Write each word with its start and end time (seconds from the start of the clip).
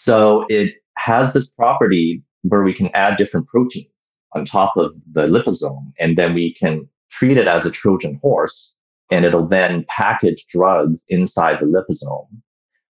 So 0.00 0.44
it 0.48 0.74
has 0.96 1.32
this 1.32 1.52
property 1.52 2.22
where 2.42 2.62
we 2.62 2.72
can 2.72 2.88
add 2.94 3.16
different 3.16 3.48
proteins 3.48 4.20
on 4.32 4.44
top 4.44 4.76
of 4.76 4.94
the 5.12 5.26
liposome, 5.26 5.92
and 5.98 6.16
then 6.16 6.34
we 6.34 6.54
can 6.54 6.88
treat 7.10 7.36
it 7.36 7.48
as 7.48 7.66
a 7.66 7.70
Trojan 7.72 8.20
horse, 8.22 8.76
and 9.10 9.24
it'll 9.24 9.48
then 9.48 9.84
package 9.88 10.46
drugs 10.46 11.04
inside 11.08 11.58
the 11.58 11.66
liposome. 11.66 12.28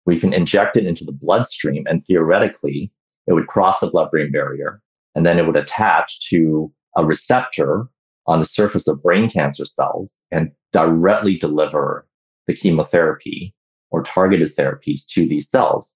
We 0.04 0.20
can 0.20 0.34
inject 0.34 0.76
it 0.76 0.86
into 0.86 1.02
the 1.02 1.12
bloodstream, 1.12 1.86
and 1.88 2.04
theoretically, 2.04 2.92
it 3.26 3.32
would 3.32 3.46
cross 3.46 3.80
the 3.80 3.90
blood 3.90 4.10
brain 4.10 4.30
barrier, 4.30 4.82
and 5.14 5.24
then 5.24 5.38
it 5.38 5.46
would 5.46 5.56
attach 5.56 6.28
to 6.28 6.70
a 6.94 7.06
receptor 7.06 7.88
on 8.26 8.38
the 8.38 8.44
surface 8.44 8.86
of 8.86 9.02
brain 9.02 9.30
cancer 9.30 9.64
cells 9.64 10.20
and 10.30 10.52
directly 10.74 11.38
deliver 11.38 12.06
the 12.46 12.54
chemotherapy 12.54 13.54
or 13.90 14.02
targeted 14.02 14.54
therapies 14.54 15.06
to 15.08 15.26
these 15.26 15.48
cells. 15.48 15.94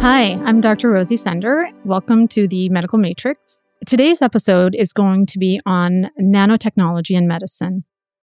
Hi, 0.00 0.40
I'm 0.46 0.62
Dr. 0.62 0.88
Rosie 0.88 1.18
Sender. 1.18 1.70
Welcome 1.84 2.26
to 2.28 2.48
the 2.48 2.70
Medical 2.70 2.98
Matrix. 2.98 3.66
Today's 3.84 4.22
episode 4.22 4.74
is 4.74 4.94
going 4.94 5.26
to 5.26 5.38
be 5.38 5.60
on 5.66 6.08
nanotechnology 6.18 7.14
in 7.14 7.28
medicine. 7.28 7.80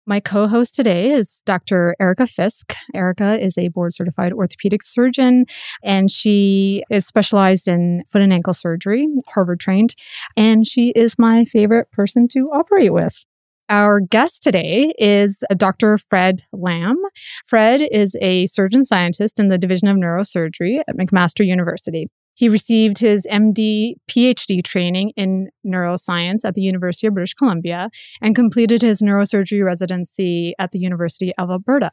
My 0.07 0.21
co 0.21 0.47
host 0.47 0.77
today 0.77 1.11
is 1.11 1.43
Dr. 1.45 1.97
Erica 1.99 2.29
Fisk. 2.29 2.73
Erica 2.95 3.43
is 3.43 3.59
a 3.59 3.67
board 3.67 3.93
certified 3.93 4.33
orthopedic 4.33 4.85
surgeon 4.85 5.45
and 5.83 6.09
she 6.09 6.85
is 6.89 7.05
specialized 7.05 7.67
in 7.67 8.05
foot 8.07 8.23
and 8.23 8.33
ankle 8.33 8.55
surgery, 8.55 9.09
Harvard 9.35 9.59
trained, 9.59 9.97
and 10.37 10.65
she 10.65 10.91
is 10.91 11.19
my 11.19 11.45
favorite 11.47 11.91
person 11.91 12.29
to 12.29 12.49
operate 12.53 12.93
with. 12.93 13.25
Our 13.69 13.99
guest 13.99 14.45
today 14.45 14.93
is 14.97 15.43
uh, 15.51 15.55
Dr. 15.55 15.99
Fred 15.99 16.43
Lam. 16.53 16.97
Fred 17.45 17.81
is 17.91 18.17
a 18.21 18.47
surgeon 18.47 18.85
scientist 18.85 19.41
in 19.41 19.49
the 19.49 19.59
Division 19.59 19.89
of 19.89 19.97
Neurosurgery 19.97 20.83
at 20.87 20.97
McMaster 20.97 21.45
University. 21.45 22.07
He 22.35 22.49
received 22.49 22.99
his 22.99 23.27
MD 23.29 23.95
PhD 24.09 24.63
training 24.63 25.13
in 25.17 25.49
neuroscience 25.67 26.45
at 26.45 26.55
the 26.55 26.61
University 26.61 27.09
of 27.09 27.15
British 27.15 27.35
Columbia 27.35 27.91
and 28.21 28.37
completed 28.37 28.83
his 28.83 29.01
neurosurgery 29.03 29.65
residency 29.65 30.55
at 30.61 30.71
the 30.71 30.79
University 30.79 31.35
of 31.37 31.51
Alberta. 31.51 31.91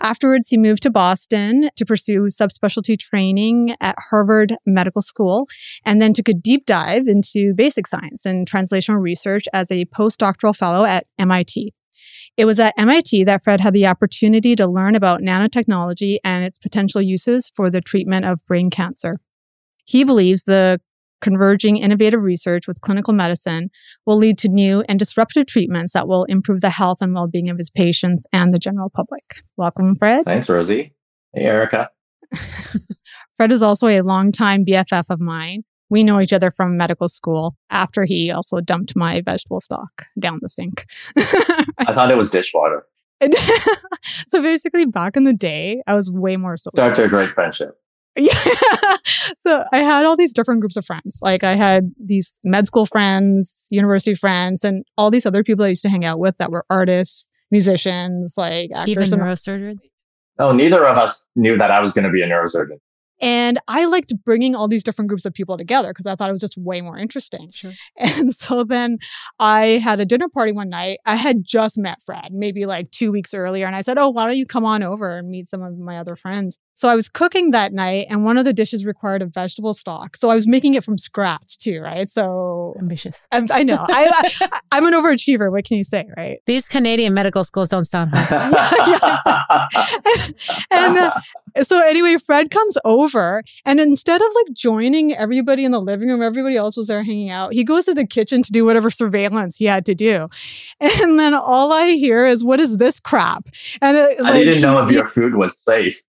Afterwards, 0.00 0.48
he 0.48 0.58
moved 0.58 0.82
to 0.82 0.90
Boston 0.90 1.70
to 1.76 1.86
pursue 1.86 2.28
subspecialty 2.30 2.98
training 2.98 3.76
at 3.80 3.96
Harvard 4.10 4.54
Medical 4.66 5.02
School 5.02 5.48
and 5.84 6.00
then 6.00 6.12
took 6.12 6.28
a 6.28 6.34
deep 6.34 6.66
dive 6.66 7.06
into 7.06 7.54
basic 7.54 7.86
science 7.86 8.24
and 8.24 8.50
translational 8.50 9.00
research 9.00 9.44
as 9.52 9.70
a 9.70 9.84
postdoctoral 9.86 10.56
fellow 10.56 10.84
at 10.84 11.04
MIT. 11.18 11.72
It 12.36 12.44
was 12.44 12.58
at 12.58 12.74
MIT 12.78 13.24
that 13.24 13.42
Fred 13.44 13.60
had 13.60 13.74
the 13.74 13.86
opportunity 13.86 14.56
to 14.56 14.66
learn 14.66 14.94
about 14.94 15.20
nanotechnology 15.20 16.18
and 16.24 16.44
its 16.44 16.58
potential 16.58 17.02
uses 17.02 17.50
for 17.54 17.70
the 17.70 17.80
treatment 17.80 18.24
of 18.24 18.44
brain 18.46 18.70
cancer. 18.70 19.16
He 19.84 20.04
believes 20.04 20.44
the 20.44 20.80
converging 21.20 21.76
innovative 21.76 22.22
research 22.22 22.66
with 22.66 22.80
clinical 22.80 23.14
medicine 23.14 23.70
will 24.06 24.16
lead 24.16 24.38
to 24.38 24.48
new 24.48 24.82
and 24.88 24.98
disruptive 24.98 25.46
treatments 25.46 25.92
that 25.92 26.08
will 26.08 26.24
improve 26.24 26.60
the 26.60 26.70
health 26.70 26.98
and 27.00 27.14
well 27.14 27.26
being 27.26 27.48
of 27.48 27.58
his 27.58 27.70
patients 27.70 28.26
and 28.32 28.52
the 28.52 28.58
general 28.58 28.90
public. 28.90 29.22
Welcome, 29.56 29.96
Fred. 29.96 30.24
Thanks, 30.24 30.48
Rosie. 30.48 30.94
Hey, 31.34 31.42
Erica. 31.42 31.90
Fred 33.36 33.52
is 33.52 33.62
also 33.62 33.88
a 33.88 34.00
longtime 34.02 34.64
BFF 34.64 35.04
of 35.10 35.20
mine. 35.20 35.64
We 35.88 36.04
know 36.04 36.20
each 36.20 36.32
other 36.32 36.52
from 36.52 36.76
medical 36.76 37.08
school 37.08 37.56
after 37.68 38.04
he 38.04 38.30
also 38.30 38.60
dumped 38.60 38.94
my 38.94 39.22
vegetable 39.22 39.60
stock 39.60 40.06
down 40.18 40.38
the 40.40 40.48
sink. 40.48 40.84
I 41.16 41.92
thought 41.92 42.12
it 42.12 42.16
was 42.16 42.30
dishwater. 42.30 42.86
so 44.02 44.40
basically, 44.40 44.86
back 44.86 45.16
in 45.16 45.24
the 45.24 45.32
day, 45.32 45.82
I 45.86 45.94
was 45.94 46.10
way 46.10 46.36
more 46.36 46.56
social. 46.56 46.80
A 46.80 47.08
great 47.08 47.34
friendship. 47.34 47.79
Yeah. 48.18 48.34
so 49.38 49.64
I 49.72 49.78
had 49.78 50.04
all 50.04 50.16
these 50.16 50.32
different 50.32 50.60
groups 50.60 50.76
of 50.76 50.84
friends. 50.84 51.18
Like 51.22 51.44
I 51.44 51.54
had 51.54 51.92
these 51.98 52.36
med 52.44 52.66
school 52.66 52.84
friends, 52.86 53.66
university 53.70 54.14
friends, 54.14 54.64
and 54.64 54.84
all 54.98 55.10
these 55.10 55.26
other 55.26 55.44
people 55.44 55.64
I 55.64 55.68
used 55.68 55.82
to 55.82 55.88
hang 55.88 56.04
out 56.04 56.18
with 56.18 56.36
that 56.38 56.50
were 56.50 56.64
artists, 56.68 57.30
musicians, 57.50 58.34
like 58.36 58.70
actors. 58.74 58.90
Even 58.90 59.12
and 59.12 59.22
neurosurgeons? 59.22 59.78
Oh, 60.38 60.52
neither 60.52 60.86
of 60.86 60.96
us 60.96 61.28
knew 61.36 61.56
that 61.58 61.70
I 61.70 61.80
was 61.80 61.92
going 61.92 62.04
to 62.04 62.10
be 62.10 62.22
a 62.22 62.26
neurosurgeon. 62.26 62.78
And 63.20 63.58
I 63.68 63.84
liked 63.84 64.14
bringing 64.24 64.54
all 64.54 64.66
these 64.66 64.82
different 64.82 65.10
groups 65.10 65.26
of 65.26 65.34
people 65.34 65.58
together 65.58 65.88
because 65.88 66.06
I 66.06 66.14
thought 66.14 66.30
it 66.30 66.32
was 66.32 66.40
just 66.40 66.56
way 66.56 66.80
more 66.80 66.96
interesting. 66.96 67.50
Sure. 67.52 67.72
And 67.98 68.34
so 68.34 68.64
then 68.64 68.98
I 69.38 69.78
had 69.84 70.00
a 70.00 70.06
dinner 70.06 70.28
party 70.28 70.52
one 70.52 70.70
night. 70.70 70.98
I 71.04 71.16
had 71.16 71.44
just 71.44 71.76
met 71.76 71.98
Fred 72.04 72.32
maybe 72.32 72.64
like 72.64 72.90
two 72.90 73.12
weeks 73.12 73.34
earlier. 73.34 73.66
And 73.66 73.76
I 73.76 73.82
said, 73.82 73.98
Oh, 73.98 74.08
why 74.08 74.26
don't 74.26 74.38
you 74.38 74.46
come 74.46 74.64
on 74.64 74.82
over 74.82 75.18
and 75.18 75.28
meet 75.28 75.50
some 75.50 75.62
of 75.62 75.78
my 75.78 75.98
other 75.98 76.16
friends? 76.16 76.58
So 76.80 76.88
I 76.88 76.94
was 76.94 77.10
cooking 77.10 77.50
that 77.50 77.74
night, 77.74 78.06
and 78.08 78.24
one 78.24 78.38
of 78.38 78.46
the 78.46 78.54
dishes 78.54 78.86
required 78.86 79.20
a 79.20 79.26
vegetable 79.26 79.74
stock. 79.74 80.16
So 80.16 80.30
I 80.30 80.34
was 80.34 80.46
making 80.46 80.72
it 80.72 80.82
from 80.82 80.96
scratch 80.96 81.58
too, 81.58 81.82
right? 81.82 82.08
So 82.08 82.74
ambitious. 82.78 83.26
I'm, 83.30 83.48
i 83.50 83.62
know. 83.62 83.84
I, 83.86 84.30
I, 84.40 84.60
am 84.78 84.86
an 84.86 84.94
overachiever. 84.94 85.52
What 85.52 85.66
can 85.66 85.76
you 85.76 85.84
say, 85.84 86.08
right? 86.16 86.38
These 86.46 86.68
Canadian 86.68 87.12
medical 87.12 87.44
schools 87.44 87.68
don't 87.68 87.84
sound 87.84 88.12
hard. 88.14 88.30
yeah, 88.88 89.18
yeah, 90.06 90.28
and 90.70 90.96
uh, 90.96 91.20
so 91.62 91.86
anyway, 91.86 92.16
Fred 92.16 92.50
comes 92.50 92.78
over, 92.86 93.44
and 93.66 93.78
instead 93.78 94.22
of 94.22 94.28
like 94.34 94.56
joining 94.56 95.12
everybody 95.14 95.66
in 95.66 95.72
the 95.72 95.82
living 95.82 96.08
room, 96.08 96.22
everybody 96.22 96.56
else 96.56 96.78
was 96.78 96.86
there 96.86 97.02
hanging 97.02 97.28
out. 97.28 97.52
He 97.52 97.62
goes 97.62 97.84
to 97.84 97.94
the 97.94 98.06
kitchen 98.06 98.42
to 98.42 98.52
do 98.52 98.64
whatever 98.64 98.88
surveillance 98.88 99.58
he 99.58 99.66
had 99.66 99.84
to 99.84 99.94
do, 99.94 100.28
and 100.80 101.20
then 101.20 101.34
all 101.34 101.74
I 101.74 101.90
hear 101.90 102.24
is, 102.24 102.42
"What 102.42 102.58
is 102.58 102.78
this 102.78 102.98
crap?" 102.98 103.48
And 103.82 103.98
it, 103.98 104.18
like, 104.18 104.32
I 104.32 104.44
didn't 104.44 104.62
know 104.62 104.82
if 104.82 104.90
your 104.90 105.04
food 105.04 105.34
was 105.34 105.58
safe 105.58 106.00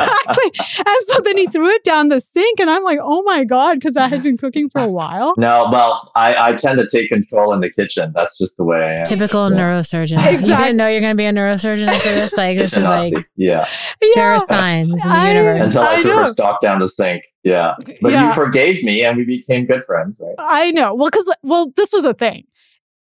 exactly. 0.00 0.66
and 0.78 0.96
so 1.06 1.20
then 1.20 1.36
he 1.36 1.46
threw 1.46 1.68
it 1.68 1.84
down 1.84 2.08
the 2.08 2.20
sink, 2.20 2.60
and 2.60 2.70
I'm 2.70 2.82
like, 2.84 2.98
oh 3.02 3.22
my 3.22 3.44
God, 3.44 3.74
because 3.74 3.96
I 3.96 4.08
had 4.08 4.22
been 4.22 4.36
cooking 4.36 4.68
for 4.68 4.80
a 4.80 4.88
while. 4.88 5.34
No, 5.36 5.68
well, 5.70 6.10
I, 6.14 6.50
I 6.50 6.52
tend 6.54 6.78
to 6.78 6.88
take 6.88 7.08
control 7.08 7.52
in 7.52 7.60
the 7.60 7.70
kitchen. 7.70 8.12
That's 8.14 8.36
just 8.36 8.56
the 8.56 8.64
way 8.64 8.78
I 8.78 8.94
am. 9.00 9.04
Typical 9.04 9.50
yeah. 9.50 9.56
neurosurgeon. 9.56 10.18
Exactly. 10.18 10.48
You 10.48 10.56
didn't 10.56 10.76
know 10.76 10.88
you're 10.88 11.00
going 11.00 11.12
to 11.12 11.16
be 11.16 11.26
a 11.26 11.32
neurosurgeon 11.32 11.88
after 11.88 12.10
this? 12.10 12.32
Like, 12.36 12.58
this 12.58 12.72
is 12.72 12.84
like, 12.84 13.12
yeah. 13.36 13.64
yeah, 14.00 14.12
There 14.14 14.30
are 14.30 14.40
signs 14.40 14.90
in 14.90 14.96
the 14.96 15.02
I, 15.06 15.32
universe. 15.32 15.60
Until 15.60 15.82
I, 15.82 15.94
I 15.94 16.02
threw 16.02 16.16
her 16.16 16.26
stock 16.26 16.60
down 16.60 16.80
the 16.80 16.88
sink. 16.88 17.24
Yeah. 17.42 17.74
But 18.00 18.12
yeah. 18.12 18.28
you 18.28 18.34
forgave 18.34 18.82
me 18.84 19.04
and 19.04 19.16
we 19.16 19.24
became 19.24 19.66
good 19.66 19.84
friends, 19.86 20.18
right? 20.20 20.34
I 20.38 20.70
know. 20.72 20.94
Well, 20.94 21.08
because, 21.10 21.34
well, 21.42 21.72
this 21.76 21.92
was 21.92 22.04
a 22.04 22.14
thing 22.14 22.44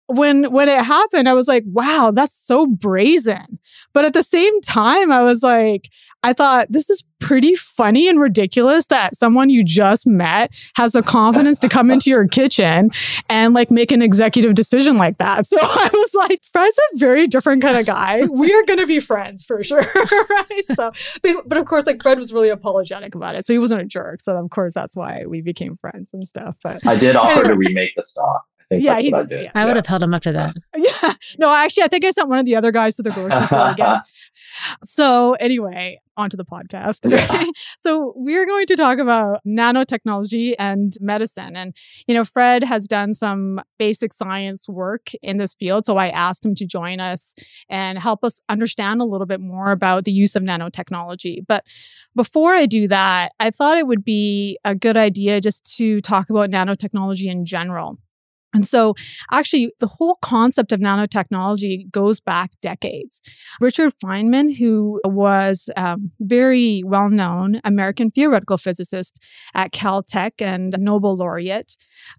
when 0.07 0.51
when 0.51 0.67
it 0.67 0.83
happened 0.83 1.29
i 1.29 1.33
was 1.33 1.47
like 1.47 1.63
wow 1.67 2.11
that's 2.13 2.35
so 2.35 2.67
brazen 2.67 3.59
but 3.93 4.03
at 4.03 4.13
the 4.13 4.23
same 4.23 4.59
time 4.61 5.11
i 5.11 5.23
was 5.23 5.41
like 5.41 5.89
I 6.23 6.33
thought 6.33 6.67
this 6.69 6.89
is 6.89 7.03
pretty 7.19 7.55
funny 7.55 8.07
and 8.09 8.19
ridiculous 8.19 8.87
that 8.87 9.15
someone 9.15 9.49
you 9.49 9.63
just 9.63 10.05
met 10.05 10.51
has 10.75 10.91
the 10.91 11.03
confidence 11.03 11.59
to 11.59 11.69
come 11.69 11.89
into 11.89 12.09
your 12.09 12.27
kitchen 12.27 12.89
and 13.29 13.53
like 13.53 13.71
make 13.71 13.91
an 13.91 14.01
executive 14.01 14.55
decision 14.55 14.97
like 14.97 15.17
that. 15.17 15.45
So 15.51 15.57
I 15.59 15.89
was 15.91 16.13
like, 16.15 16.41
Fred's 16.51 16.79
a 16.93 16.97
very 16.97 17.27
different 17.27 17.61
kind 17.61 17.77
of 17.77 17.85
guy. 17.85 18.23
We 18.25 18.53
are 18.53 18.63
going 18.63 18.79
to 18.79 18.87
be 18.87 19.01
friends 19.01 19.43
for 19.43 19.61
sure. 19.63 19.81
right. 19.95 20.63
So, 20.75 20.91
but, 21.21 21.35
but, 21.45 21.57
of 21.57 21.65
course, 21.65 21.85
like 21.85 22.01
Fred 22.01 22.17
was 22.17 22.31
really 22.31 22.47
apologetic 22.47 23.13
about 23.13 23.35
it. 23.35 23.45
So 23.45 23.51
he 23.51 23.59
wasn't 23.59 23.81
a 23.81 23.85
jerk. 23.85 24.21
So 24.21 24.37
of 24.37 24.49
course, 24.49 24.73
that's 24.73 24.95
why 24.95 25.25
we 25.27 25.41
became 25.41 25.75
friends 25.77 26.11
and 26.13 26.25
stuff. 26.25 26.55
But 26.63 26.85
I 26.87 26.95
did 26.95 27.17
offer 27.17 27.41
anyway. 27.41 27.47
to 27.49 27.55
remake 27.55 27.91
the 27.97 28.03
stock 28.03 28.45
yeah, 28.79 28.99
he, 28.99 29.13
I 29.13 29.23
did. 29.23 29.43
Yeah. 29.43 29.51
I 29.55 29.65
would 29.65 29.75
have 29.75 29.85
held 29.85 30.03
him 30.03 30.13
up 30.13 30.21
to 30.23 30.31
that. 30.33 30.55
Yeah. 30.75 31.13
No, 31.37 31.53
actually, 31.53 31.83
I 31.83 31.87
think 31.87 32.05
I 32.05 32.11
sent 32.11 32.29
one 32.29 32.39
of 32.39 32.45
the 32.45 32.55
other 32.55 32.71
guys 32.71 32.95
to 32.95 33.03
the 33.03 33.11
grocery 33.11 33.45
store 33.45 33.71
again. 33.71 34.01
So, 34.83 35.33
anyway, 35.33 35.99
onto 36.21 36.37
the 36.37 36.45
podcast. 36.45 37.09
Yeah. 37.09 37.45
so, 37.83 38.13
we're 38.15 38.45
going 38.45 38.67
to 38.67 38.75
talk 38.75 38.99
about 38.99 39.41
nanotechnology 39.45 40.55
and 40.57 40.93
medicine. 40.99 41.55
And, 41.55 41.75
you 42.07 42.13
know, 42.13 42.25
Fred 42.25 42.63
has 42.63 42.87
done 42.87 43.13
some 43.13 43.61
basic 43.77 44.13
science 44.13 44.69
work 44.69 45.11
in 45.21 45.37
this 45.37 45.53
field. 45.53 45.85
So, 45.85 45.97
I 45.97 46.09
asked 46.09 46.45
him 46.45 46.55
to 46.55 46.65
join 46.65 46.99
us 46.99 47.35
and 47.69 47.99
help 47.99 48.23
us 48.23 48.41
understand 48.49 49.01
a 49.01 49.05
little 49.05 49.27
bit 49.27 49.41
more 49.41 49.71
about 49.71 50.05
the 50.05 50.11
use 50.11 50.35
of 50.35 50.43
nanotechnology. 50.43 51.39
But 51.47 51.63
before 52.15 52.53
I 52.53 52.65
do 52.65 52.87
that, 52.87 53.31
I 53.39 53.51
thought 53.51 53.77
it 53.77 53.87
would 53.87 54.03
be 54.03 54.57
a 54.63 54.75
good 54.75 54.97
idea 54.97 55.41
just 55.41 55.75
to 55.77 56.01
talk 56.01 56.29
about 56.29 56.49
nanotechnology 56.49 57.25
in 57.25 57.45
general. 57.45 57.97
And 58.53 58.67
so, 58.67 58.95
actually, 59.31 59.71
the 59.79 59.87
whole 59.87 60.17
concept 60.21 60.71
of 60.71 60.79
nanotechnology 60.79 61.89
goes 61.89 62.19
back 62.19 62.51
decades. 62.61 63.21
Richard 63.61 63.93
Feynman, 64.03 64.57
who 64.57 64.99
was 65.05 65.69
a 65.77 65.97
very 66.19 66.83
well 66.85 67.09
known 67.09 67.61
American 67.63 68.09
theoretical 68.09 68.57
physicist 68.57 69.23
at 69.53 69.71
Caltech 69.71 70.41
and 70.41 70.75
Nobel 70.77 71.15
laureate, 71.15 71.77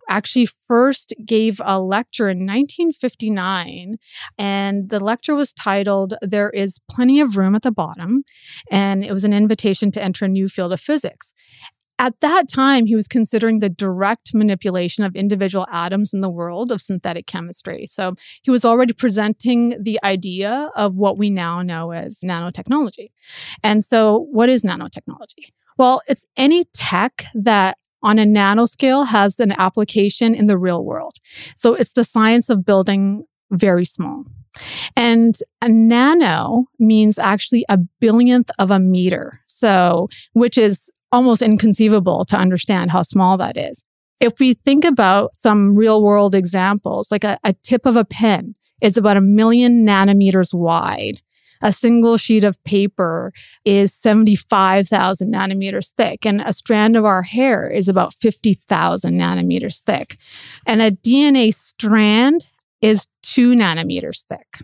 actually 0.08 0.46
first 0.46 1.12
gave 1.26 1.61
a 1.64 1.81
lecture 1.81 2.29
in 2.29 2.38
1959. 2.46 3.96
And 4.38 4.88
the 4.88 5.00
lecture 5.00 5.35
was 5.35 5.52
titled, 5.52 6.14
There 6.23 6.50
is 6.50 6.81
Plenty 6.90 7.20
of 7.20 7.37
Room 7.37 7.55
at 7.55 7.62
the 7.62 7.73
Bottom. 7.73 8.25
And 8.70 9.05
it 9.05 9.12
was 9.12 9.25
an 9.25 9.32
invitation 9.35 9.90
to 9.93 10.02
enter 10.02 10.25
a 10.25 10.28
new 10.28 10.49
field 10.49 10.73
of 10.73 10.81
physics. 10.81 11.35
At 12.02 12.19
that 12.19 12.49
time, 12.49 12.87
he 12.87 12.96
was 12.96 13.06
considering 13.06 13.60
the 13.60 13.69
direct 13.69 14.34
manipulation 14.34 15.04
of 15.04 15.14
individual 15.14 15.69
atoms 15.70 16.12
in 16.12 16.20
the 16.20 16.28
world 16.28 16.72
of 16.72 16.81
synthetic 16.81 17.28
chemistry. 17.28 17.87
So 17.87 18.14
he 18.43 18.50
was 18.50 18.64
already 18.64 18.93
presenting 18.93 19.81
the 19.81 20.00
idea 20.02 20.72
of 20.75 20.96
what 20.96 21.16
we 21.16 21.31
now 21.31 21.62
know 21.62 21.93
as 21.93 22.19
nanotechnology. 22.25 23.12
And 23.62 23.84
so, 23.84 24.26
what 24.32 24.49
is 24.49 24.64
nanotechnology? 24.64 25.52
Well, 25.78 26.02
it's 26.08 26.26
any 26.37 26.64
tech 26.75 27.26
that 27.34 27.78
on 28.02 28.19
a 28.19 28.25
nanoscale 28.25 29.06
has 29.06 29.38
an 29.38 29.52
application 29.52 30.34
in 30.34 30.46
the 30.46 30.58
real 30.58 30.84
world. 30.84 31.19
So 31.54 31.75
it's 31.75 31.93
the 31.93 32.02
science 32.02 32.50
of 32.50 32.64
building 32.64 33.26
very 33.52 33.84
small. 33.84 34.25
And 34.96 35.37
a 35.62 35.69
nano 35.69 36.64
means 36.81 37.16
actually 37.16 37.64
a 37.69 37.78
billionth 38.00 38.50
of 38.58 38.72
a 38.72 38.81
meter. 38.81 39.40
So, 39.46 40.08
which 40.32 40.58
is 40.58 40.90
almost 41.12 41.43
inconceivable 41.43 42.25
to 42.25 42.37
understand 42.37 42.91
how 42.91 43.03
small 43.03 43.37
that 43.37 43.56
is. 43.56 43.85
If 44.19 44.35
we 44.41 44.55
think 44.55 44.85
about 44.85 45.37
some 45.37 45.76
real 45.76 46.03
world 46.03 46.35
examples, 46.35 47.12
like 47.12 47.25
a, 47.25 47.38
a 47.44 47.53
tip 47.53 47.87
of 47.87 47.97
a 47.97 48.05
pen 48.05 48.55
is 48.81 48.97
about 48.97 49.17
a 49.17 49.20
million 49.20 49.87
nanometers 49.87 50.53
wide. 50.53 51.20
A 51.64 51.73
single 51.73 52.17
sheet 52.17 52.43
of 52.43 52.62
paper 52.64 53.32
is 53.64 53.94
75,000 53.94 55.32
nanometers 55.32 55.93
thick, 55.93 56.26
and 56.26 56.41
a 56.41 56.53
strand 56.53 56.97
of 56.97 57.05
our 57.05 57.23
hair 57.23 57.70
is 57.70 57.87
about 57.87 58.14
50,000 58.20 59.14
nanometers 59.14 59.81
thick. 59.81 60.17
And 60.67 60.82
a 60.82 60.91
DNA 60.91 61.55
strand 61.55 62.47
is 62.81 63.06
two 63.23 63.55
nanometers 63.55 64.25
thick. 64.25 64.59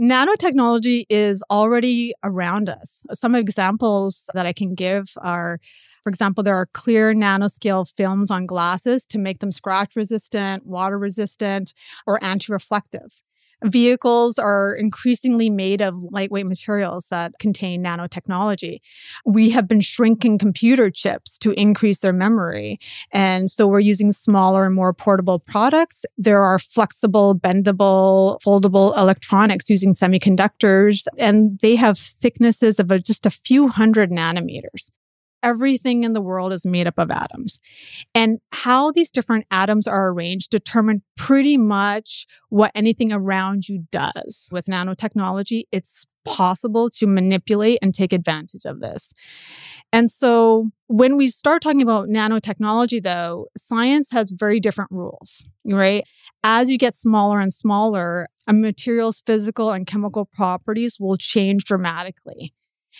Nanotechnology 0.00 1.06
is 1.08 1.42
already 1.50 2.14
around 2.22 2.68
us. 2.68 3.04
Some 3.12 3.34
examples 3.34 4.30
that 4.34 4.46
I 4.46 4.52
can 4.52 4.74
give 4.74 5.12
are 5.18 5.58
for 6.04 6.10
example, 6.10 6.42
there 6.42 6.54
are 6.54 6.66
clear 6.72 7.12
nanoscale 7.12 7.92
films 7.94 8.30
on 8.30 8.46
glasses 8.46 9.04
to 9.06 9.18
make 9.18 9.40
them 9.40 9.52
scratch 9.52 9.94
resistant, 9.94 10.64
water 10.64 10.98
resistant, 10.98 11.74
or 12.06 12.22
anti 12.24 12.50
reflective. 12.50 13.20
Vehicles 13.64 14.38
are 14.38 14.72
increasingly 14.72 15.50
made 15.50 15.80
of 15.80 15.96
lightweight 16.10 16.46
materials 16.46 17.08
that 17.08 17.32
contain 17.40 17.82
nanotechnology. 17.82 18.80
We 19.26 19.50
have 19.50 19.66
been 19.66 19.80
shrinking 19.80 20.38
computer 20.38 20.90
chips 20.90 21.38
to 21.38 21.52
increase 21.52 21.98
their 21.98 22.12
memory. 22.12 22.78
And 23.12 23.50
so 23.50 23.66
we're 23.66 23.80
using 23.80 24.12
smaller 24.12 24.66
and 24.66 24.74
more 24.74 24.92
portable 24.92 25.40
products. 25.40 26.04
There 26.16 26.42
are 26.42 26.58
flexible, 26.58 27.34
bendable, 27.34 28.40
foldable 28.42 28.96
electronics 28.96 29.68
using 29.68 29.92
semiconductors, 29.92 31.06
and 31.18 31.58
they 31.60 31.74
have 31.76 31.98
thicknesses 31.98 32.78
of 32.78 32.88
just 33.02 33.26
a 33.26 33.30
few 33.30 33.68
hundred 33.68 34.10
nanometers 34.10 34.90
everything 35.42 36.04
in 36.04 36.12
the 36.12 36.20
world 36.20 36.52
is 36.52 36.66
made 36.66 36.86
up 36.86 36.98
of 36.98 37.10
atoms. 37.10 37.60
And 38.14 38.38
how 38.52 38.90
these 38.90 39.10
different 39.10 39.46
atoms 39.50 39.86
are 39.86 40.10
arranged 40.10 40.50
determine 40.50 41.02
pretty 41.16 41.56
much 41.56 42.26
what 42.48 42.72
anything 42.74 43.12
around 43.12 43.68
you 43.68 43.84
does. 43.90 44.48
With 44.52 44.66
nanotechnology, 44.66 45.64
it's 45.72 46.06
possible 46.24 46.90
to 46.90 47.06
manipulate 47.06 47.78
and 47.80 47.94
take 47.94 48.12
advantage 48.12 48.64
of 48.66 48.80
this. 48.80 49.14
And 49.92 50.10
so 50.10 50.70
when 50.86 51.16
we 51.16 51.28
start 51.28 51.62
talking 51.62 51.80
about 51.80 52.08
nanotechnology, 52.08 53.02
though, 53.02 53.46
science 53.56 54.10
has 54.10 54.32
very 54.32 54.60
different 54.60 54.90
rules, 54.90 55.44
right? 55.64 56.04
As 56.44 56.68
you 56.68 56.76
get 56.76 56.94
smaller 56.94 57.40
and 57.40 57.52
smaller, 57.52 58.28
a 58.46 58.52
material's 58.52 59.22
physical 59.24 59.70
and 59.70 59.86
chemical 59.86 60.26
properties 60.26 60.98
will 61.00 61.16
change 61.16 61.64
dramatically. 61.64 62.52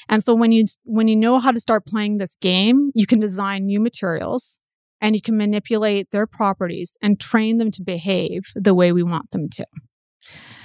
And 0.09 0.23
so 0.23 0.35
when 0.35 0.53
you 0.53 0.65
when 0.85 1.09
you 1.09 1.17
know 1.17 1.39
how 1.39 1.53
to 1.53 1.61
start 1.61 1.87
playing 1.87 2.19
this 2.19 2.37
game, 2.37 2.91
you 2.95 3.07
can 3.07 3.19
design 3.19 3.67
new 3.67 3.81
materials 3.81 4.59
and 5.01 5.15
you 5.15 5.23
can 5.23 5.37
manipulate 5.37 6.11
their 6.11 6.27
properties 6.27 6.97
and 7.03 7.21
train 7.21 7.59
them 7.59 7.71
to 7.73 7.83
behave 7.83 8.43
the 8.55 8.75
way 8.75 8.93
we 8.93 9.03
want 9.03 9.31
them 9.31 9.49
to. 9.51 9.65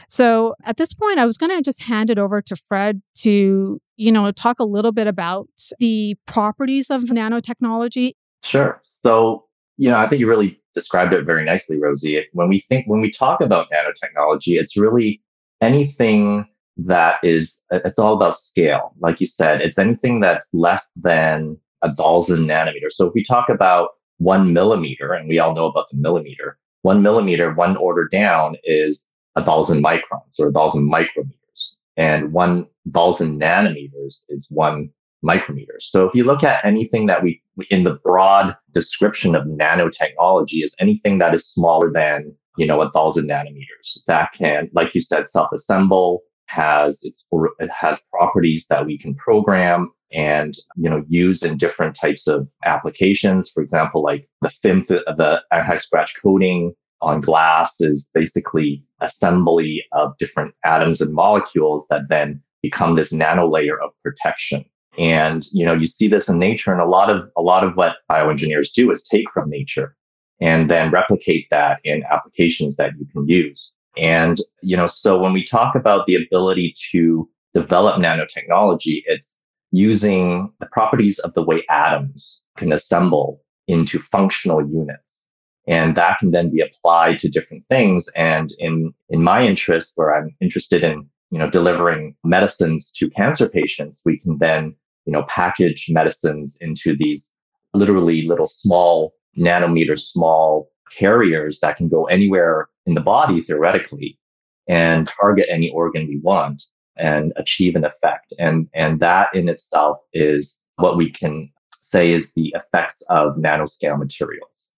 So 0.09 0.53
at 0.63 0.77
this 0.77 0.93
point 0.93 1.19
I 1.19 1.25
was 1.25 1.37
going 1.37 1.55
to 1.55 1.61
just 1.61 1.83
hand 1.83 2.09
it 2.09 2.19
over 2.19 2.41
to 2.41 2.55
Fred 2.55 3.01
to, 3.19 3.79
you 3.95 4.11
know, 4.11 4.31
talk 4.31 4.59
a 4.59 4.65
little 4.65 4.91
bit 4.91 5.07
about 5.07 5.47
the 5.79 6.15
properties 6.27 6.89
of 6.89 7.03
nanotechnology. 7.03 8.13
Sure. 8.43 8.81
So, 8.83 9.45
you 9.77 9.89
know, 9.89 9.97
I 9.97 10.07
think 10.07 10.19
you 10.19 10.27
really 10.27 10.59
described 10.73 11.13
it 11.13 11.25
very 11.25 11.45
nicely, 11.45 11.79
Rosie. 11.79 12.25
When 12.33 12.49
we 12.49 12.63
think 12.67 12.85
when 12.87 13.01
we 13.01 13.11
talk 13.11 13.41
about 13.41 13.67
nanotechnology, 13.71 14.59
it's 14.59 14.77
really 14.77 15.21
anything 15.61 16.47
that 16.77 17.15
is 17.23 17.63
it's 17.71 17.99
all 17.99 18.13
about 18.13 18.35
scale. 18.35 18.93
Like 18.99 19.21
you 19.21 19.27
said 19.27 19.61
it's 19.61 19.79
anything 19.79 20.19
that's 20.19 20.53
less 20.53 20.91
than 20.95 21.57
a 21.81 21.93
thousand 21.93 22.47
nanometers. 22.47 22.93
So 22.93 23.07
if 23.07 23.13
we 23.13 23.23
talk 23.23 23.49
about 23.49 23.89
one 24.17 24.53
millimeter 24.53 25.13
and 25.13 25.27
we 25.27 25.39
all 25.39 25.53
know 25.53 25.65
about 25.65 25.89
the 25.89 25.97
millimeter 25.97 26.57
one 26.83 27.01
millimeter 27.01 27.53
one 27.53 27.75
order 27.77 28.07
down 28.07 28.55
is 28.63 29.07
a 29.35 29.43
thousand 29.43 29.83
microns 29.83 30.39
or 30.39 30.49
a 30.49 30.51
thousand 30.51 30.91
micrometers. 30.91 31.75
And 31.97 32.31
one 32.33 32.67
thousand 32.91 33.39
nanometers 33.39 34.25
is 34.29 34.47
one 34.49 34.89
micrometer. 35.21 35.77
So 35.79 36.05
if 36.05 36.13
you 36.13 36.25
look 36.25 36.43
at 36.43 36.63
anything 36.65 37.05
that 37.07 37.23
we 37.23 37.41
in 37.69 37.83
the 37.83 37.95
broad 38.03 38.55
description 38.73 39.35
of 39.35 39.45
nanotechnology 39.45 40.63
is 40.63 40.75
anything 40.79 41.19
that 41.19 41.33
is 41.33 41.47
smaller 41.47 41.91
than 41.91 42.35
you 42.57 42.67
know 42.67 42.81
a 42.81 42.91
thousand 42.91 43.29
nanometers 43.29 44.03
that 44.07 44.31
can 44.33 44.69
like 44.73 44.93
you 44.93 45.01
said 45.01 45.27
self-assemble 45.27 46.21
has 46.47 46.99
its 47.03 47.27
it 47.59 47.69
has 47.71 48.05
properties 48.11 48.65
that 48.69 48.85
we 48.85 48.97
can 48.97 49.15
program 49.15 49.91
and 50.11 50.55
you 50.77 50.89
know 50.89 51.03
use 51.07 51.43
in 51.43 51.57
different 51.57 51.95
types 51.95 52.27
of 52.27 52.47
applications. 52.65 53.49
For 53.49 53.61
example, 53.61 54.03
like 54.03 54.27
the 54.41 54.49
FIM, 54.49 54.87
the 54.87 55.41
anti-scratch 55.51 56.15
coating 56.21 56.73
on 57.01 57.21
glass 57.21 57.81
is 57.81 58.09
basically 58.13 58.83
assembly 59.01 59.83
of 59.91 60.17
different 60.17 60.53
atoms 60.63 61.01
and 61.01 61.13
molecules 61.13 61.85
that 61.89 62.03
then 62.09 62.41
become 62.61 62.95
this 62.95 63.11
nano 63.11 63.49
layer 63.49 63.79
of 63.81 63.91
protection. 64.03 64.63
And 64.97 65.45
you 65.51 65.65
know 65.65 65.73
you 65.73 65.87
see 65.87 66.07
this 66.07 66.29
in 66.29 66.37
nature, 66.37 66.71
and 66.71 66.81
a 66.81 66.85
lot 66.85 67.09
of 67.09 67.29
a 67.35 67.41
lot 67.41 67.63
of 67.63 67.75
what 67.75 67.97
bioengineers 68.11 68.71
do 68.73 68.91
is 68.91 69.03
take 69.03 69.25
from 69.33 69.49
nature 69.49 69.95
and 70.39 70.69
then 70.69 70.91
replicate 70.91 71.47
that 71.51 71.79
in 71.83 72.03
applications 72.11 72.75
that 72.75 72.91
you 72.99 73.05
can 73.11 73.27
use. 73.27 73.75
And, 73.97 74.39
you 74.61 74.75
know, 74.75 74.87
so 74.87 75.19
when 75.19 75.33
we 75.33 75.43
talk 75.43 75.75
about 75.75 76.05
the 76.05 76.15
ability 76.15 76.75
to 76.91 77.29
develop 77.53 78.01
nanotechnology, 78.01 79.03
it's 79.05 79.37
using 79.71 80.51
the 80.59 80.65
properties 80.67 81.19
of 81.19 81.33
the 81.33 81.43
way 81.43 81.63
atoms 81.69 82.43
can 82.57 82.71
assemble 82.71 83.41
into 83.67 83.99
functional 83.99 84.61
units. 84.61 85.21
And 85.67 85.95
that 85.95 86.17
can 86.19 86.31
then 86.31 86.51
be 86.51 86.61
applied 86.61 87.19
to 87.19 87.29
different 87.29 87.65
things. 87.67 88.09
And 88.15 88.53
in, 88.59 88.93
in 89.09 89.23
my 89.23 89.45
interest, 89.45 89.93
where 89.95 90.13
I'm 90.13 90.35
interested 90.41 90.83
in, 90.83 91.07
you 91.31 91.39
know, 91.39 91.49
delivering 91.49 92.15
medicines 92.23 92.91
to 92.97 93.09
cancer 93.09 93.47
patients, 93.47 94.01
we 94.05 94.19
can 94.19 94.37
then, 94.39 94.75
you 95.05 95.13
know, 95.13 95.23
package 95.23 95.87
medicines 95.89 96.57
into 96.59 96.95
these 96.97 97.31
literally 97.73 98.23
little 98.23 98.47
small 98.47 99.13
nanometer 99.37 99.99
small 99.99 100.69
carriers 100.91 101.59
that 101.61 101.75
can 101.75 101.89
go 101.89 102.05
anywhere 102.05 102.69
in 102.85 102.95
the 102.95 103.01
body 103.01 103.41
theoretically 103.41 104.19
and 104.67 105.07
target 105.07 105.47
any 105.49 105.69
organ 105.71 106.07
we 106.07 106.19
want 106.21 106.63
and 106.97 107.33
achieve 107.35 107.75
an 107.75 107.83
effect. 107.83 108.33
And, 108.39 108.67
and 108.73 108.99
that 108.99 109.27
in 109.33 109.49
itself 109.49 109.97
is 110.13 110.59
what 110.75 110.97
we 110.97 111.09
can 111.09 111.49
say 111.81 112.11
is 112.11 112.33
the 112.33 112.53
effects 112.55 113.01
of 113.09 113.35
nanoscale 113.35 113.97
materials. 113.97 114.71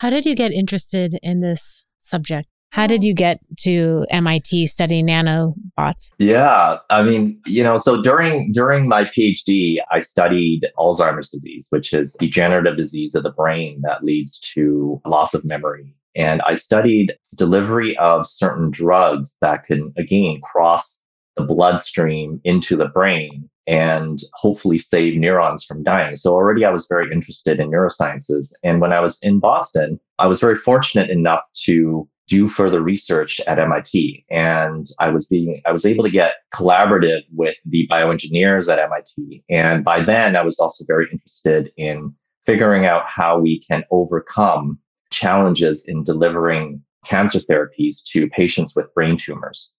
How 0.00 0.10
did 0.10 0.26
you 0.26 0.34
get 0.34 0.52
interested 0.52 1.18
in 1.22 1.40
this 1.40 1.86
subject? 2.00 2.48
How 2.70 2.86
did 2.86 3.04
you 3.04 3.14
get 3.14 3.38
to 3.60 4.06
MIT 4.08 4.64
studying 4.66 5.06
nanobots? 5.06 6.12
Yeah, 6.18 6.78
I 6.88 7.02
mean, 7.02 7.38
you 7.46 7.62
know, 7.62 7.76
so 7.76 8.00
during 8.00 8.50
during 8.50 8.88
my 8.88 9.04
PhD, 9.04 9.76
I 9.90 10.00
studied 10.00 10.66
Alzheimer's 10.78 11.28
disease, 11.28 11.66
which 11.68 11.92
is 11.92 12.16
degenerative 12.18 12.78
disease 12.78 13.14
of 13.14 13.24
the 13.24 13.30
brain 13.30 13.82
that 13.84 14.02
leads 14.02 14.40
to 14.54 15.02
loss 15.04 15.34
of 15.34 15.44
memory. 15.44 15.94
And 16.14 16.42
I 16.46 16.54
studied 16.54 17.14
delivery 17.34 17.96
of 17.98 18.26
certain 18.26 18.70
drugs 18.70 19.36
that 19.40 19.64
can 19.64 19.92
again 19.96 20.40
cross 20.42 20.98
the 21.36 21.44
bloodstream 21.44 22.40
into 22.44 22.76
the 22.76 22.88
brain 22.88 23.48
and 23.66 24.20
hopefully 24.34 24.78
save 24.78 25.16
neurons 25.16 25.64
from 25.64 25.84
dying. 25.84 26.16
So 26.16 26.32
already 26.32 26.64
I 26.64 26.70
was 26.70 26.86
very 26.88 27.10
interested 27.12 27.60
in 27.60 27.70
neurosciences. 27.70 28.52
And 28.62 28.80
when 28.80 28.92
I 28.92 29.00
was 29.00 29.18
in 29.22 29.38
Boston, 29.38 30.00
I 30.18 30.26
was 30.26 30.40
very 30.40 30.56
fortunate 30.56 31.10
enough 31.10 31.42
to 31.64 32.08
do 32.28 32.48
further 32.48 32.80
research 32.80 33.40
at 33.46 33.58
MIT. 33.58 34.24
And 34.30 34.86
I 34.98 35.10
was 35.10 35.26
being, 35.26 35.60
I 35.66 35.72
was 35.72 35.84
able 35.84 36.04
to 36.04 36.10
get 36.10 36.34
collaborative 36.54 37.22
with 37.32 37.56
the 37.64 37.86
bioengineers 37.90 38.72
at 38.72 38.78
MIT. 38.78 39.44
And 39.48 39.84
by 39.84 40.02
then 40.02 40.34
I 40.36 40.42
was 40.42 40.58
also 40.58 40.84
very 40.86 41.06
interested 41.12 41.70
in 41.76 42.14
figuring 42.44 42.86
out 42.86 43.08
how 43.08 43.38
we 43.38 43.60
can 43.60 43.84
overcome 43.90 44.78
challenges 45.12 45.84
in 45.86 46.02
delivering 46.04 46.82
cancer 47.04 47.38
therapies 47.38 48.02
to 48.12 48.28
patients 48.28 48.74
with 48.74 48.92
brain 48.94 49.16
tumors. 49.16 49.72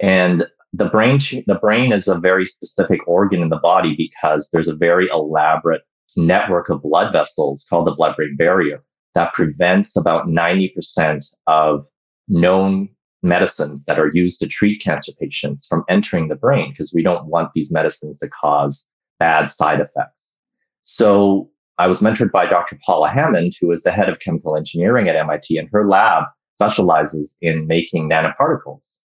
And 0.00 0.46
the 0.72 0.86
brain, 0.86 1.18
the 1.46 1.58
brain 1.60 1.92
is 1.92 2.06
a 2.08 2.18
very 2.18 2.44
specific 2.44 3.00
organ 3.06 3.42
in 3.42 3.48
the 3.48 3.56
body 3.56 3.94
because 3.96 4.50
there's 4.52 4.68
a 4.68 4.74
very 4.74 5.08
elaborate 5.08 5.82
network 6.16 6.68
of 6.68 6.82
blood 6.82 7.12
vessels 7.12 7.64
called 7.68 7.86
the 7.86 7.94
blood 7.94 8.16
brain 8.16 8.36
barrier 8.36 8.82
that 9.14 9.32
prevents 9.32 9.96
about 9.96 10.26
90% 10.26 11.26
of 11.46 11.86
known 12.28 12.88
medicines 13.22 13.84
that 13.86 13.98
are 13.98 14.10
used 14.12 14.38
to 14.40 14.46
treat 14.46 14.82
cancer 14.82 15.12
patients 15.18 15.66
from 15.66 15.84
entering 15.88 16.28
the 16.28 16.34
brain 16.34 16.70
because 16.70 16.92
we 16.94 17.02
don't 17.02 17.26
want 17.26 17.50
these 17.54 17.72
medicines 17.72 18.18
to 18.18 18.28
cause 18.28 18.86
bad 19.18 19.50
side 19.50 19.80
effects. 19.80 20.38
So 20.82 21.50
I 21.78 21.86
was 21.86 22.00
mentored 22.00 22.32
by 22.32 22.46
Dr. 22.46 22.78
Paula 22.84 23.10
Hammond, 23.10 23.54
who 23.60 23.70
is 23.70 23.82
the 23.82 23.92
head 23.92 24.08
of 24.08 24.18
chemical 24.18 24.56
engineering 24.56 25.08
at 25.08 25.16
MIT, 25.16 25.58
and 25.58 25.68
her 25.72 25.86
lab 25.86 26.24
specializes 26.54 27.36
in 27.42 27.66
making 27.66 28.08
nanoparticles 28.08 28.96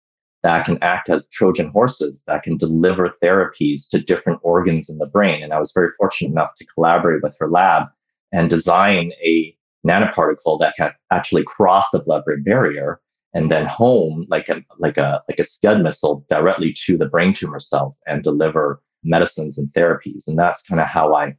that 0.42 0.64
can 0.64 0.78
act 0.82 1.08
as 1.10 1.28
Trojan 1.28 1.70
horses 1.70 2.22
that 2.26 2.42
can 2.42 2.56
deliver 2.56 3.12
therapies 3.22 3.88
to 3.90 4.00
different 4.00 4.40
organs 4.42 4.88
in 4.88 4.98
the 4.98 5.10
brain. 5.12 5.42
And 5.42 5.52
I 5.52 5.58
was 5.58 5.72
very 5.72 5.90
fortunate 5.98 6.30
enough 6.30 6.54
to 6.56 6.66
collaborate 6.66 7.22
with 7.22 7.36
her 7.40 7.50
lab 7.50 7.88
and 8.32 8.48
design 8.48 9.12
a 9.22 9.54
nanoparticle 9.86 10.58
that 10.60 10.76
can 10.76 10.92
actually 11.10 11.42
cross 11.44 11.90
the 11.90 11.98
blood-brain 11.98 12.42
barrier 12.44 13.00
and 13.34 13.50
then 13.50 13.66
home 13.66 14.26
like 14.28 14.48
a 14.48 14.62
like 14.78 14.96
a 14.96 15.22
like 15.28 15.38
a 15.38 15.44
scud 15.44 15.82
missile 15.82 16.24
directly 16.28 16.74
to 16.84 16.96
the 16.98 17.06
brain 17.06 17.32
tumor 17.32 17.60
cells 17.60 18.00
and 18.06 18.22
deliver 18.22 18.82
medicines 19.02 19.56
and 19.56 19.68
therapies. 19.72 20.26
And 20.26 20.38
that's 20.38 20.62
kind 20.62 20.80
of 20.80 20.86
how 20.86 21.14
I 21.14 21.34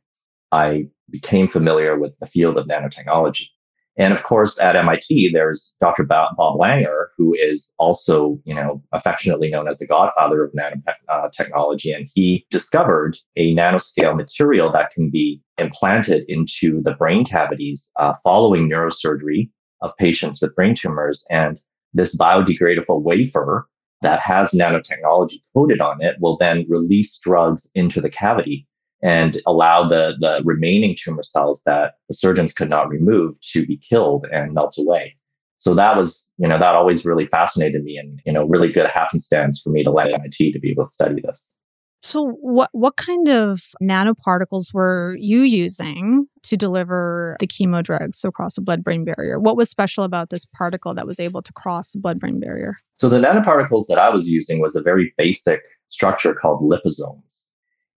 I 0.52 0.88
became 1.10 1.48
familiar 1.48 1.98
with 1.98 2.18
the 2.20 2.26
field 2.26 2.58
of 2.58 2.68
nanotechnology. 2.68 3.48
And 3.98 4.14
of 4.14 4.24
course, 4.24 4.60
at 4.60 4.76
MIT, 4.76 5.32
there's 5.34 5.76
Dr. 5.82 6.04
Bob 6.04 6.38
Langer, 6.38 7.08
who 7.18 7.34
is 7.34 7.74
also, 7.78 8.40
you 8.46 8.56
know, 8.56 8.82
affectionately 8.94 9.50
known 9.50 9.68
as 9.68 9.80
the 9.80 9.88
godfather 9.88 10.44
of 10.46 10.54
nanotechnology. 10.54 11.96
And 11.96 12.10
he 12.14 12.46
discovered 12.50 13.18
a 13.36 13.54
nanoscale 13.54 14.16
material 14.16 14.72
that 14.72 14.92
can 14.92 15.10
be 15.10 15.42
implanted 15.58 16.24
into 16.30 16.82
the 16.84 16.94
brain 16.94 17.26
cavities 17.26 17.92
uh, 17.98 18.14
following 18.24 18.70
neurosurgery 18.70 19.50
of 19.82 19.92
patients 19.98 20.42
with 20.42 20.56
brain 20.56 20.74
tumors. 20.74 21.26
And 21.30 21.62
this 21.94 22.18
biodegradable 22.18 23.02
wafer 23.02 23.68
that 24.02 24.22
has 24.22 24.52
nanotechnology 24.52 25.42
coated 25.54 25.82
on 25.82 26.02
it 26.02 26.16
will 26.20 26.38
then 26.38 26.66
release 26.70 27.20
drugs 27.20 27.70
into 27.76 28.00
the 28.00 28.10
cavity 28.10 28.68
and 29.04 29.42
allow 29.48 29.88
the, 29.88 30.16
the 30.20 30.42
remaining 30.44 30.96
tumor 31.02 31.24
cells 31.24 31.62
that 31.66 31.94
the 32.08 32.14
surgeons 32.14 32.54
could 32.54 32.70
not 32.70 32.90
remove 32.90 33.40
to 33.54 33.66
be 33.66 33.78
killed 33.78 34.26
and 34.32 34.54
melt 34.54 34.76
away. 34.78 35.16
So 35.58 35.76
that 35.76 35.96
was, 35.96 36.28
you 36.38 36.48
know, 36.48 36.58
that 36.58 36.76
always 36.76 37.06
really 37.06 37.28
fascinated 37.28 37.84
me 37.84 37.98
and, 37.98 38.20
you 38.26 38.34
know, 38.34 38.46
really 38.46 38.72
good 38.72 38.90
happenstance 38.90 39.62
for 39.62 39.70
me 39.70 39.84
to 39.84 39.92
land 39.92 40.14
MIT 40.14 40.54
to 40.54 40.60
be 40.60 40.72
able 40.72 40.86
to 40.86 40.92
study 40.92 41.22
this. 41.24 41.56
So 42.04 42.32
what 42.42 42.70
what 42.72 42.98
kind 42.98 43.30
of 43.30 43.62
nanoparticles 43.80 44.74
were 44.74 45.16
you 45.20 45.42
using 45.42 46.26
to 46.42 46.58
deliver 46.58 47.38
the 47.40 47.46
chemo 47.46 47.84
drugs 47.84 48.24
across 48.26 48.56
the 48.56 48.62
blood-brain 48.62 49.06
barrier? 49.06 49.40
What 49.40 49.56
was 49.56 49.70
special 49.70 50.04
about 50.04 50.32
this 50.32 50.46
particle 50.46 50.96
that 50.96 51.06
was 51.06 51.20
able 51.20 51.44
to 51.44 51.54
cross 51.54 51.92
the 51.92 52.00
blood-brain 52.00 52.40
barrier? 52.40 52.78
So 52.96 53.08
the 53.08 53.20
nanoparticles 53.20 53.86
that 53.88 54.00
I 54.00 54.10
was 54.10 54.28
using 54.28 54.62
was 54.62 54.76
a 54.76 54.82
very 54.82 55.14
basic 55.16 55.62
structure 55.90 56.34
called 56.34 56.64
liposomes. 56.64 57.31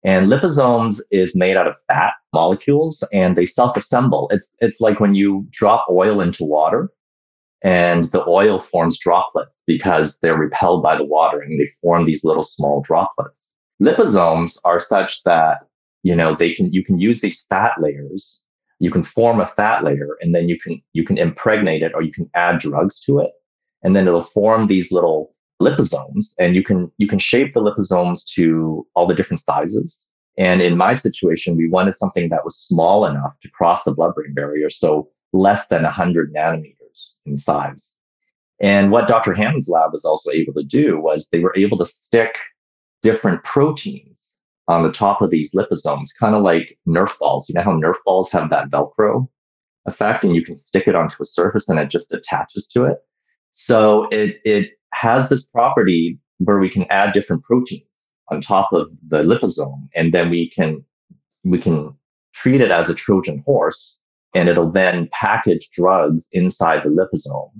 And 0.04 0.28
liposomes 0.28 1.00
is 1.10 1.34
made 1.34 1.56
out 1.56 1.66
of 1.66 1.80
fat 1.88 2.12
molecules 2.34 3.02
and 3.12 3.36
they 3.36 3.46
self-assemble. 3.46 4.28
It's 4.30 4.52
it's 4.60 4.80
like 4.80 5.00
when 5.00 5.14
you 5.14 5.46
drop 5.50 5.86
oil 5.90 6.20
into 6.20 6.44
water 6.44 6.90
and 7.62 8.04
the 8.04 8.22
oil 8.28 8.58
forms 8.58 8.98
droplets 8.98 9.62
because 9.66 10.18
they're 10.20 10.36
repelled 10.36 10.82
by 10.82 10.98
the 10.98 11.04
water 11.04 11.40
and 11.40 11.58
they 11.58 11.70
form 11.80 12.04
these 12.04 12.22
little 12.22 12.42
small 12.42 12.82
droplets. 12.82 13.54
Liposomes 13.82 14.58
are 14.66 14.78
such 14.78 15.22
that 15.24 15.60
you 16.02 16.14
know 16.14 16.34
they 16.34 16.52
can 16.52 16.70
you 16.72 16.84
can 16.84 16.98
use 16.98 17.22
these 17.22 17.46
fat 17.48 17.72
layers, 17.80 18.42
you 18.78 18.90
can 18.90 19.02
form 19.02 19.40
a 19.40 19.46
fat 19.46 19.82
layer 19.84 20.18
and 20.20 20.34
then 20.34 20.50
you 20.50 20.58
can 20.60 20.82
you 20.92 21.04
can 21.04 21.16
impregnate 21.16 21.82
it 21.82 21.92
or 21.94 22.02
you 22.02 22.12
can 22.12 22.30
add 22.34 22.58
drugs 22.58 23.00
to 23.00 23.20
it 23.20 23.30
and 23.82 23.96
then 23.96 24.06
it'll 24.06 24.22
form 24.22 24.66
these 24.66 24.92
little 24.92 25.33
liposomes 25.60 26.34
and 26.38 26.54
you 26.54 26.62
can 26.62 26.90
you 26.98 27.06
can 27.06 27.18
shape 27.18 27.54
the 27.54 27.60
liposomes 27.60 28.26
to 28.34 28.86
all 28.94 29.06
the 29.06 29.14
different 29.14 29.40
sizes. 29.40 30.06
And 30.36 30.60
in 30.60 30.76
my 30.76 30.94
situation 30.94 31.56
we 31.56 31.68
wanted 31.68 31.96
something 31.96 32.28
that 32.30 32.44
was 32.44 32.56
small 32.56 33.06
enough 33.06 33.34
to 33.42 33.50
cross 33.50 33.84
the 33.84 33.92
blood 33.92 34.14
brain 34.14 34.34
barrier 34.34 34.70
so 34.70 35.08
less 35.32 35.68
than 35.68 35.82
100 35.82 36.32
nanometers 36.34 37.14
in 37.26 37.36
size. 37.36 37.92
And 38.60 38.90
what 38.90 39.08
dr 39.08 39.32
hammond's 39.34 39.68
lab 39.68 39.92
was 39.92 40.04
also 40.04 40.30
able 40.30 40.54
to 40.54 40.64
do 40.64 41.00
was 41.00 41.28
they 41.28 41.40
were 41.40 41.54
able 41.56 41.78
to 41.78 41.86
stick 41.86 42.36
different 43.02 43.44
proteins 43.44 44.34
on 44.66 44.82
the 44.82 44.92
top 44.92 45.20
of 45.20 45.30
these 45.30 45.54
liposomes 45.54 46.08
kind 46.18 46.34
of 46.34 46.42
like 46.42 46.78
nerf 46.88 47.18
balls. 47.18 47.48
You 47.48 47.54
know 47.54 47.62
how 47.62 47.72
nerf 47.72 47.96
balls 48.04 48.30
have 48.30 48.50
that 48.50 48.70
velcro 48.70 49.28
effect 49.86 50.24
and 50.24 50.34
you 50.34 50.42
can 50.42 50.56
stick 50.56 50.88
it 50.88 50.94
onto 50.94 51.16
a 51.20 51.26
surface 51.26 51.68
and 51.68 51.78
it 51.78 51.90
just 51.90 52.12
attaches 52.12 52.66
to 52.68 52.84
it? 52.84 52.98
So 53.52 54.08
it 54.10 54.40
it 54.44 54.70
has 54.94 55.28
this 55.28 55.48
property 55.48 56.18
where 56.38 56.58
we 56.58 56.70
can 56.70 56.84
add 56.84 57.12
different 57.12 57.42
proteins 57.42 57.84
on 58.30 58.40
top 58.40 58.72
of 58.72 58.90
the 59.08 59.22
liposome, 59.22 59.88
and 59.94 60.14
then 60.14 60.30
we 60.30 60.48
can 60.48 60.84
we 61.44 61.58
can 61.58 61.94
treat 62.32 62.60
it 62.60 62.70
as 62.70 62.88
a 62.88 62.94
Trojan 62.94 63.42
horse, 63.44 64.00
and 64.34 64.48
it'll 64.48 64.70
then 64.70 65.08
package 65.12 65.68
drugs 65.70 66.28
inside 66.32 66.82
the 66.82 66.88
liposome. 66.88 67.50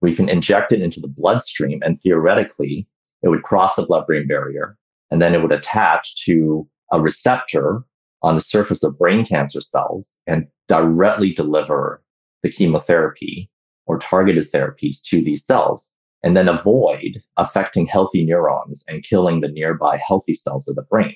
We 0.00 0.14
can 0.14 0.28
inject 0.28 0.72
it 0.72 0.80
into 0.80 1.00
the 1.00 1.08
bloodstream, 1.08 1.80
and 1.82 2.00
theoretically, 2.02 2.86
it 3.22 3.28
would 3.28 3.42
cross 3.42 3.74
the 3.74 3.86
blood-brain 3.86 4.28
barrier, 4.28 4.76
and 5.10 5.20
then 5.20 5.34
it 5.34 5.42
would 5.42 5.52
attach 5.52 6.24
to 6.24 6.68
a 6.92 7.00
receptor 7.00 7.82
on 8.22 8.34
the 8.34 8.40
surface 8.40 8.84
of 8.84 8.98
brain 8.98 9.24
cancer 9.24 9.60
cells 9.60 10.14
and 10.26 10.46
directly 10.68 11.32
deliver 11.32 12.02
the 12.42 12.50
chemotherapy 12.50 13.50
or 13.86 13.98
targeted 13.98 14.50
therapies 14.50 15.02
to 15.02 15.22
these 15.22 15.44
cells 15.44 15.90
and 16.26 16.36
then 16.36 16.48
avoid 16.48 17.22
affecting 17.36 17.86
healthy 17.86 18.24
neurons 18.24 18.84
and 18.88 19.04
killing 19.04 19.40
the 19.40 19.48
nearby 19.48 19.96
healthy 19.96 20.34
cells 20.34 20.66
of 20.66 20.74
the 20.74 20.82
brain, 20.82 21.14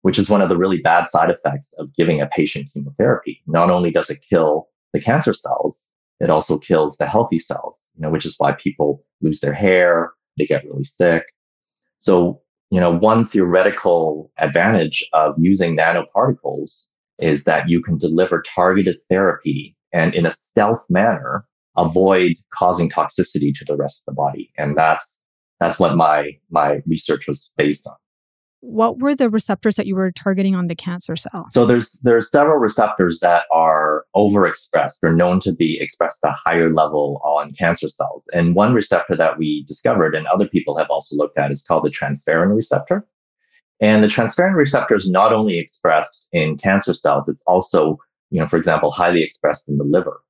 which 0.00 0.18
is 0.18 0.30
one 0.30 0.40
of 0.40 0.48
the 0.48 0.56
really 0.56 0.78
bad 0.78 1.06
side 1.06 1.28
effects 1.28 1.78
of 1.78 1.94
giving 1.94 2.18
a 2.18 2.26
patient 2.28 2.70
chemotherapy. 2.72 3.42
Not 3.46 3.68
only 3.68 3.90
does 3.90 4.08
it 4.08 4.24
kill 4.26 4.70
the 4.94 5.02
cancer 5.02 5.34
cells, 5.34 5.86
it 6.18 6.30
also 6.30 6.58
kills 6.58 6.96
the 6.96 7.04
healthy 7.04 7.38
cells, 7.38 7.78
you 7.94 8.00
know, 8.00 8.08
which 8.08 8.24
is 8.24 8.36
why 8.38 8.52
people 8.52 9.04
lose 9.20 9.40
their 9.40 9.52
hair, 9.52 10.12
they 10.38 10.46
get 10.46 10.64
really 10.64 10.82
sick. 10.82 11.26
So, 11.98 12.40
you 12.70 12.80
know, 12.80 12.96
one 12.96 13.26
theoretical 13.26 14.32
advantage 14.38 15.06
of 15.12 15.34
using 15.36 15.76
nanoparticles 15.76 16.86
is 17.18 17.44
that 17.44 17.68
you 17.68 17.82
can 17.82 17.98
deliver 17.98 18.40
targeted 18.40 18.96
therapy 19.10 19.76
and 19.92 20.14
in 20.14 20.24
a 20.24 20.30
stealth 20.30 20.80
manner 20.88 21.44
avoid 21.78 22.36
causing 22.52 22.90
toxicity 22.90 23.54
to 23.54 23.64
the 23.64 23.76
rest 23.76 24.02
of 24.02 24.12
the 24.12 24.16
body. 24.16 24.50
And 24.58 24.76
that's 24.76 25.18
that's 25.60 25.78
what 25.78 25.96
my 25.96 26.32
my 26.50 26.80
research 26.86 27.26
was 27.26 27.50
based 27.56 27.86
on. 27.86 27.94
What 28.60 28.98
were 28.98 29.14
the 29.14 29.30
receptors 29.30 29.76
that 29.76 29.86
you 29.86 29.94
were 29.94 30.10
targeting 30.10 30.56
on 30.56 30.66
the 30.66 30.74
cancer 30.74 31.14
cell? 31.14 31.46
So 31.52 31.64
there's 31.64 31.92
there's 32.02 32.30
several 32.30 32.58
receptors 32.58 33.20
that 33.20 33.44
are 33.52 34.04
overexpressed. 34.16 34.98
They're 35.00 35.14
known 35.14 35.38
to 35.40 35.52
be 35.52 35.78
expressed 35.80 36.24
at 36.24 36.30
a 36.30 36.36
higher 36.44 36.72
level 36.74 37.20
on 37.24 37.52
cancer 37.52 37.88
cells. 37.88 38.28
And 38.34 38.56
one 38.56 38.74
receptor 38.74 39.16
that 39.16 39.38
we 39.38 39.64
discovered 39.68 40.16
and 40.16 40.26
other 40.26 40.48
people 40.48 40.76
have 40.76 40.90
also 40.90 41.14
looked 41.14 41.38
at 41.38 41.52
is 41.52 41.62
called 41.62 41.84
the 41.84 41.90
transferrin 41.90 42.54
receptor. 42.54 43.06
And 43.80 44.02
the 44.02 44.08
transferrin 44.08 44.56
receptor 44.56 44.96
is 44.96 45.08
not 45.08 45.32
only 45.32 45.60
expressed 45.60 46.26
in 46.32 46.56
cancer 46.56 46.94
cells, 46.94 47.28
it's 47.28 47.44
also, 47.46 47.96
you 48.30 48.40
know, 48.40 48.48
for 48.48 48.56
example, 48.56 48.90
highly 48.90 49.22
expressed 49.22 49.68
in 49.68 49.78
the 49.78 49.84
liver. 49.84 50.20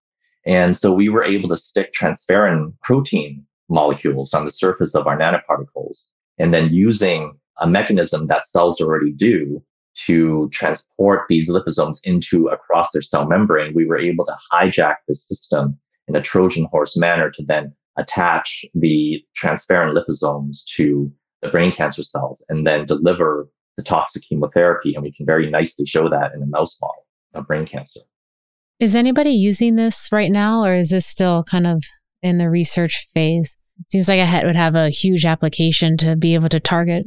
And 0.48 0.74
so 0.74 0.90
we 0.90 1.10
were 1.10 1.22
able 1.22 1.50
to 1.50 1.56
stick 1.58 1.92
transferrin 1.92 2.72
protein 2.82 3.44
molecules 3.68 4.32
on 4.32 4.46
the 4.46 4.50
surface 4.50 4.94
of 4.94 5.06
our 5.06 5.16
nanoparticles 5.16 6.06
and 6.38 6.54
then 6.54 6.72
using 6.72 7.38
a 7.60 7.68
mechanism 7.68 8.28
that 8.28 8.46
cells 8.46 8.80
already 8.80 9.12
do 9.12 9.62
to 10.06 10.48
transport 10.50 11.26
these 11.28 11.50
liposomes 11.50 11.98
into 12.04 12.48
across 12.48 12.92
their 12.92 13.02
cell 13.02 13.26
membrane, 13.26 13.74
we 13.74 13.84
were 13.84 13.98
able 13.98 14.24
to 14.24 14.36
hijack 14.50 14.96
the 15.06 15.14
system 15.14 15.78
in 16.06 16.16
a 16.16 16.22
Trojan 16.22 16.66
horse 16.70 16.96
manner 16.96 17.30
to 17.30 17.44
then 17.44 17.74
attach 17.98 18.64
the 18.74 19.22
transferrin 19.36 19.94
liposomes 19.94 20.64
to 20.76 21.12
the 21.42 21.48
brain 21.50 21.72
cancer 21.72 22.02
cells 22.02 22.42
and 22.48 22.66
then 22.66 22.86
deliver 22.86 23.50
the 23.76 23.82
toxic 23.82 24.22
chemotherapy. 24.22 24.94
And 24.94 25.02
we 25.02 25.12
can 25.12 25.26
very 25.26 25.50
nicely 25.50 25.84
show 25.84 26.08
that 26.08 26.32
in 26.34 26.42
a 26.42 26.46
mouse 26.46 26.78
model 26.80 27.06
of 27.34 27.46
brain 27.46 27.66
cancer. 27.66 28.00
Is 28.80 28.94
anybody 28.94 29.30
using 29.30 29.74
this 29.74 30.08
right 30.12 30.30
now, 30.30 30.64
or 30.64 30.72
is 30.72 30.90
this 30.90 31.04
still 31.04 31.42
kind 31.42 31.66
of 31.66 31.82
in 32.22 32.38
the 32.38 32.48
research 32.48 33.08
phase? 33.12 33.56
It 33.80 33.90
seems 33.90 34.08
like 34.08 34.20
it 34.20 34.46
would 34.46 34.54
have 34.54 34.76
a 34.76 34.88
huge 34.88 35.24
application 35.24 35.96
to 35.96 36.14
be 36.14 36.34
able 36.34 36.48
to 36.50 36.60
target. 36.60 37.04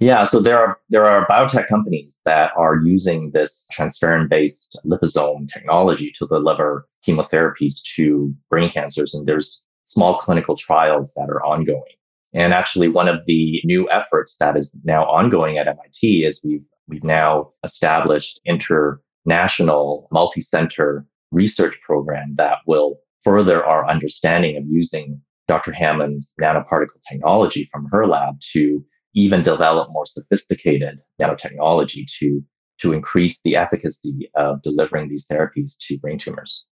Yeah, 0.00 0.24
so 0.24 0.40
there 0.40 0.58
are 0.58 0.78
there 0.90 1.06
are 1.06 1.26
biotech 1.26 1.66
companies 1.66 2.20
that 2.26 2.50
are 2.58 2.76
using 2.76 3.30
this 3.30 3.66
transferrin 3.72 4.28
based 4.28 4.78
liposome 4.84 5.50
technology 5.50 6.12
to 6.18 6.26
deliver 6.26 6.86
chemotherapies 7.06 7.80
to 7.96 8.34
brain 8.50 8.68
cancers, 8.68 9.14
and 9.14 9.26
there's 9.26 9.62
small 9.84 10.18
clinical 10.18 10.56
trials 10.56 11.14
that 11.14 11.30
are 11.30 11.42
ongoing. 11.42 11.96
And 12.34 12.52
actually, 12.52 12.88
one 12.88 13.08
of 13.08 13.24
the 13.26 13.62
new 13.64 13.88
efforts 13.90 14.36
that 14.40 14.58
is 14.58 14.78
now 14.84 15.04
ongoing 15.04 15.56
at 15.56 15.68
MIT 15.68 16.24
is 16.26 16.42
we've 16.44 16.64
we've 16.86 17.04
now 17.04 17.50
established 17.62 18.42
international 18.44 20.06
multi-center 20.12 21.06
research 21.34 21.78
program 21.82 22.34
that 22.36 22.58
will 22.66 22.96
further 23.22 23.64
our 23.64 23.88
understanding 23.88 24.56
of 24.56 24.64
using 24.68 25.20
Dr. 25.48 25.72
Hammond's 25.72 26.34
nanoparticle 26.40 27.00
technology 27.10 27.68
from 27.70 27.86
her 27.90 28.06
lab 28.06 28.36
to 28.52 28.84
even 29.14 29.42
develop 29.42 29.88
more 29.92 30.06
sophisticated 30.06 30.98
nanotechnology 31.20 32.04
to, 32.18 32.42
to 32.80 32.92
increase 32.92 33.40
the 33.42 33.56
efficacy 33.56 34.30
of 34.34 34.62
delivering 34.62 35.08
these 35.08 35.26
therapies 35.26 35.76
to 35.86 35.98
brain 35.98 36.18
tumors. 36.18 36.64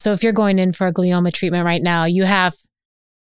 So 0.00 0.12
if 0.12 0.22
you're 0.22 0.32
going 0.32 0.58
in 0.58 0.72
for 0.72 0.86
a 0.86 0.92
glioma 0.92 1.32
treatment 1.32 1.64
right 1.64 1.82
now, 1.82 2.04
you 2.04 2.24
have 2.24 2.54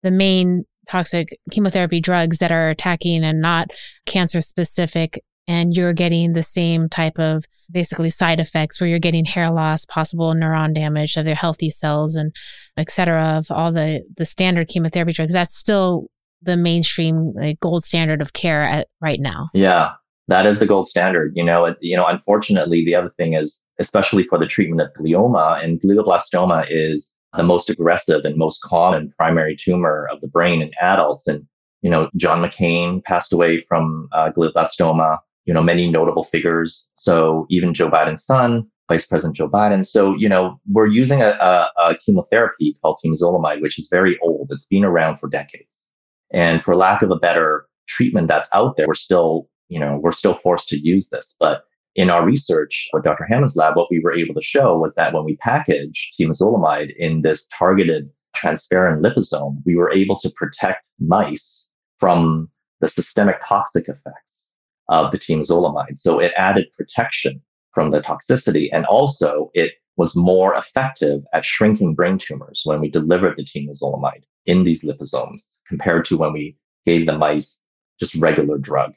the 0.03 0.11
main 0.11 0.65
toxic 0.87 1.39
chemotherapy 1.51 1.99
drugs 1.99 2.37
that 2.39 2.51
are 2.51 2.69
attacking 2.69 3.23
and 3.23 3.41
not 3.41 3.71
cancer 4.05 4.41
specific 4.41 5.23
and 5.49 5.75
you're 5.75 5.93
getting 5.93 6.31
the 6.31 6.43
same 6.43 6.87
type 6.87 7.19
of 7.19 7.43
basically 7.71 8.09
side 8.09 8.39
effects 8.39 8.79
where 8.79 8.87
you're 8.87 8.99
getting 8.99 9.25
hair 9.25 9.51
loss, 9.51 9.83
possible 9.83 10.33
neuron 10.33 10.73
damage 10.73 11.17
of 11.17 11.25
their 11.25 11.35
healthy 11.35 11.69
cells 11.69 12.15
and 12.15 12.33
et 12.77 12.89
cetera 12.89 13.37
of 13.37 13.51
all 13.51 13.71
the, 13.71 14.01
the 14.15 14.25
standard 14.25 14.69
chemotherapy 14.69 15.11
drugs. 15.11 15.33
That's 15.33 15.57
still 15.57 16.07
the 16.41 16.55
mainstream 16.55 17.33
like, 17.35 17.59
gold 17.59 17.83
standard 17.83 18.21
of 18.21 18.33
care 18.33 18.61
at 18.61 18.87
right 19.01 19.19
now. 19.19 19.49
Yeah, 19.53 19.91
that 20.29 20.45
is 20.45 20.59
the 20.59 20.65
gold 20.65 20.87
standard. 20.87 21.33
You 21.35 21.43
know, 21.43 21.65
it, 21.65 21.77
you 21.81 21.97
know, 21.97 22.05
unfortunately, 22.05 22.85
the 22.85 22.95
other 22.95 23.09
thing 23.09 23.33
is, 23.33 23.65
especially 23.79 24.23
for 24.23 24.37
the 24.37 24.47
treatment 24.47 24.81
of 24.81 24.93
glioma 24.93 25.63
and 25.63 25.81
glioblastoma 25.81 26.65
is 26.69 27.13
the 27.35 27.43
most 27.43 27.69
aggressive 27.69 28.21
and 28.23 28.37
most 28.37 28.61
common 28.61 29.11
primary 29.17 29.55
tumor 29.55 30.07
of 30.11 30.21
the 30.21 30.27
brain 30.27 30.61
in 30.61 30.71
adults. 30.81 31.27
And, 31.27 31.45
you 31.81 31.89
know, 31.89 32.09
John 32.15 32.39
McCain 32.39 33.03
passed 33.03 33.33
away 33.33 33.63
from 33.67 34.09
uh, 34.11 34.31
glioblastoma 34.35 35.17
you 35.45 35.53
know, 35.53 35.63
many 35.63 35.89
notable 35.89 36.23
figures. 36.23 36.89
So 36.95 37.45
even 37.49 37.73
Joe 37.73 37.89
Biden's 37.89 38.25
son, 38.25 38.67
Vice 38.89 39.05
President 39.05 39.37
Joe 39.37 39.47
Biden. 39.47 39.85
So, 39.85 40.15
you 40.15 40.27
know, 40.27 40.59
we're 40.67 40.87
using 40.87 41.21
a, 41.21 41.29
a, 41.39 41.71
a 41.77 41.97
chemotherapy 42.03 42.75
called 42.81 42.99
temozolomide, 43.05 43.61
which 43.61 43.79
is 43.79 43.87
very 43.89 44.19
old. 44.21 44.49
It's 44.51 44.65
been 44.65 44.83
around 44.83 45.17
for 45.17 45.29
decades. 45.29 45.89
And 46.33 46.61
for 46.61 46.75
lack 46.75 47.01
of 47.01 47.11
a 47.11 47.15
better 47.15 47.67
treatment 47.87 48.27
that's 48.27 48.49
out 48.53 48.75
there, 48.77 48.87
we're 48.87 48.95
still, 48.95 49.47
you 49.69 49.79
know, 49.79 49.99
we're 50.01 50.11
still 50.11 50.33
forced 50.33 50.69
to 50.69 50.79
use 50.79 51.09
this. 51.09 51.35
But 51.39 51.63
in 51.95 52.09
our 52.09 52.25
research 52.25 52.89
with 52.91 53.03
Dr. 53.03 53.25
Hammond's 53.29 53.55
lab, 53.55 53.75
what 53.75 53.89
we 53.91 53.99
were 53.99 54.13
able 54.13 54.33
to 54.33 54.41
show 54.41 54.77
was 54.77 54.95
that 54.95 55.13
when 55.13 55.23
we 55.23 55.37
package 55.37 56.11
temozolomide 56.19 56.95
in 56.97 57.21
this 57.21 57.47
targeted 57.47 58.09
transferrin 58.35 59.01
liposome, 59.01 59.57
we 59.65 59.75
were 59.75 59.91
able 59.91 60.17
to 60.19 60.29
protect 60.35 60.83
mice 60.99 61.67
from 61.99 62.49
the 62.81 62.89
systemic 62.89 63.37
toxic 63.47 63.87
effects 63.87 64.48
of 64.89 65.11
the 65.11 65.19
temozolomide. 65.19 65.97
So 65.97 66.19
it 66.19 66.33
added 66.35 66.67
protection 66.77 67.41
from 67.73 67.91
the 67.91 68.01
toxicity. 68.01 68.69
And 68.73 68.85
also 68.85 69.51
it 69.53 69.73
was 69.97 70.15
more 70.15 70.55
effective 70.55 71.21
at 71.33 71.45
shrinking 71.45 71.93
brain 71.93 72.17
tumors 72.17 72.61
when 72.65 72.79
we 72.81 72.89
delivered 72.89 73.35
the 73.37 73.43
temozolomide 73.43 74.23
in 74.45 74.63
these 74.63 74.83
liposomes 74.83 75.43
compared 75.67 76.05
to 76.05 76.17
when 76.17 76.33
we 76.33 76.57
gave 76.85 77.05
the 77.05 77.17
mice 77.17 77.61
just 77.99 78.15
regular 78.15 78.57
drug. 78.57 78.93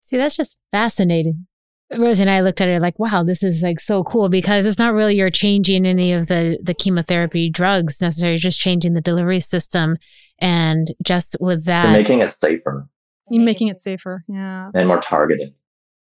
See, 0.00 0.16
that's 0.16 0.36
just 0.36 0.56
fascinating. 0.70 1.46
Rosie 1.96 2.22
and 2.22 2.30
I 2.30 2.40
looked 2.40 2.60
at 2.60 2.68
it 2.68 2.82
like, 2.82 2.98
wow, 2.98 3.22
this 3.22 3.42
is 3.42 3.62
like 3.62 3.80
so 3.80 4.02
cool 4.04 4.28
because 4.28 4.66
it's 4.66 4.78
not 4.78 4.92
really 4.92 5.16
you're 5.16 5.30
changing 5.30 5.86
any 5.86 6.12
of 6.12 6.26
the 6.26 6.58
the 6.62 6.74
chemotherapy 6.74 7.48
drugs 7.48 8.00
necessarily, 8.00 8.38
just 8.38 8.58
changing 8.58 8.94
the 8.94 9.00
delivery 9.00 9.40
system. 9.40 9.96
And 10.38 10.94
just 11.02 11.36
was 11.40 11.62
that 11.62 11.84
They're 11.84 11.92
making 11.92 12.20
it 12.20 12.30
safer. 12.30 12.88
You're 13.30 13.44
making 13.44 13.68
it 13.68 13.80
safer. 13.80 14.24
Yeah. 14.28 14.70
And 14.74 14.88
more 14.88 15.00
targeted. 15.00 15.54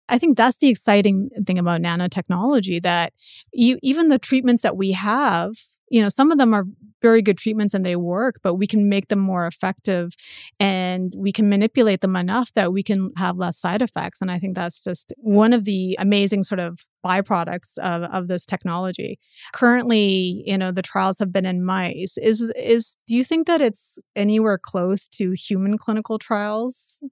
I 0.08 0.18
think 0.18 0.36
that's 0.36 0.58
the 0.58 0.68
exciting 0.68 1.28
thing 1.46 1.58
about 1.58 1.82
nanotechnology 1.82 2.82
that 2.82 3.12
you, 3.52 3.78
even 3.82 4.08
the 4.08 4.18
treatments 4.18 4.62
that 4.62 4.76
we 4.76 4.92
have, 4.92 5.52
you 5.90 6.02
know, 6.02 6.08
some 6.08 6.30
of 6.30 6.38
them 6.38 6.54
are 6.54 6.64
very 7.00 7.22
good 7.22 7.38
treatments 7.38 7.74
and 7.74 7.84
they 7.84 7.96
work, 7.96 8.36
but 8.42 8.54
we 8.54 8.66
can 8.66 8.88
make 8.88 9.08
them 9.08 9.20
more 9.20 9.46
effective 9.46 10.14
and 10.58 11.14
we 11.16 11.32
can 11.32 11.48
manipulate 11.48 12.00
them 12.00 12.16
enough 12.16 12.52
that 12.54 12.72
we 12.72 12.82
can 12.82 13.12
have 13.16 13.36
less 13.36 13.56
side 13.56 13.82
effects. 13.82 14.20
And 14.20 14.30
I 14.30 14.38
think 14.38 14.54
that's 14.54 14.82
just 14.82 15.12
one 15.18 15.52
of 15.52 15.64
the 15.64 15.96
amazing 15.98 16.42
sort 16.42 16.58
of 16.58 16.80
byproducts 17.04 17.78
of, 17.78 18.02
of 18.02 18.28
this 18.28 18.44
technology. 18.44 19.18
Currently, 19.52 20.42
you 20.46 20.58
know, 20.58 20.72
the 20.72 20.82
trials 20.82 21.18
have 21.20 21.32
been 21.32 21.46
in 21.46 21.64
mice. 21.64 22.18
Is 22.18 22.52
is 22.56 22.98
do 23.06 23.14
you 23.14 23.24
think 23.24 23.46
that 23.46 23.60
it's 23.60 23.98
anywhere 24.16 24.58
close 24.58 25.08
to 25.10 25.32
human 25.32 25.78
clinical 25.78 26.18
trials? 26.18 27.02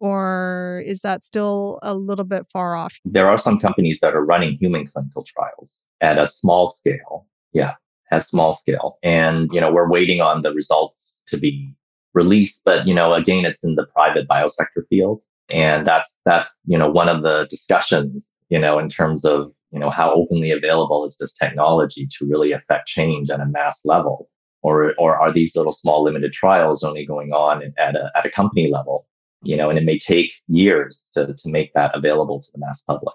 Or 0.00 0.82
is 0.84 1.00
that 1.02 1.24
still 1.24 1.78
a 1.82 1.94
little 1.94 2.24
bit 2.24 2.46
far 2.52 2.74
off? 2.74 2.98
There 3.04 3.28
are 3.28 3.38
some 3.38 3.60
companies 3.60 4.00
that 4.00 4.14
are 4.14 4.24
running 4.24 4.56
human 4.58 4.86
clinical 4.86 5.24
trials 5.24 5.76
at 6.00 6.18
a 6.18 6.26
small 6.26 6.68
scale. 6.68 7.26
Yeah 7.52 7.74
at 8.10 8.24
small 8.24 8.52
scale. 8.52 8.98
And, 9.02 9.50
you 9.52 9.60
know, 9.60 9.72
we're 9.72 9.88
waiting 9.88 10.20
on 10.20 10.42
the 10.42 10.52
results 10.52 11.22
to 11.28 11.36
be 11.36 11.72
released. 12.14 12.62
But, 12.64 12.86
you 12.86 12.94
know, 12.94 13.14
again, 13.14 13.44
it's 13.44 13.64
in 13.64 13.76
the 13.76 13.86
private 13.86 14.28
biosector 14.28 14.86
field. 14.88 15.20
And 15.48 15.86
that's, 15.86 16.20
that's, 16.24 16.60
you 16.66 16.78
know, 16.78 16.88
one 16.88 17.08
of 17.08 17.22
the 17.22 17.46
discussions, 17.50 18.32
you 18.48 18.58
know, 18.58 18.78
in 18.78 18.88
terms 18.88 19.24
of, 19.24 19.52
you 19.72 19.78
know, 19.78 19.90
how 19.90 20.12
openly 20.12 20.50
available 20.50 21.04
is 21.04 21.16
this 21.18 21.34
technology 21.34 22.08
to 22.18 22.26
really 22.26 22.52
affect 22.52 22.88
change 22.88 23.30
at 23.30 23.40
a 23.40 23.46
mass 23.46 23.80
level? 23.84 24.28
Or, 24.62 24.94
or 24.98 25.16
are 25.16 25.32
these 25.32 25.56
little 25.56 25.72
small 25.72 26.04
limited 26.04 26.32
trials 26.32 26.84
only 26.84 27.06
going 27.06 27.32
on 27.32 27.72
at 27.78 27.96
a, 27.96 28.10
at 28.14 28.26
a 28.26 28.30
company 28.30 28.70
level? 28.70 29.06
You 29.42 29.56
know, 29.56 29.70
and 29.70 29.78
it 29.78 29.84
may 29.84 29.98
take 29.98 30.34
years 30.48 31.10
to, 31.14 31.34
to 31.34 31.50
make 31.50 31.72
that 31.74 31.92
available 31.94 32.40
to 32.40 32.48
the 32.52 32.58
mass 32.58 32.82
public. 32.82 33.14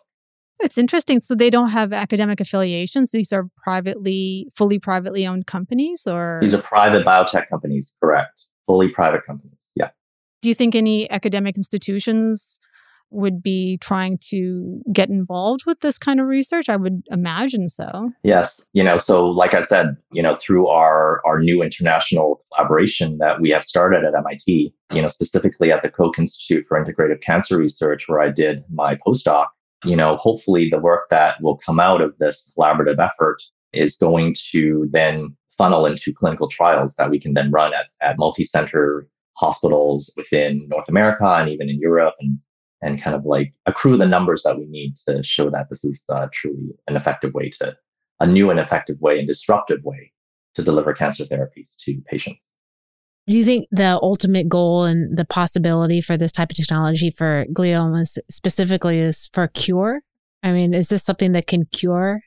It's 0.60 0.78
interesting. 0.78 1.20
So 1.20 1.36
they 1.36 1.50
don't 1.50 1.70
have 1.70 1.94
academic 1.94 2.40
affiliations. 2.40 3.12
These 3.12 3.34
are 3.34 3.50
privately, 3.58 4.50
fully 4.56 4.80
privately 4.80 5.28
owned 5.28 5.48
companies, 5.48 6.08
or 6.08 6.40
these 6.42 6.56
are 6.56 6.62
private 6.62 7.06
biotech 7.06 7.50
companies. 7.50 7.96
Correct, 8.02 8.46
fully 8.66 8.88
private 8.88 9.26
companies. 9.26 9.72
Yeah. 9.76 9.90
Do 10.42 10.50
you 10.50 10.56
think 10.56 10.74
any 10.74 11.10
academic 11.12 11.58
institutions 11.58 12.60
would 13.16 13.42
be 13.42 13.78
trying 13.80 14.18
to 14.30 14.82
get 14.92 15.10
involved 15.10 15.62
with 15.66 15.80
this 15.80 15.98
kind 15.98 16.20
of 16.20 16.28
research? 16.28 16.70
I 16.70 16.76
would 16.76 17.04
imagine 17.12 17.70
so. 17.70 18.12
Yes, 18.24 18.68
you 18.74 18.84
know, 18.84 18.98
so 18.98 19.28
like 19.28 19.54
I 19.54 19.62
said, 19.62 19.96
you 20.12 20.22
know, 20.22 20.36
through 20.36 20.68
our 20.68 21.22
our 21.26 21.40
new 21.40 21.64
international 21.64 22.42
collaboration 22.54 23.18
that 23.20 23.42
we 23.42 23.50
have 23.50 23.66
started 23.66 24.04
at 24.04 24.16
MIT, 24.16 24.74
you 24.92 25.02
know, 25.02 25.08
specifically 25.08 25.72
at 25.72 25.82
the 25.82 25.90
Koch 25.90 26.20
Institute 26.20 26.66
for 26.68 26.84
Integrative 26.84 27.22
Cancer 27.22 27.58
Research, 27.58 28.06
where 28.08 28.22
I 28.22 28.30
did 28.30 28.64
my 28.70 28.96
postdoc 28.96 29.48
you 29.86 29.96
know, 29.96 30.18
hopefully 30.18 30.68
the 30.70 30.80
work 30.80 31.08
that 31.12 31.36
will 31.42 31.58
come 31.58 31.80
out 31.80 32.02
of 32.02 32.18
this 32.18 32.52
collaborative 32.58 32.98
effort 33.00 33.42
is 33.74 33.98
going 33.98 34.36
to 34.52 34.88
then 34.92 35.36
funnel 35.58 35.86
into 35.86 36.14
clinical 36.14 36.48
trials 36.50 36.96
that 36.96 37.10
we 37.10 37.20
can 37.20 37.34
then 37.34 37.52
run 37.52 37.74
at, 37.74 37.88
at 38.02 38.18
multi-center 38.18 39.08
hospitals 39.38 40.12
within 40.18 40.68
North 40.70 40.90
America 40.90 41.26
and 41.26 41.50
even 41.50 41.70
in 41.70 41.80
Europe 41.80 42.16
and 42.20 42.40
and 42.86 43.02
kind 43.02 43.16
of 43.16 43.26
like 43.26 43.52
accrue 43.66 43.98
the 43.98 44.06
numbers 44.06 44.44
that 44.44 44.58
we 44.58 44.66
need 44.68 44.96
to 45.08 45.24
show 45.24 45.50
that 45.50 45.68
this 45.70 45.84
is 45.84 46.04
uh, 46.10 46.28
truly 46.32 46.70
an 46.88 46.96
effective 46.96 47.34
way 47.34 47.50
to 47.50 47.76
a 48.20 48.28
new 48.28 48.50
and 48.50 48.60
effective 48.60 48.98
way 49.02 49.18
and 49.18 49.28
disruptive 49.28 49.84
way 49.84 50.12
to 50.54 50.64
deliver 50.64 50.94
cancer 50.94 51.26
therapies 51.26 51.76
to 51.80 52.00
patients. 52.06 52.46
Do 53.28 53.38
you 53.38 53.44
think 53.44 53.68
the 53.72 54.00
ultimate 54.02 54.48
goal 54.48 54.86
and 54.86 55.18
the 55.18 55.26
possibility 55.26 56.00
for 56.00 56.16
this 56.16 56.32
type 56.32 56.52
of 56.52 56.56
technology 56.56 57.10
for 57.10 57.46
gliomas 57.52 58.20
specifically 58.30 59.00
is 59.00 59.30
for 59.34 59.48
cure? 59.48 60.02
I 60.44 60.52
mean, 60.52 60.76
is 60.76 60.90
this 60.90 61.04
something 61.04 61.32
that 61.32 61.48
can 61.48 61.66
cure 61.66 62.22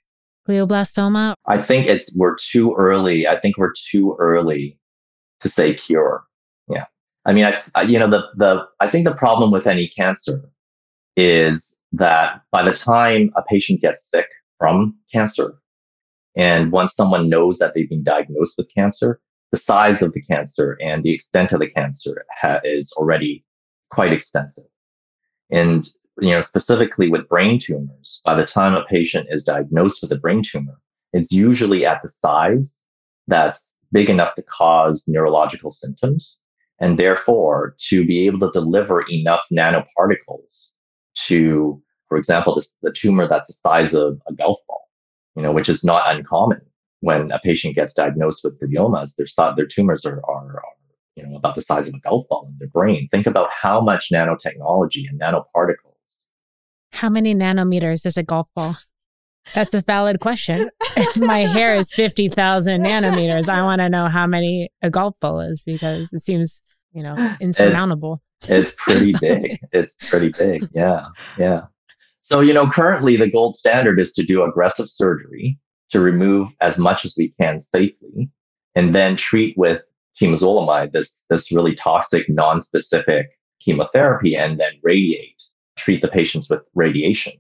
glioblastoma? 0.49 1.35
I 1.47 1.59
think 1.59 1.87
it's 1.87 2.15
we're 2.19 2.35
too 2.35 2.75
early. 2.77 3.29
I 3.29 3.39
think 3.39 3.59
we're 3.59 3.75
too 3.91 4.17
early 4.19 4.77
to 5.41 5.49
say 5.49 5.73
cure. 5.73 6.25
I 7.29 7.35
mean, 7.35 7.45
I 7.75 7.83
you 7.83 7.99
know 7.99 8.09
the 8.09 8.27
the 8.37 8.67
I 8.81 8.89
think 8.89 9.05
the 9.05 9.15
problem 9.15 9.51
with 9.51 9.67
any 9.67 9.87
cancer 9.87 10.43
is 11.15 11.77
that 11.93 12.41
by 12.51 12.63
the 12.63 12.73
time 12.73 13.31
a 13.37 13.43
patient 13.43 13.83
gets 13.83 14.03
sick 14.11 14.29
from 14.59 14.97
cancer, 15.13 15.55
and 16.37 16.73
once 16.73 16.95
someone 16.95 17.29
knows 17.29 17.59
that 17.59 17.75
they've 17.75 17.89
been 17.89 18.03
diagnosed 18.03 18.55
with 18.57 18.75
cancer, 18.75 19.21
the 19.53 19.59
size 19.59 20.01
of 20.01 20.15
the 20.15 20.23
cancer 20.23 20.79
and 20.81 21.05
the 21.05 21.13
extent 21.13 21.53
of 21.53 21.61
the 21.61 21.69
cancer 21.69 22.25
ha- 22.41 22.61
is 22.65 22.91
already 22.97 23.45
quite 23.91 24.13
extensive. 24.13 24.65
And 25.51 25.87
you 26.23 26.31
know, 26.31 26.41
specifically 26.41 27.11
with 27.11 27.29
brain 27.29 27.59
tumors, 27.59 28.23
by 28.25 28.37
the 28.37 28.47
time 28.47 28.75
a 28.75 28.87
patient 28.87 29.27
is 29.31 29.45
diagnosed 29.45 30.01
with 30.01 30.13
a 30.13 30.17
brain 30.17 30.43
tumor, 30.43 30.81
it's 31.13 31.31
usually 31.31 31.85
at 31.85 32.01
the 32.03 32.09
size 32.09 32.81
that's 33.27 33.77
big 33.93 34.09
enough 34.09 34.35
to 34.37 34.43
cause 34.43 35.05
neurological 35.07 35.73
symptoms. 35.73 36.41
And 36.81 36.99
therefore, 36.99 37.75
to 37.89 38.07
be 38.07 38.27
able 38.27 38.41
to 38.41 38.51
deliver 38.53 39.05
enough 39.11 39.45
nanoparticles 39.53 40.73
to, 41.27 41.83
for 42.09 42.17
example, 42.17 42.55
this, 42.55 42.77
the 42.83 42.93
tumor 42.93 43.27
that's 43.27 43.49
the 43.49 43.55
size 43.55 43.95
of 43.95 44.21
a 44.29 44.33
golf 44.33 44.59
ball, 44.69 44.89
you 45.35 45.43
know, 45.43 45.53
which 45.53 45.69
is 45.69 45.83
not 45.83 46.15
uncommon 46.15 46.61
when 47.01 47.31
a 47.31 47.39
patient 47.41 47.75
gets 47.75 47.95
diagnosed 47.95 48.43
with 48.45 48.61
gliomas, 48.61 49.15
their, 49.17 49.55
their 49.57 49.67
tumors 49.67 50.05
are, 50.05 50.21
are, 50.29 50.57
are 50.57 50.63
you 51.15 51.27
know, 51.27 51.37
about 51.37 51.55
the 51.55 51.63
size 51.63 51.89
of 51.89 51.95
a 51.95 52.01
golf 52.01 52.27
ball 52.29 52.47
in 52.49 52.57
their 52.59 52.69
brain. 52.69 53.09
Think 53.09 53.27
about 53.27 53.51
how 53.51 53.81
much 53.81 54.09
nanotechnology 54.13 55.09
and 55.09 55.21
nanoparticles. 55.21 56.29
How 56.93 57.09
many 57.09 57.35
nanometers 57.35 58.07
is 58.07 58.17
a 58.17 58.23
golf 58.23 58.49
ball? 58.55 58.77
That's 59.55 59.75
a 59.75 59.83
valid 59.83 60.21
question. 60.21 60.71
if 60.97 61.17
my 61.17 61.41
hair 61.41 61.75
is 61.75 61.93
50,000 61.93 62.85
nanometers, 62.85 63.49
I 63.49 63.63
want 63.63 63.81
to 63.81 63.89
know 63.89 64.07
how 64.07 64.27
many 64.27 64.71
a 64.83 64.91
golf 64.91 65.15
ball 65.21 65.41
is 65.41 65.63
because 65.65 66.13
it 66.13 66.21
seems, 66.21 66.63
you 66.99 67.05
know, 67.05 67.37
insurmountable. 67.41 68.21
It's, 68.43 68.51
it's 68.51 68.75
pretty 68.77 69.15
big. 69.21 69.59
it's 69.73 69.95
pretty 69.95 70.31
big. 70.31 70.69
Yeah. 70.73 71.07
Yeah. 71.39 71.63
So, 72.23 72.41
you 72.41 72.53
know, 72.53 72.69
currently 72.69 73.17
the 73.17 73.31
gold 73.31 73.57
standard 73.57 73.99
is 73.99 74.13
to 74.15 74.25
do 74.25 74.43
aggressive 74.43 74.89
surgery 74.89 75.59
to 75.91 76.01
remove 76.01 76.49
as 76.61 76.77
much 76.77 77.05
as 77.05 77.15
we 77.17 77.33
can 77.41 77.61
safely 77.61 78.29
and 78.75 78.95
then 78.95 79.17
treat 79.17 79.57
with 79.57 79.81
temozolomide, 80.21 80.93
this, 80.93 81.25
this 81.31 81.53
really 81.53 81.75
toxic, 81.75 82.29
non-specific 82.29 83.29
chemotherapy, 83.61 84.37
and 84.37 84.61
then 84.61 84.73
radiate, 84.83 85.43
treat 85.77 86.03
the 86.03 86.09
patients 86.09 86.51
with 86.51 86.61
radiation. 86.75 87.33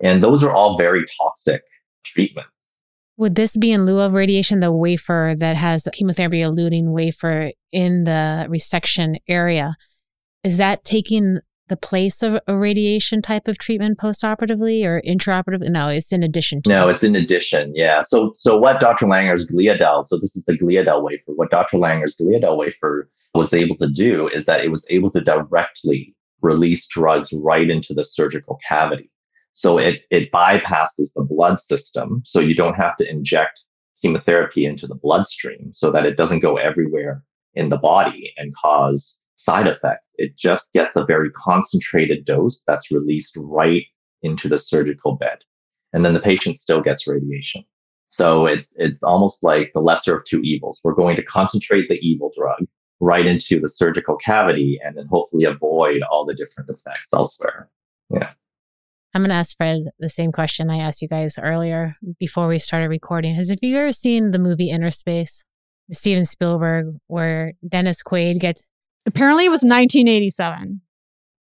And 0.00 0.22
those 0.22 0.42
are 0.42 0.52
all 0.54 0.78
very 0.78 1.04
toxic 1.20 1.62
treatments. 2.04 2.50
Would 3.18 3.34
this 3.34 3.56
be 3.56 3.72
in 3.72 3.86
lieu 3.86 3.98
of 4.00 4.12
radiation, 4.12 4.60
the 4.60 4.72
wafer 4.72 5.34
that 5.38 5.56
has 5.56 5.88
chemotherapy 5.92 6.40
eluting 6.40 6.92
wafer 6.92 7.52
in 7.72 8.04
the 8.04 8.46
resection 8.48 9.16
area? 9.26 9.74
Is 10.44 10.58
that 10.58 10.84
taking 10.84 11.38
the 11.68 11.76
place 11.76 12.22
of 12.22 12.38
a 12.46 12.56
radiation 12.56 13.22
type 13.22 13.48
of 13.48 13.58
treatment 13.58 13.98
postoperatively 13.98 14.84
or 14.84 15.02
intraoperatively? 15.02 15.70
No, 15.70 15.88
it's 15.88 16.12
in 16.12 16.22
addition 16.22 16.62
to. 16.62 16.70
No, 16.70 16.88
it's 16.88 17.02
in 17.02 17.16
addition. 17.16 17.72
Yeah. 17.74 18.02
So, 18.02 18.32
so 18.34 18.58
what 18.58 18.80
Dr. 18.80 19.06
Langer's 19.06 19.50
Gliadel, 19.50 20.06
so 20.06 20.18
this 20.18 20.36
is 20.36 20.44
the 20.44 20.56
Gliadel 20.58 21.02
wafer. 21.02 21.32
What 21.34 21.50
Dr. 21.50 21.78
Langer's 21.78 22.16
Gliadel 22.16 22.56
wafer 22.56 23.10
was 23.34 23.54
able 23.54 23.76
to 23.78 23.90
do 23.90 24.28
is 24.28 24.46
that 24.46 24.60
it 24.60 24.68
was 24.68 24.86
able 24.90 25.10
to 25.12 25.20
directly 25.20 26.14
release 26.42 26.86
drugs 26.86 27.32
right 27.32 27.68
into 27.70 27.94
the 27.94 28.04
surgical 28.04 28.58
cavity. 28.66 29.10
So 29.56 29.78
it, 29.78 30.02
it 30.10 30.30
bypasses 30.30 31.14
the 31.14 31.26
blood 31.26 31.58
system. 31.58 32.20
So 32.26 32.40
you 32.40 32.54
don't 32.54 32.74
have 32.74 32.94
to 32.98 33.08
inject 33.08 33.64
chemotherapy 34.02 34.66
into 34.66 34.86
the 34.86 34.94
bloodstream 34.94 35.70
so 35.72 35.90
that 35.92 36.04
it 36.04 36.18
doesn't 36.18 36.40
go 36.40 36.58
everywhere 36.58 37.22
in 37.54 37.70
the 37.70 37.78
body 37.78 38.34
and 38.36 38.54
cause 38.54 39.18
side 39.36 39.66
effects. 39.66 40.10
It 40.16 40.36
just 40.36 40.74
gets 40.74 40.94
a 40.94 41.06
very 41.06 41.30
concentrated 41.30 42.26
dose 42.26 42.64
that's 42.66 42.90
released 42.90 43.34
right 43.40 43.84
into 44.20 44.46
the 44.46 44.58
surgical 44.58 45.16
bed. 45.16 45.38
And 45.94 46.04
then 46.04 46.12
the 46.12 46.20
patient 46.20 46.58
still 46.58 46.82
gets 46.82 47.06
radiation. 47.06 47.64
So 48.08 48.44
it's, 48.44 48.78
it's 48.78 49.02
almost 49.02 49.42
like 49.42 49.70
the 49.72 49.80
lesser 49.80 50.14
of 50.18 50.26
two 50.26 50.42
evils. 50.42 50.82
We're 50.84 50.92
going 50.92 51.16
to 51.16 51.22
concentrate 51.22 51.88
the 51.88 51.98
evil 52.02 52.30
drug 52.36 52.66
right 53.00 53.24
into 53.24 53.58
the 53.58 53.70
surgical 53.70 54.18
cavity 54.18 54.78
and 54.84 54.98
then 54.98 55.06
hopefully 55.06 55.44
avoid 55.44 56.02
all 56.02 56.26
the 56.26 56.34
different 56.34 56.68
effects 56.68 57.08
elsewhere. 57.14 57.70
Yeah. 58.10 58.32
I'm 59.16 59.22
going 59.22 59.30
to 59.30 59.36
ask 59.36 59.56
Fred 59.56 59.84
the 59.98 60.10
same 60.10 60.30
question 60.30 60.68
I 60.68 60.76
asked 60.76 61.00
you 61.00 61.08
guys 61.08 61.38
earlier 61.38 61.96
before 62.20 62.48
we 62.48 62.58
started 62.58 62.88
recording. 62.88 63.34
Has 63.36 63.48
have 63.48 63.60
you 63.62 63.74
ever 63.78 63.90
seen 63.90 64.30
the 64.30 64.38
movie 64.38 64.70
Innerspace? 64.70 65.42
Steven 65.90 66.26
Spielberg, 66.26 66.98
where 67.06 67.54
Dennis 67.66 68.02
Quaid 68.02 68.40
gets. 68.40 68.66
Apparently, 69.06 69.46
it 69.46 69.48
was 69.48 69.62
1987. 69.62 70.82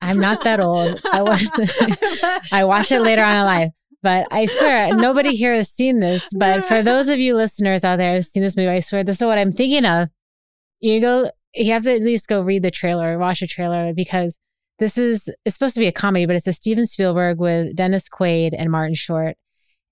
I'm 0.04 0.20
not 0.20 0.44
that 0.44 0.64
old. 0.64 1.02
I 1.12 1.24
was. 1.24 1.50
I 2.54 2.64
watched 2.64 2.92
it 2.92 3.02
later 3.02 3.24
on 3.24 3.38
in 3.38 3.44
life, 3.44 3.72
but 4.04 4.28
I 4.30 4.46
swear 4.46 4.96
nobody 4.96 5.36
here 5.36 5.56
has 5.56 5.72
seen 5.72 6.00
this. 6.00 6.30
But 6.38 6.66
for 6.66 6.84
those 6.84 7.10
of 7.10 7.18
you 7.18 7.36
listeners 7.36 7.84
out 7.84 7.98
there 7.98 8.14
who've 8.14 8.24
seen 8.24 8.44
this 8.44 8.56
movie, 8.56 8.70
I 8.70 8.82
swear 8.82 9.04
this 9.04 9.16
is 9.16 9.26
what 9.26 9.40
I'm 9.40 9.52
thinking 9.52 9.86
of. 9.86 10.10
You 10.80 11.02
go. 11.02 11.32
You 11.56 11.74
have 11.74 11.84
to 11.86 11.96
at 11.96 12.04
least 12.04 12.28
go 12.28 12.42
read 12.42 12.62
the 12.62 12.70
trailer, 12.70 13.18
watch 13.18 13.42
a 13.42 13.48
trailer, 13.48 13.94
because 13.96 14.38
this 14.80 14.98
is 14.98 15.30
it's 15.46 15.56
supposed 15.56 15.76
to 15.76 15.80
be 15.80 15.88
a 15.88 15.92
comedy, 15.92 16.26
but 16.26 16.36
it's 16.36 16.48
a 16.48 16.54
Steven 16.54 16.86
Spielberg 16.86 17.40
with 17.40 17.76
Dennis 17.76 18.10
Quaid 18.10 18.52
and 18.58 18.72
Martin 18.72 18.96
Short. 18.96 19.38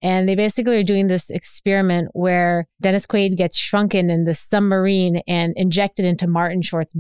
And 0.04 0.28
they 0.28 0.36
basically 0.36 0.80
are 0.80 0.84
doing 0.84 1.08
this 1.08 1.30
experiment 1.30 2.10
where 2.14 2.68
Dennis 2.82 3.06
Quaid 3.06 3.38
gets 3.38 3.58
shrunken 3.58 4.10
in 4.10 4.26
the 4.26 4.34
submarine 4.34 5.22
and 5.28 5.54
injected 5.56 6.06
into 6.06 6.28
Martin 6.28 6.64
Short's 6.64 6.96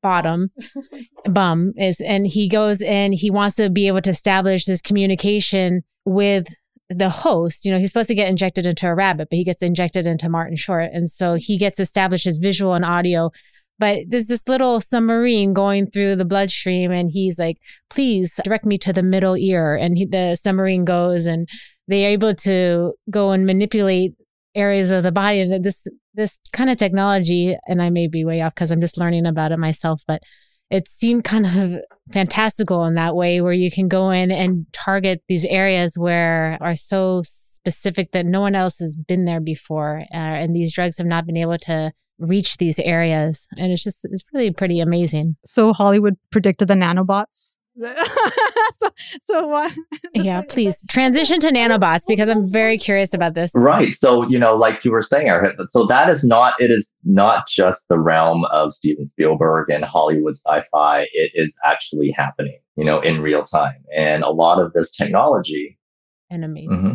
bottom 0.00 0.50
bum 1.24 1.72
is 1.76 2.00
and 2.00 2.26
he 2.26 2.48
goes 2.48 2.82
and 2.82 3.14
he 3.14 3.30
wants 3.30 3.56
to 3.56 3.70
be 3.70 3.88
able 3.88 4.02
to 4.02 4.10
establish 4.10 4.66
this 4.66 4.82
communication 4.82 5.82
with 6.04 6.46
the 6.88 7.10
host, 7.10 7.64
you 7.64 7.72
know, 7.72 7.78
he's 7.78 7.90
supposed 7.90 8.08
to 8.08 8.14
get 8.14 8.28
injected 8.28 8.64
into 8.64 8.86
a 8.86 8.94
rabbit, 8.94 9.28
but 9.28 9.36
he 9.36 9.44
gets 9.44 9.62
injected 9.62 10.06
into 10.06 10.28
Martin 10.28 10.56
Short. 10.56 10.90
And 10.92 11.10
so 11.10 11.34
he 11.34 11.58
gets 11.58 11.80
established 11.80 12.26
as 12.26 12.36
visual 12.36 12.74
and 12.74 12.84
audio 12.84 13.32
but 13.78 14.04
there's 14.08 14.28
this 14.28 14.48
little 14.48 14.80
submarine 14.80 15.52
going 15.52 15.90
through 15.90 16.16
the 16.16 16.24
bloodstream, 16.24 16.90
and 16.90 17.10
he's 17.10 17.38
like, 17.38 17.58
please 17.90 18.38
direct 18.44 18.64
me 18.64 18.78
to 18.78 18.92
the 18.92 19.02
middle 19.02 19.36
ear. 19.36 19.74
And 19.76 19.98
he, 19.98 20.06
the 20.06 20.36
submarine 20.36 20.84
goes, 20.84 21.26
and 21.26 21.48
they're 21.88 22.10
able 22.10 22.34
to 22.34 22.92
go 23.10 23.30
and 23.32 23.46
manipulate 23.46 24.14
areas 24.54 24.90
of 24.90 25.02
the 25.02 25.12
body. 25.12 25.40
And 25.40 25.64
this, 25.64 25.86
this 26.14 26.40
kind 26.52 26.70
of 26.70 26.78
technology, 26.78 27.56
and 27.66 27.82
I 27.82 27.90
may 27.90 28.08
be 28.08 28.24
way 28.24 28.40
off 28.40 28.54
because 28.54 28.70
I'm 28.70 28.80
just 28.80 28.98
learning 28.98 29.26
about 29.26 29.52
it 29.52 29.58
myself, 29.58 30.02
but 30.06 30.22
it 30.70 30.88
seemed 30.88 31.24
kind 31.24 31.46
of 31.46 31.80
fantastical 32.12 32.84
in 32.84 32.94
that 32.94 33.14
way 33.14 33.40
where 33.40 33.52
you 33.52 33.70
can 33.70 33.88
go 33.88 34.10
in 34.10 34.30
and 34.30 34.66
target 34.72 35.22
these 35.28 35.44
areas 35.44 35.96
where 35.98 36.58
are 36.60 36.76
so 36.76 37.22
specific 37.24 38.12
that 38.12 38.26
no 38.26 38.40
one 38.40 38.54
else 38.54 38.78
has 38.78 38.96
been 38.96 39.24
there 39.24 39.40
before 39.40 40.04
uh, 40.12 40.16
and 40.16 40.54
these 40.54 40.72
drugs 40.72 40.98
have 40.98 41.06
not 41.06 41.26
been 41.26 41.36
able 41.36 41.58
to 41.58 41.92
reach 42.18 42.56
these 42.56 42.78
areas. 42.80 43.48
And 43.56 43.72
it's 43.72 43.82
just, 43.82 44.04
it's 44.04 44.24
really 44.32 44.52
pretty 44.52 44.80
amazing. 44.80 45.36
So 45.44 45.72
Hollywood 45.72 46.16
predicted 46.30 46.68
the 46.68 46.74
nanobots. 46.74 47.58
so, 48.80 48.88
so 49.24 49.46
what? 49.46 49.72
yeah, 50.14 50.40
please 50.40 50.82
transition 50.88 51.38
to 51.40 51.48
nanobots 51.48 52.04
because 52.08 52.28
I'm 52.28 52.50
very 52.50 52.78
curious 52.86 53.12
about 53.12 53.34
this. 53.34 53.50
Right. 53.54 53.92
So, 53.92 54.26
you 54.28 54.38
know, 54.38 54.56
like 54.56 54.84
you 54.84 54.90
were 54.90 55.02
saying, 55.02 55.30
so 55.66 55.84
that 55.86 56.08
is 56.08 56.24
not, 56.24 56.54
it 56.58 56.70
is 56.70 56.94
not 57.04 57.46
just 57.48 57.88
the 57.88 57.98
realm 57.98 58.46
of 58.46 58.72
Steven 58.72 59.04
Spielberg 59.04 59.68
and 59.70 59.84
Hollywood 59.84 60.36
sci 60.36 60.62
fi. 60.72 61.06
It 61.12 61.32
is 61.34 61.56
actually 61.64 62.14
happening, 62.16 62.58
you 62.76 62.84
know, 62.84 63.00
in 63.00 63.20
real 63.20 63.44
time. 63.44 63.84
And 63.94 64.22
a 64.22 64.30
lot 64.30 64.58
of 64.58 64.72
this 64.72 64.92
technology. 64.92 65.78
And 66.30 66.44
amazing. 66.44 66.70
Mm-hmm. 66.70 66.94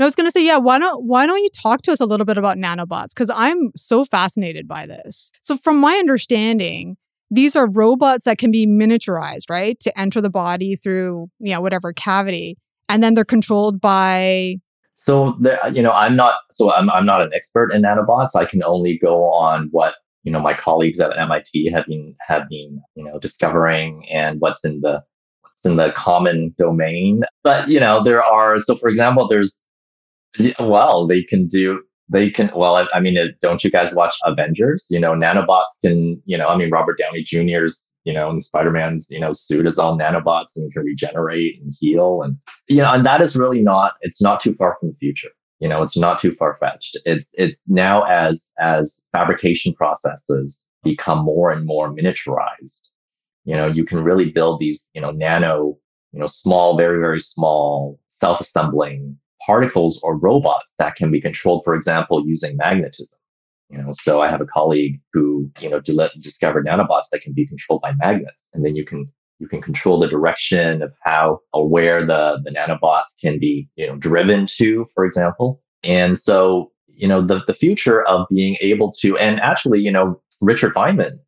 I 0.00 0.04
was 0.04 0.16
going 0.16 0.26
to 0.26 0.32
say, 0.32 0.44
yeah, 0.44 0.58
why 0.58 0.78
don't 0.78 1.04
why 1.04 1.26
don't 1.26 1.42
you 1.42 1.50
talk 1.50 1.82
to 1.82 1.92
us 1.92 2.00
a 2.00 2.06
little 2.06 2.26
bit 2.26 2.36
about 2.36 2.56
nanobots? 2.56 3.08
Because 3.08 3.30
I'm 3.32 3.70
so 3.76 4.04
fascinated 4.04 4.66
by 4.66 4.86
this. 4.86 5.30
So, 5.40 5.56
from 5.56 5.78
my 5.80 5.94
understanding, 5.94 6.96
these 7.30 7.54
are 7.54 7.70
robots 7.70 8.24
that 8.24 8.38
can 8.38 8.50
be 8.50 8.66
miniaturized, 8.66 9.48
right, 9.48 9.78
to 9.80 9.98
enter 9.98 10.20
the 10.20 10.30
body 10.30 10.76
through 10.76 11.28
you 11.38 11.54
know, 11.54 11.60
whatever 11.60 11.92
cavity, 11.92 12.56
and 12.88 13.02
then 13.02 13.14
they're 13.14 13.24
controlled 13.24 13.80
by. 13.80 14.56
So, 14.96 15.36
you 15.72 15.82
know, 15.82 15.92
I'm 15.92 16.16
not 16.16 16.36
so 16.50 16.72
I'm 16.72 16.90
I'm 16.90 17.06
not 17.06 17.22
an 17.22 17.30
expert 17.32 17.72
in 17.72 17.82
nanobots. 17.82 18.30
I 18.34 18.46
can 18.46 18.64
only 18.64 18.98
go 18.98 19.24
on 19.32 19.68
what 19.70 19.94
you 20.24 20.32
know 20.32 20.40
my 20.40 20.54
colleagues 20.54 20.98
at 20.98 21.16
MIT 21.16 21.70
have 21.70 21.86
been 21.86 22.16
have 22.26 22.48
been 22.48 22.80
you 22.96 23.04
know 23.04 23.18
discovering 23.20 24.06
and 24.12 24.40
what's 24.40 24.64
in 24.64 24.80
the 24.80 25.02
what's 25.42 25.64
in 25.64 25.76
the 25.76 25.92
common 25.92 26.52
domain. 26.58 27.22
But 27.44 27.68
you 27.68 27.78
know, 27.78 28.02
there 28.02 28.24
are 28.24 28.58
so 28.58 28.74
for 28.74 28.88
example, 28.88 29.28
there's 29.28 29.64
yeah, 30.38 30.54
well, 30.60 31.06
they 31.06 31.22
can 31.22 31.46
do. 31.46 31.82
They 32.08 32.30
can. 32.30 32.50
Well, 32.54 32.76
I, 32.76 32.86
I 32.92 33.00
mean, 33.00 33.16
don't 33.40 33.64
you 33.64 33.70
guys 33.70 33.94
watch 33.94 34.14
Avengers? 34.24 34.86
You 34.90 35.00
know, 35.00 35.12
nanobots 35.12 35.80
can. 35.82 36.20
You 36.24 36.36
know, 36.36 36.48
I 36.48 36.56
mean, 36.56 36.70
Robert 36.70 36.98
Downey 36.98 37.22
Jr.'s. 37.22 37.86
You 38.04 38.12
know, 38.12 38.30
and 38.30 38.42
Spider 38.42 38.70
Man's. 38.70 39.08
You 39.10 39.20
know, 39.20 39.32
suit 39.32 39.66
is 39.66 39.78
all 39.78 39.98
nanobots 39.98 40.56
and 40.56 40.72
can 40.72 40.82
regenerate 40.82 41.60
and 41.60 41.72
heal, 41.78 42.22
and 42.22 42.36
you 42.68 42.78
know, 42.78 42.92
and 42.92 43.06
that 43.06 43.20
is 43.20 43.36
really 43.36 43.60
not. 43.60 43.94
It's 44.02 44.20
not 44.20 44.40
too 44.40 44.54
far 44.54 44.76
from 44.78 44.90
the 44.90 44.96
future. 44.96 45.30
You 45.60 45.68
know, 45.68 45.82
it's 45.82 45.96
not 45.96 46.18
too 46.18 46.34
far 46.34 46.56
fetched. 46.56 46.98
It's 47.04 47.30
it's 47.38 47.62
now 47.68 48.02
as 48.02 48.52
as 48.60 49.02
fabrication 49.12 49.72
processes 49.72 50.62
become 50.82 51.24
more 51.24 51.50
and 51.50 51.64
more 51.64 51.94
miniaturized. 51.94 52.88
You 53.44 53.54
know, 53.54 53.66
you 53.66 53.84
can 53.84 54.02
really 54.02 54.30
build 54.30 54.60
these. 54.60 54.90
You 54.94 55.00
know, 55.00 55.10
nano. 55.10 55.78
You 56.12 56.20
know, 56.20 56.26
small, 56.26 56.76
very 56.76 57.00
very 57.00 57.18
small, 57.18 57.98
self-assembling 58.10 59.18
particles 59.44 60.00
or 60.02 60.16
robots 60.16 60.74
that 60.78 60.96
can 60.96 61.10
be 61.10 61.20
controlled, 61.20 61.62
for 61.64 61.74
example, 61.74 62.26
using 62.26 62.56
magnetism. 62.56 63.18
You 63.70 63.78
know, 63.78 63.92
so 63.92 64.20
I 64.20 64.28
have 64.28 64.40
a 64.40 64.46
colleague 64.46 65.00
who, 65.12 65.50
you 65.60 65.68
know, 65.68 65.80
discovered 65.80 66.66
nanobots 66.66 67.08
that 67.12 67.22
can 67.22 67.32
be 67.32 67.46
controlled 67.46 67.82
by 67.82 67.92
magnets. 67.98 68.48
And 68.54 68.64
then 68.64 68.76
you 68.76 68.84
can 68.84 69.10
you 69.40 69.48
can 69.48 69.60
control 69.60 69.98
the 69.98 70.08
direction 70.08 70.82
of 70.82 70.92
how 71.02 71.40
or 71.52 71.68
where 71.68 72.04
the, 72.04 72.40
the 72.44 72.50
nanobots 72.50 73.18
can 73.20 73.38
be, 73.38 73.68
you 73.76 73.86
know, 73.86 73.96
driven 73.96 74.46
to, 74.46 74.86
for 74.94 75.04
example. 75.04 75.60
And 75.82 76.16
so, 76.16 76.70
you 76.86 77.08
know, 77.08 77.20
the, 77.20 77.42
the 77.46 77.54
future 77.54 78.04
of 78.04 78.26
being 78.30 78.56
able 78.60 78.92
to, 79.00 79.18
and 79.18 79.40
actually, 79.40 79.80
you 79.80 79.90
know, 79.90 80.20
Richard 80.40 80.72
Feynman, 80.72 81.18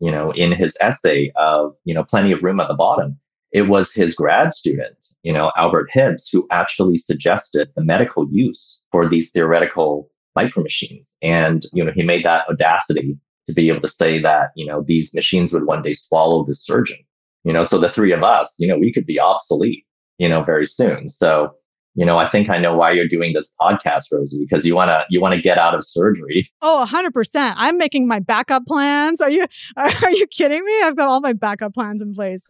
you 0.00 0.10
know, 0.10 0.32
in 0.32 0.50
his 0.50 0.76
essay 0.80 1.32
of, 1.36 1.72
you 1.84 1.94
know, 1.94 2.02
plenty 2.02 2.32
of 2.32 2.42
room 2.42 2.58
at 2.58 2.68
the 2.68 2.74
bottom, 2.74 3.18
it 3.52 3.62
was 3.62 3.92
his 3.92 4.14
grad 4.14 4.52
student, 4.52 4.96
you 5.22 5.32
know, 5.32 5.52
Albert 5.56 5.90
Hibbs, 5.92 6.28
who 6.32 6.46
actually 6.50 6.96
suggested 6.96 7.70
the 7.76 7.84
medical 7.84 8.26
use 8.30 8.80
for 8.90 9.08
these 9.08 9.30
theoretical 9.30 10.10
micro 10.34 10.62
machines. 10.62 11.14
And, 11.22 11.64
you 11.72 11.84
know, 11.84 11.92
he 11.94 12.02
made 12.02 12.24
that 12.24 12.48
audacity 12.48 13.16
to 13.46 13.52
be 13.52 13.68
able 13.68 13.82
to 13.82 13.88
say 13.88 14.20
that, 14.20 14.50
you 14.56 14.64
know, 14.64 14.82
these 14.82 15.14
machines 15.14 15.52
would 15.52 15.66
one 15.66 15.82
day 15.82 15.92
swallow 15.92 16.44
the 16.44 16.54
surgeon. 16.54 16.98
You 17.44 17.52
know, 17.52 17.64
so 17.64 17.78
the 17.78 17.90
three 17.90 18.12
of 18.12 18.22
us, 18.22 18.54
you 18.58 18.68
know, 18.68 18.78
we 18.78 18.92
could 18.92 19.06
be 19.06 19.20
obsolete, 19.20 19.84
you 20.18 20.28
know, 20.28 20.42
very 20.44 20.66
soon. 20.66 21.08
So 21.08 21.52
you 21.94 22.06
know, 22.06 22.16
I 22.16 22.26
think 22.26 22.48
I 22.48 22.58
know 22.58 22.74
why 22.74 22.90
you're 22.92 23.06
doing 23.08 23.34
this 23.34 23.54
podcast, 23.60 24.04
Rosie, 24.10 24.38
because 24.38 24.64
you 24.64 24.74
want 24.74 24.88
to 24.88 25.04
you 25.10 25.20
want 25.20 25.34
to 25.34 25.40
get 25.40 25.58
out 25.58 25.74
of 25.74 25.84
surgery. 25.84 26.48
Oh, 26.62 26.86
100%. 26.88 27.54
I'm 27.56 27.76
making 27.76 28.08
my 28.08 28.18
backup 28.18 28.66
plans. 28.66 29.20
Are 29.20 29.28
you 29.28 29.44
are 29.76 30.10
you 30.10 30.26
kidding 30.28 30.64
me? 30.64 30.82
I've 30.82 30.96
got 30.96 31.08
all 31.08 31.20
my 31.20 31.34
backup 31.34 31.74
plans 31.74 32.00
in 32.00 32.12
place. 32.12 32.48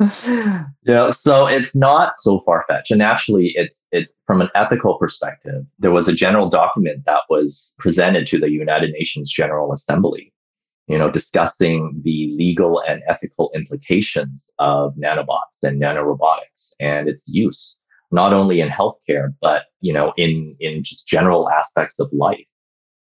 yeah, 0.84 1.10
so 1.10 1.46
it's 1.46 1.74
not 1.74 2.14
so 2.18 2.40
far-fetched. 2.46 2.92
And 2.92 3.02
actually 3.02 3.52
it's 3.56 3.84
it's 3.90 4.16
from 4.26 4.40
an 4.40 4.48
ethical 4.54 4.96
perspective. 4.98 5.64
There 5.80 5.92
was 5.92 6.06
a 6.06 6.14
general 6.14 6.48
document 6.48 7.04
that 7.06 7.22
was 7.28 7.74
presented 7.78 8.28
to 8.28 8.38
the 8.38 8.50
United 8.50 8.92
Nations 8.92 9.28
General 9.32 9.72
Assembly, 9.72 10.32
you 10.86 10.96
know, 10.96 11.10
discussing 11.10 12.00
the 12.04 12.32
legal 12.38 12.80
and 12.86 13.02
ethical 13.08 13.50
implications 13.56 14.48
of 14.60 14.94
nanobots 14.94 15.64
and 15.64 15.82
nanorobotics 15.82 16.74
and 16.78 17.08
its 17.08 17.26
use 17.26 17.79
not 18.10 18.32
only 18.32 18.60
in 18.60 18.68
healthcare, 18.68 19.34
but, 19.40 19.64
you 19.80 19.92
know, 19.92 20.12
in, 20.16 20.56
in 20.60 20.82
just 20.82 21.06
general 21.06 21.48
aspects 21.50 21.98
of 21.98 22.10
life, 22.12 22.46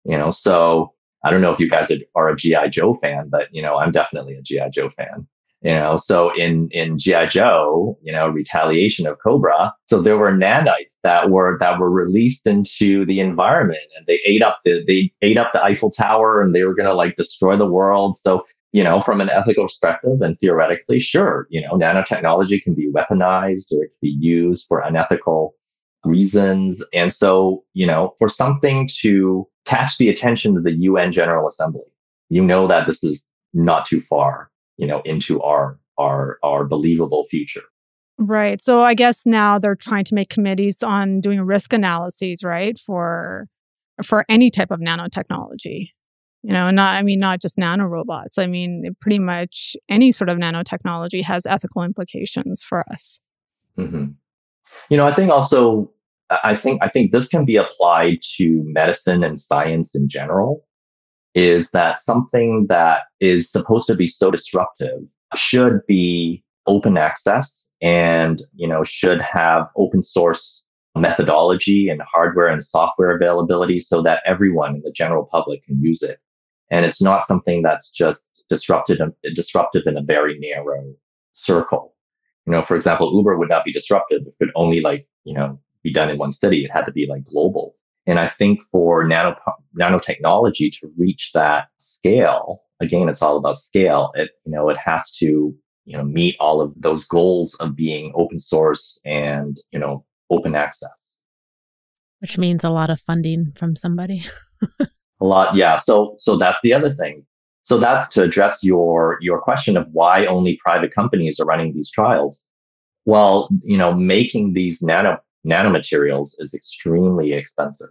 you 0.05 0.17
know, 0.17 0.31
so 0.31 0.93
I 1.25 1.31
don't 1.31 1.43
know 1.43 1.53
if 1.53 1.61
you 1.61 1.69
guys 1.69 1.93
are 2.15 2.29
a 2.29 2.37
GI 2.37 2.71
Joe 2.71 2.95
fan, 2.95 3.29
but, 3.31 3.49
you 3.53 3.63
know, 3.63 3.77
I'm 3.77 3.93
definitely 3.93 4.35
a 4.35 4.43
GI 4.43 4.71
Joe 4.73 4.89
fan. 4.89 5.27
You 5.63 5.75
know, 5.75 5.99
so 5.99 6.35
in 6.35 6.71
in 6.71 6.97
GI 6.97 7.27
Joe, 7.27 7.99
you 8.03 8.13
know, 8.13 8.29
retaliation 8.29 9.07
of 9.07 9.19
Cobra. 9.23 9.75
So 9.85 10.01
there 10.01 10.17
were 10.17 10.33
nanites 10.33 10.97
that 11.03 11.29
were 11.29 11.59
that 11.61 11.79
were 11.79 11.91
released 11.91 12.47
into 12.47 13.05
the 13.05 13.21
environment, 13.21 13.83
and 13.95 14.07
they 14.07 14.21
ate 14.25 14.41
up 14.41 14.61
the 14.65 14.83
they 14.87 15.13
ate 15.21 15.37
up 15.37 15.53
the 15.53 15.63
Eiffel 15.63 15.91
Tower, 15.91 16.41
and 16.41 16.55
they 16.55 16.65
were 16.65 16.75
going 16.75 16.89
to 16.89 16.95
like 16.95 17.17
destroy 17.17 17.59
the 17.59 17.67
world. 17.67 18.17
So 18.17 18.47
you 18.73 18.85
know, 18.85 19.01
from 19.01 19.21
an 19.21 19.31
ethical 19.31 19.65
perspective 19.65 20.21
and 20.21 20.39
theoretically, 20.39 21.01
sure, 21.01 21.47
you 21.51 21.61
know, 21.61 21.73
nanotechnology 21.73 22.63
can 22.63 22.75
be 22.75 22.91
weaponized 22.93 23.73
or 23.73 23.85
it 23.85 23.91
can 23.91 23.99
be 24.01 24.17
used 24.21 24.67
for 24.69 24.81
unethical 24.81 25.55
reasons. 26.05 26.83
And 26.95 27.13
so, 27.13 27.65
you 27.75 27.87
know, 27.87 28.15
for 28.19 28.29
something 28.29 28.89
to 29.01 29.47
catch 29.65 29.99
the 29.99 30.09
attention 30.09 30.57
of 30.57 30.65
the 30.65 30.73
UN 30.73 31.13
General 31.13 31.49
Assembly, 31.49 31.83
you 32.29 32.43
know 32.43 32.69
that 32.69 32.87
this 32.87 33.03
is 33.03 33.27
not 33.53 33.87
too 33.87 34.01
far, 34.01 34.51
you 34.77 34.87
know, 34.87 35.03
into 35.05 35.43
our 35.43 35.79
our 35.99 36.39
our 36.45 36.65
believable 36.65 37.27
future. 37.27 37.65
Right. 38.19 38.63
So 38.63 38.83
I 38.83 38.95
guess 38.95 39.27
now 39.27 39.59
they're 39.59 39.75
trying 39.75 40.05
to 40.05 40.15
make 40.15 40.29
committees 40.29 40.83
on 40.83 41.21
doing 41.21 41.41
risk 41.41 41.73
analyses, 41.73 42.45
right? 42.45 42.79
For 42.79 43.49
for 44.05 44.25
any 44.29 44.49
type 44.49 44.71
of 44.71 44.79
nanotechnology 44.79 45.91
you 46.43 46.53
know 46.53 46.71
not 46.71 46.99
i 46.99 47.03
mean 47.03 47.19
not 47.19 47.41
just 47.41 47.57
nanorobots 47.57 48.39
i 48.39 48.47
mean 48.47 48.95
pretty 49.01 49.19
much 49.19 49.77
any 49.89 50.13
sort 50.13 50.31
of 50.31 50.39
nanotechnology 50.39 51.23
has 51.23 51.47
ethical 51.47 51.83
implications 51.83 52.63
for 52.63 52.85
us. 52.91 53.21
Mm-hmm. 53.79 54.07
you 54.89 54.97
know 54.97 55.07
i 55.07 55.13
think 55.13 55.31
also 55.31 55.91
i 56.43 56.55
think 56.55 56.83
i 56.83 56.89
think 56.89 57.13
this 57.13 57.29
can 57.29 57.45
be 57.45 57.57
applied 57.57 58.19
to 58.37 58.63
medicine 58.67 59.23
and 59.25 59.39
science 59.39 59.95
in 59.95 60.09
general 60.09 60.67
is 61.35 61.71
that 61.71 61.99
something 61.99 62.67
that 62.69 63.03
is 63.21 63.51
supposed 63.51 63.87
to 63.87 63.95
be 63.95 64.09
so 64.09 64.31
disruptive 64.31 65.01
should 65.37 65.81
be 65.87 66.43
open 66.67 66.97
access 66.97 67.71
and 67.81 68.43
you 68.55 68.69
know 68.69 68.85
should 68.85 69.21
have 69.21 69.67
open 69.77 70.03
source 70.03 70.65
methodology 70.97 71.89
and 71.89 72.03
hardware 72.13 72.49
and 72.49 72.65
software 72.65 73.15
availability 73.15 73.79
so 73.79 74.03
that 74.03 74.21
everyone 74.27 74.75
in 74.75 74.83
the 74.83 74.91
general 74.91 75.29
public 75.31 75.65
can 75.65 75.81
use 75.81 76.03
it 76.03 76.19
and 76.71 76.85
it's 76.85 77.03
not 77.03 77.27
something 77.27 77.63
that's 77.63 77.91
just 77.91 78.31
disruptive, 78.49 79.01
um, 79.01 79.15
disruptive 79.35 79.83
in 79.87 79.97
a 79.97 80.03
very 80.03 80.39
narrow 80.39 80.95
circle. 81.33 81.95
You 82.47 82.53
know, 82.53 82.63
for 82.63 82.77
example, 82.77 83.15
Uber 83.15 83.39
would 83.39 83.49
not 83.49 83.65
be 83.65 83.73
disruptive 83.73 84.23
it 84.27 84.35
could 84.39 84.51
only 84.55 84.81
like, 84.81 85.07
you 85.25 85.35
know, 85.35 85.59
be 85.83 85.93
done 85.93 86.11
in 86.11 86.19
one 86.19 86.33
city. 86.33 86.65
It 86.65 86.71
had 86.71 86.87
to 86.87 86.93
be 86.93 87.07
like 87.09 87.25
global. 87.25 87.75
And 88.07 88.19
I 88.19 88.29
think 88.29 88.63
for 88.63 89.07
nano, 89.07 89.37
nanotechnology 89.79 90.73
to 90.81 90.91
reach 90.99 91.31
that 91.35 91.69
scale, 91.79 92.63
again, 92.81 93.09
it's 93.09 93.23
all 93.23 93.37
about 93.37 93.59
scale. 93.59 94.11
It, 94.15 94.31
you 94.45 94.53
know, 94.53 94.69
it 94.69 94.79
has 94.79 95.11
to, 95.17 95.55
you 95.85 95.97
know, 95.97 96.05
meet 96.05 96.37
all 96.41 96.61
of 96.61 96.73
those 96.77 97.05
goals 97.05 97.55
of 97.57 97.77
being 97.77 98.13
open 98.17 98.39
source 98.39 99.01
and, 99.05 99.59
you 99.71 99.79
know, 99.79 100.05
open 100.31 100.55
access. 100.55 101.19
Which 102.21 102.37
means 102.37 102.65
a 102.65 102.71
lot 102.71 102.91
of 102.91 103.01
funding 103.01 103.53
from 103.55 103.77
somebody. 103.77 104.25
A 105.21 105.25
lot, 105.25 105.55
yeah. 105.55 105.77
So 105.77 106.15
so 106.19 106.37
that's 106.37 106.59
the 106.63 106.73
other 106.73 106.95
thing. 106.95 107.21
So 107.63 107.79
that's 107.79 108.09
to 108.11 108.23
address 108.23 108.65
your 108.65 109.19
your 109.21 109.41
question 109.41 109.77
of 109.77 109.87
why 109.93 110.27
only 110.27 110.59
private 110.65 110.93
companies 110.93 111.39
are 111.39 111.45
running 111.45 111.75
these 111.75 111.91
trials. 111.91 112.45
Well, 113.05 113.49
you 113.63 113.77
know, 113.77 113.93
making 113.95 114.55
these 114.55 114.83
nano 114.83 115.19
nanomaterials 115.47 116.31
is 116.39 116.55
extremely 116.55 117.33
expensive. 117.33 117.89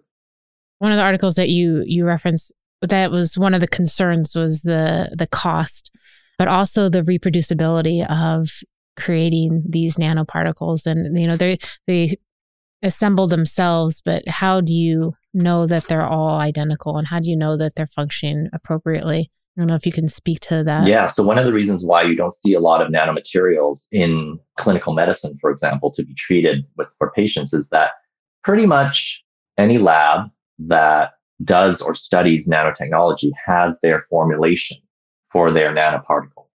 One 0.80 0.92
of 0.92 0.98
the 0.98 1.04
articles 1.04 1.36
that 1.36 1.50
you 1.50 1.84
you 1.86 2.06
referenced 2.06 2.52
that 2.82 3.12
was 3.12 3.38
one 3.38 3.54
of 3.54 3.62
the 3.62 3.68
concerns 3.68 4.36
was 4.36 4.62
the 4.62 5.14
the 5.16 5.28
cost, 5.28 5.92
but 6.38 6.48
also 6.48 6.90
the 6.90 7.02
reproducibility 7.02 8.06
of 8.10 8.50
creating 8.98 9.64
these 9.68 9.96
nanoparticles 9.96 10.86
and 10.86 11.18
you 11.18 11.28
know 11.28 11.36
they 11.36 11.58
they 11.88 12.16
assemble 12.82 13.28
themselves, 13.28 14.02
but 14.04 14.28
how 14.28 14.62
do 14.62 14.74
you 14.74 15.14
know 15.34 15.68
that 15.68 15.88
they're 15.88 16.06
all 16.06 16.40
identical 16.40 16.98
and 16.98 17.08
how 17.08 17.20
do 17.20 17.30
you 17.30 17.36
know 17.36 17.58
that 17.58 17.76
they're 17.76 17.88
functioning 17.88 18.50
appropriately? 18.54 19.32
I 19.58 19.62
don't 19.62 19.68
know 19.68 19.76
if 19.76 19.86
you 19.86 19.92
can 19.92 20.08
speak 20.08 20.40
to 20.42 20.64
that. 20.64 20.88
Yeah. 20.88 21.06
So, 21.06 21.24
one 21.24 21.38
of 21.38 21.46
the 21.46 21.54
reasons 21.54 21.86
why 21.86 22.04
you 22.04 22.16
don't 22.16 22.34
see 22.34 22.54
a 22.54 22.60
lot 22.60 22.82
of 22.82 22.92
nanomaterials 22.92 23.88
in 23.92 24.40
clinical 24.58 24.94
medicine, 24.94 25.38
for 25.42 25.52
example, 25.52 25.92
to 25.94 26.04
be 26.04 26.14
treated 26.14 26.66
with 26.78 26.88
for 26.98 27.12
patients 27.12 27.54
is 27.54 27.70
that 27.70 27.92
pretty 28.44 28.66
much 28.66 29.24
any 29.58 29.78
lab 29.78 30.30
that 30.60 31.12
does 31.44 31.82
or 31.82 31.96
studies 31.96 32.48
nanotechnology 32.48 33.32
has 33.46 33.80
their 33.82 34.02
formulation 34.04 34.78
for 35.32 35.52
their 35.52 35.74
nanoparticle. 35.74 36.48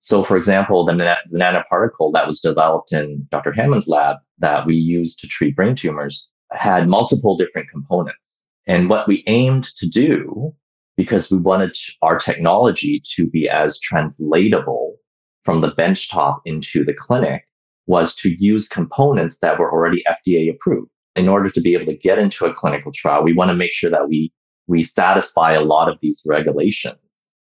So, 0.00 0.22
for 0.22 0.36
example, 0.36 0.84
the, 0.84 0.94
na- 0.94 1.16
the 1.30 1.38
nanoparticle 1.38 2.12
that 2.14 2.26
was 2.26 2.40
developed 2.40 2.92
in 2.92 3.26
Dr. 3.30 3.52
Hammond's 3.52 3.86
lab 3.86 4.16
that 4.38 4.66
we 4.66 4.74
use 4.74 5.14
to 5.16 5.26
treat 5.26 5.54
brain 5.54 5.74
tumors 5.74 6.28
had 6.52 6.88
multiple 6.88 7.36
different 7.36 7.68
components. 7.70 8.48
And 8.66 8.88
what 8.88 9.08
we 9.08 9.24
aimed 9.26 9.64
to 9.78 9.88
do, 9.88 10.54
because 10.96 11.30
we 11.30 11.38
wanted 11.38 11.76
our 12.02 12.18
technology 12.18 13.02
to 13.14 13.26
be 13.26 13.48
as 13.48 13.80
translatable 13.80 14.96
from 15.44 15.60
the 15.60 15.72
benchtop 15.72 16.40
into 16.44 16.84
the 16.84 16.94
clinic, 16.94 17.44
was 17.86 18.14
to 18.16 18.30
use 18.38 18.68
components 18.68 19.38
that 19.38 19.58
were 19.58 19.72
already 19.72 20.02
FDA 20.08 20.52
approved. 20.52 20.90
In 21.16 21.28
order 21.28 21.48
to 21.50 21.60
be 21.60 21.74
able 21.74 21.86
to 21.86 21.96
get 21.96 22.18
into 22.18 22.44
a 22.44 22.54
clinical 22.54 22.92
trial, 22.92 23.24
we 23.24 23.32
want 23.32 23.50
to 23.50 23.56
make 23.56 23.72
sure 23.72 23.90
that 23.90 24.08
we, 24.08 24.32
we 24.68 24.84
satisfy 24.84 25.52
a 25.52 25.62
lot 25.62 25.88
of 25.88 25.98
these 26.00 26.22
regulations. 26.26 26.98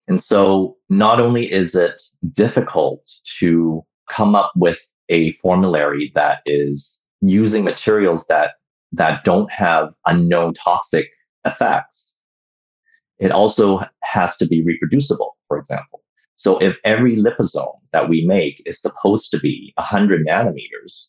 And 0.06 0.22
so 0.22 0.76
not 0.88 1.20
only 1.20 1.50
is 1.50 1.74
it 1.74 2.00
difficult 2.32 3.10
to 3.38 3.84
come 4.08 4.34
up 4.34 4.52
with 4.56 4.80
a 5.08 5.32
formulary 5.32 6.12
that 6.14 6.40
is 6.46 7.02
using 7.20 7.64
materials 7.64 8.26
that 8.26 8.52
that 8.92 9.24
don't 9.24 9.50
have 9.52 9.92
unknown 10.06 10.54
toxic 10.54 11.10
effects, 11.44 12.18
it 13.18 13.30
also 13.30 13.80
has 14.02 14.36
to 14.38 14.46
be 14.46 14.64
reproducible, 14.64 15.36
for 15.46 15.58
example. 15.58 16.02
So 16.36 16.58
if 16.58 16.78
every 16.84 17.16
liposome 17.16 17.78
that 17.92 18.08
we 18.08 18.24
make 18.26 18.62
is 18.64 18.80
supposed 18.80 19.30
to 19.32 19.38
be 19.38 19.72
100 19.76 20.26
nanometers, 20.26 21.08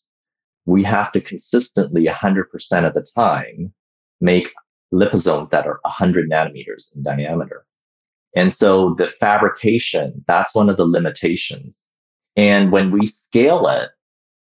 we 0.66 0.82
have 0.84 1.10
to 1.12 1.20
consistently 1.20 2.04
100% 2.06 2.86
of 2.86 2.94
the 2.94 3.06
time 3.16 3.72
make 4.20 4.52
liposomes 4.92 5.48
that 5.50 5.66
are 5.66 5.80
100 5.82 6.30
nanometers 6.30 6.94
in 6.94 7.02
diameter. 7.02 7.64
And 8.36 8.52
so 8.52 8.94
the 8.98 9.06
fabrication, 9.06 10.22
that's 10.26 10.54
one 10.54 10.68
of 10.68 10.76
the 10.76 10.84
limitations. 10.84 11.90
And 12.36 12.70
when 12.70 12.90
we 12.90 13.06
scale 13.06 13.66
it, 13.68 13.90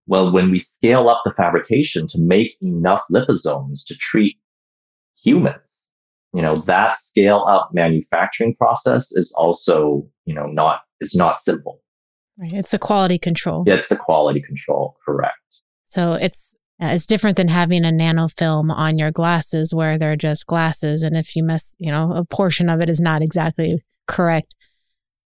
well, 0.08 0.32
when 0.32 0.52
we 0.52 0.60
scale 0.60 1.10
up 1.10 1.22
the 1.26 1.34
fabrication 1.34 2.08
to 2.08 2.22
make 2.22 2.56
enough 2.62 3.04
liposomes 3.12 3.86
to 3.88 3.96
treat 3.96 4.38
humans, 5.22 5.88
you 6.34 6.41
know, 6.41 6.56
that 6.56 6.98
scale 6.98 7.46
up 7.48 7.70
manufacturing 7.74 8.56
process 8.56 9.12
is 9.13 9.34
also, 9.38 10.08
you 10.26 10.36
know, 10.36 10.46
not, 10.46 10.82
is 11.02 11.15
not 11.15 11.39
simple. 11.39 11.82
Right. 12.38 12.54
It's 12.54 12.72
the 12.72 12.78
quality 12.78 13.18
control. 13.18 13.63
It's 13.65 13.88
the 13.88 13.96
quality 13.96 14.41
control. 14.41 14.98
Correct. 15.06 15.38
So 15.86 16.13
it's, 16.13 16.56
it's 16.78 17.06
different 17.06 17.38
than 17.38 17.48
having 17.48 17.86
a 17.86 17.91
nanofilm 17.91 18.70
on 18.70 19.00
your 19.00 19.12
glasses 19.12 19.74
where 19.74 19.98
they're 19.98 20.18
just 20.18 20.46
glasses. 20.46 21.02
And 21.02 21.15
if 21.15 21.36
you 21.36 21.44
mess, 21.44 21.76
you 21.80 21.89
know, 21.89 22.12
a 22.13 22.26
portion 22.26 22.70
of 22.70 22.82
it 22.82 22.89
is 22.89 23.00
not 23.00 23.22
exactly 23.22 23.82
correct 24.08 24.56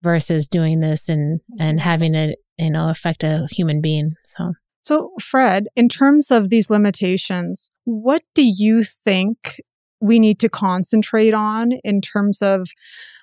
versus 0.02 0.46
doing 0.46 0.80
this 0.80 1.08
and, 1.08 1.40
and 1.58 1.78
mm-hmm. 1.78 1.88
having 1.88 2.14
it, 2.14 2.38
you 2.58 2.70
know, 2.70 2.90
affect 2.90 3.24
a 3.24 3.48
human 3.50 3.80
being. 3.80 4.12
So. 4.24 4.52
So, 4.88 5.10
Fred, 5.20 5.66
in 5.76 5.90
terms 5.90 6.30
of 6.30 6.48
these 6.48 6.70
limitations, 6.70 7.70
what 7.84 8.22
do 8.34 8.42
you 8.42 8.82
think 8.82 9.60
we 10.00 10.18
need 10.18 10.38
to 10.40 10.48
concentrate 10.48 11.34
on 11.34 11.72
in 11.84 12.00
terms 12.00 12.40
of 12.40 12.70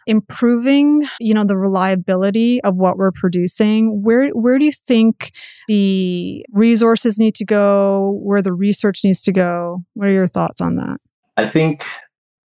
improving 0.06 1.08
you 1.20 1.34
know 1.34 1.44
the 1.44 1.58
reliability 1.58 2.62
of 2.62 2.76
what 2.76 2.98
we're 2.98 3.12
producing? 3.12 4.04
Where 4.04 4.30
where 4.30 4.60
do 4.60 4.66
you 4.66 4.72
think 4.72 5.32
the 5.68 6.46
resources 6.52 7.18
need 7.18 7.34
to 7.34 7.46
go? 7.46 8.20
Where 8.22 8.44
the 8.44 8.54
research 8.54 9.00
needs 9.04 9.24
to 9.24 9.32
go? 9.32 9.84
What 9.96 10.08
are 10.08 10.12
your 10.12 10.28
thoughts 10.28 10.62
on 10.62 10.76
that? 10.76 10.98
I 11.36 11.48
think 11.48 11.84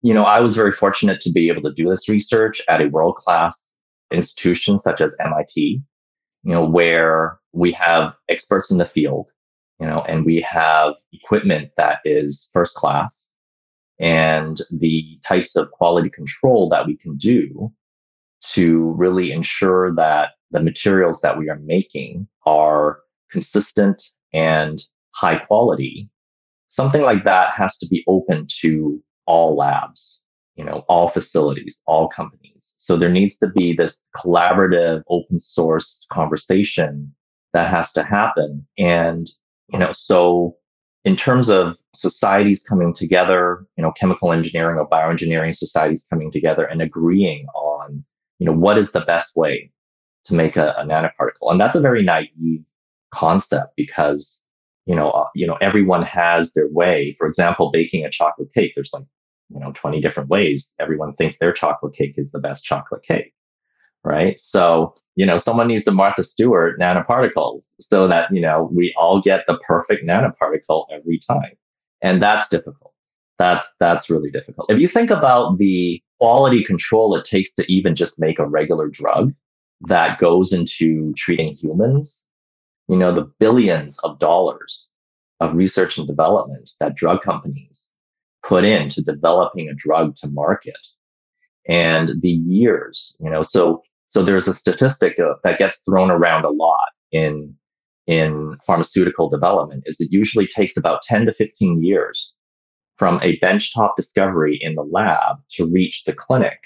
you 0.01 0.15
know 0.15 0.23
i 0.23 0.41
was 0.41 0.57
very 0.57 0.73
fortunate 0.73 1.21
to 1.21 1.31
be 1.31 1.51
able 1.51 1.61
to 1.61 1.75
do 1.75 1.91
this 1.91 2.09
research 2.09 2.63
at 2.71 2.81
a 2.81 2.89
world 2.89 3.17
class 3.17 3.75
institution 4.11 4.79
such 4.79 4.99
as 4.99 5.13
mit 5.21 5.83
you 6.43 6.53
know 6.53 6.65
where 6.65 7.39
we 7.53 7.73
have 7.73 8.17
experts 8.29 8.71
in 8.71 8.79
the 8.79 8.85
field 8.85 9.27
you 9.81 9.87
know 9.87 10.03
and 10.09 10.25
we 10.25 10.41
have 10.41 10.95
equipment 11.13 11.71
that 11.77 12.01
is 12.05 12.49
first 12.53 12.75
class 12.75 13.29
and 13.99 14.63
the 14.71 15.19
types 15.25 15.57
of 15.57 15.71
quality 15.73 16.09
control 16.09 16.69
that 16.71 16.87
we 16.87 16.97
can 16.97 17.17
do 17.17 17.71
to 18.43 18.93
really 18.97 19.31
ensure 19.31 19.95
that 19.95 20.31
the 20.51 20.63
materials 20.63 21.21
that 21.21 21.39
we 21.39 21.49
are 21.51 21.59
making 21.59 22.27
are 22.47 23.01
consistent 23.31 24.03
and 24.33 24.83
high 25.13 25.37
quality. 25.37 26.09
Something 26.69 27.03
like 27.03 27.25
that 27.25 27.53
has 27.53 27.77
to 27.79 27.87
be 27.87 28.05
open 28.09 28.47
to 28.61 29.03
all 29.27 29.57
labs, 29.57 30.23
you 30.57 30.65
know, 30.65 30.85
all 30.89 31.09
facilities, 31.09 31.83
all 31.87 32.09
companies. 32.09 32.50
So 32.91 32.97
there 32.97 33.09
needs 33.09 33.39
to 33.39 33.47
be 33.47 33.73
this 33.73 34.05
collaborative 34.17 35.05
open 35.09 35.39
source 35.39 36.05
conversation 36.13 37.15
that 37.53 37.69
has 37.69 37.93
to 37.93 38.03
happen. 38.03 38.67
And, 38.79 39.31
you 39.69 39.79
know, 39.79 39.93
so 39.93 40.57
in 41.05 41.15
terms 41.15 41.49
of 41.49 41.79
societies 41.95 42.65
coming 42.65 42.93
together, 42.93 43.65
you 43.77 43.83
know, 43.83 43.93
chemical 43.93 44.33
engineering 44.33 44.77
or 44.77 44.89
bioengineering 44.89 45.55
societies 45.55 46.05
coming 46.11 46.33
together 46.33 46.65
and 46.65 46.83
agreeing 46.83 47.47
on, 47.55 48.05
you 48.41 48.47
know, 48.47 48.57
what 48.59 48.77
is 48.77 48.91
the 48.91 49.03
best 49.03 49.37
way 49.37 49.71
to 50.25 50.35
make 50.35 50.57
a, 50.57 50.75
a 50.77 50.85
nanoparticle. 50.85 51.53
And 51.53 51.61
that's 51.61 51.77
a 51.77 51.81
very 51.81 52.03
naive 52.03 52.65
concept 53.13 53.75
because, 53.77 54.43
you 54.87 54.97
know, 54.97 55.13
uh, 55.13 55.29
you 55.37 55.47
know, 55.47 55.59
everyone 55.61 56.03
has 56.03 56.55
their 56.55 56.67
way. 56.67 57.15
For 57.19 57.29
example, 57.29 57.71
baking 57.71 58.05
a 58.05 58.11
chocolate 58.11 58.53
cake, 58.53 58.73
there's 58.75 58.91
like, 58.93 59.05
you 59.53 59.61
know, 59.61 59.73
20 59.73 60.01
different 60.01 60.29
ways. 60.29 60.75
Everyone 60.79 61.13
thinks 61.15 61.39
their 61.39 61.53
chocolate 61.53 61.95
cake 61.95 62.15
is 62.17 62.33
the 62.33 62.39
best 62.39 62.65
chocolate 62.65 63.03
cake. 63.03 63.35
Right. 64.05 64.39
So 64.39 64.95
you 65.21 65.27
know, 65.27 65.37
someone 65.37 65.69
needs 65.69 65.85
the 65.85 65.93
Martha 65.93 66.23
Stewart 66.23 66.81
nanoparticles 66.81 67.75
so 67.79 68.09
that, 68.09 68.33
you 68.33 68.41
know, 68.41 68.71
we 68.73 68.95
all 68.97 69.21
get 69.21 69.45
the 69.47 69.59
perfect 69.67 70.03
nanoparticle 70.03 70.87
every 70.91 71.19
time. 71.19 71.53
And 72.01 72.23
that's 72.23 72.49
difficult. 72.49 72.95
That's, 73.39 73.75
that's 73.81 74.09
really 74.09 74.31
difficult. 74.31 74.71
If 74.71 74.79
you 74.79 74.89
think 74.89 75.11
about 75.11 75.59
the 75.59 76.03
quality 76.21 76.65
control 76.65 77.15
it 77.17 77.27
takes 77.27 77.53
to 77.55 77.71
even 77.71 77.95
just 77.95 78.19
make 78.19 78.39
a 78.39 78.49
regular 78.49 78.89
drug 78.89 79.35
that 79.83 80.19
goes 80.19 80.55
into 80.55 81.13
treating 81.19 81.55
humans, 81.55 82.25
you 82.89 82.97
know, 82.97 83.13
the 83.13 83.31
billions 83.39 83.99
of 83.99 84.19
dollars 84.19 84.91
of 85.41 85.55
research 85.55 85.99
and 85.99 86.07
development 86.07 86.71
that 86.81 86.95
drug 86.95 87.21
companies 87.21 87.90
put 88.43 88.65
into 88.65 89.03
developing 89.03 89.69
a 89.69 89.75
drug 89.75 90.17
to 90.17 90.31
market 90.31 90.77
and 91.69 92.13
the 92.21 92.31
years, 92.31 93.17
you 93.21 93.31
know, 93.31 93.43
so 93.43 93.83
so 94.09 94.25
there's 94.25 94.49
a 94.49 94.55
statistic 94.55 95.19
uh, 95.21 95.35
that 95.45 95.59
gets 95.59 95.81
thrown 95.85 96.11
around 96.11 96.45
a 96.45 96.51
lot 96.51 96.89
in 97.13 97.55
in 98.07 98.57
pharmaceutical 98.67 99.29
development 99.29 99.85
is 99.87 100.01
it 100.01 100.09
usually 100.11 100.47
takes 100.47 100.77
about 100.77 101.03
10 101.03 101.27
to 101.27 101.35
15 101.35 101.83
years 101.83 102.35
from 102.97 103.21
a 103.23 103.39
benchtop 103.39 103.95
discovery 103.97 104.59
in 104.61 104.75
the 104.75 104.83
lab 104.83 105.37
to 105.51 105.71
reach 105.71 106.03
the 106.05 106.13
clinic 106.13 106.59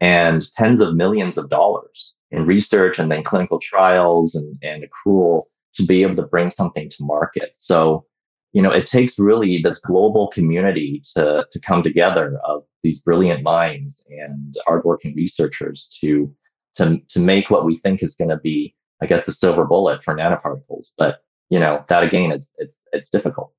and 0.00 0.50
tens 0.54 0.80
of 0.80 0.96
millions 0.96 1.38
of 1.38 1.48
dollars 1.48 2.14
in 2.30 2.44
research 2.44 2.98
and 2.98 3.10
then 3.10 3.22
clinical 3.22 3.60
trials 3.60 4.34
and, 4.34 4.58
and 4.62 4.84
accrual 4.84 5.42
to 5.74 5.84
be 5.84 6.02
able 6.02 6.16
to 6.16 6.22
bring 6.22 6.50
something 6.50 6.90
to 6.90 6.96
market. 7.04 7.50
So, 7.54 8.04
you 8.52 8.60
know, 8.60 8.70
it 8.70 8.86
takes 8.86 9.18
really 9.18 9.60
this 9.62 9.78
global 9.78 10.28
community 10.28 11.02
to, 11.14 11.46
to 11.50 11.60
come 11.60 11.82
together 11.82 12.38
of 12.44 12.62
these 12.82 13.00
brilliant 13.00 13.42
minds 13.42 14.04
and 14.10 14.56
hardworking 14.66 15.14
researchers 15.16 15.96
to 16.00 16.34
to 16.76 16.98
to 17.08 17.18
make 17.18 17.50
what 17.50 17.64
we 17.64 17.76
think 17.76 18.02
is 18.02 18.14
going 18.14 18.28
to 18.28 18.36
be, 18.36 18.74
I 19.02 19.06
guess, 19.06 19.26
the 19.26 19.32
silver 19.32 19.64
bullet 19.64 20.04
for 20.04 20.14
nanoparticles. 20.14 20.88
But 20.96 21.18
you 21.48 21.58
know, 21.58 21.84
that 21.88 22.02
again, 22.02 22.30
it's 22.30 22.54
it's 22.58 22.82
it's 22.92 23.10
difficult. 23.10 23.52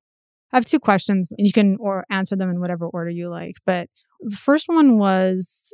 I 0.54 0.58
have 0.58 0.66
two 0.66 0.80
questions, 0.80 1.32
and 1.38 1.48
you 1.48 1.54
can 1.54 1.78
or 1.80 2.06
answer 2.10 2.36
them 2.36 2.50
in 2.50 2.60
whatever 2.60 2.88
order 2.88 3.10
you 3.10 3.30
like. 3.30 3.56
But 3.66 3.90
the 4.22 4.36
first 4.36 4.68
one 4.68 4.98
was 4.98 5.74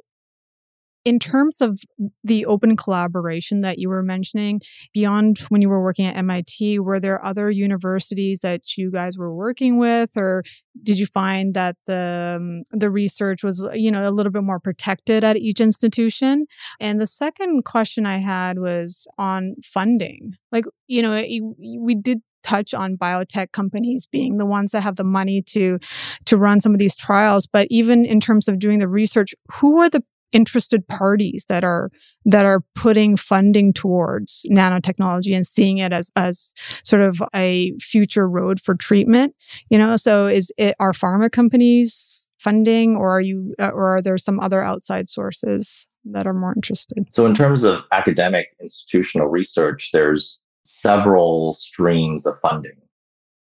in 1.07 1.19
terms 1.19 1.61
of 1.61 1.79
the 2.25 2.45
open 2.45 2.75
collaboration 2.75 3.61
that 3.61 3.79
you 3.79 3.87
were 3.87 4.03
mentioning, 4.03 4.59
beyond 4.93 5.39
when 5.47 5.61
you 5.61 5.69
were 5.69 5.81
working 5.81 6.05
at 6.05 6.17
MIT, 6.17 6.79
were 6.79 6.99
there 6.99 7.23
other 7.23 7.49
universities 7.49 8.41
that 8.41 8.75
you 8.75 8.91
guys 8.91 9.17
were 9.17 9.33
working 9.33 9.79
with, 9.79 10.17
or 10.17 10.43
did 10.83 10.99
you 10.99 11.05
find 11.05 11.53
that 11.53 11.77
the 11.85 12.33
um, 12.35 12.63
the 12.71 12.89
research 12.89 13.41
was 13.41 13.65
you 13.73 13.89
know 13.89 14.05
a 14.05 14.11
little 14.11 14.33
bit 14.33 14.43
more 14.43 14.59
protected 14.59 15.23
at 15.23 15.37
each 15.37 15.61
institution? 15.61 16.45
And 16.81 16.99
the 16.99 17.07
second 17.07 17.63
question 17.63 18.05
I 18.05 18.17
had 18.17 18.59
was 18.59 19.07
on 19.17 19.55
funding. 19.63 20.33
Like 20.51 20.65
you 20.87 21.01
know, 21.01 21.23
we 21.79 21.95
did 21.95 22.19
touch 22.43 22.73
on 22.73 22.97
biotech 22.97 23.53
companies 23.53 24.07
being 24.11 24.35
the 24.35 24.45
ones 24.45 24.71
that 24.71 24.81
have 24.81 24.97
the 24.97 25.05
money 25.05 25.41
to 25.41 25.77
to 26.25 26.37
run 26.37 26.61
some 26.61 26.73
of 26.73 26.79
these 26.79 26.95
trials 26.95 27.45
but 27.45 27.67
even 27.69 28.05
in 28.05 28.21
terms 28.21 28.47
of 28.47 28.57
doing 28.57 28.79
the 28.79 28.87
research 28.87 29.35
who 29.51 29.79
are 29.79 29.89
the 29.89 30.01
interested 30.31 30.87
parties 30.87 31.45
that 31.49 31.63
are 31.63 31.89
that 32.25 32.45
are 32.45 32.61
putting 32.75 33.15
funding 33.15 33.71
towards 33.71 34.45
nanotechnology 34.51 35.35
and 35.35 35.45
seeing 35.45 35.77
it 35.77 35.93
as 35.93 36.11
as 36.15 36.53
sort 36.83 37.01
of 37.01 37.21
a 37.33 37.73
future 37.79 38.29
road 38.29 38.59
for 38.59 38.75
treatment 38.75 39.33
you 39.69 39.77
know? 39.77 39.97
So 39.97 40.27
is 40.27 40.51
it 40.57 40.75
are 40.79 40.93
pharma 40.93 41.31
companies 41.31 42.27
funding 42.39 42.95
or 42.95 43.17
are 43.17 43.21
you 43.21 43.55
uh, 43.59 43.69
or 43.69 43.95
are 43.95 44.01
there 44.01 44.17
some 44.17 44.39
other 44.39 44.61
outside 44.61 45.09
sources 45.09 45.87
that 46.05 46.27
are 46.27 46.33
more 46.33 46.53
interested? 46.55 47.05
So 47.13 47.25
in 47.25 47.33
terms 47.33 47.63
of 47.63 47.83
academic 47.91 48.47
institutional 48.61 49.27
research 49.27 49.89
there's 49.91 50.41
several 50.63 51.53
streams 51.53 52.25
of 52.25 52.39
funding 52.41 52.77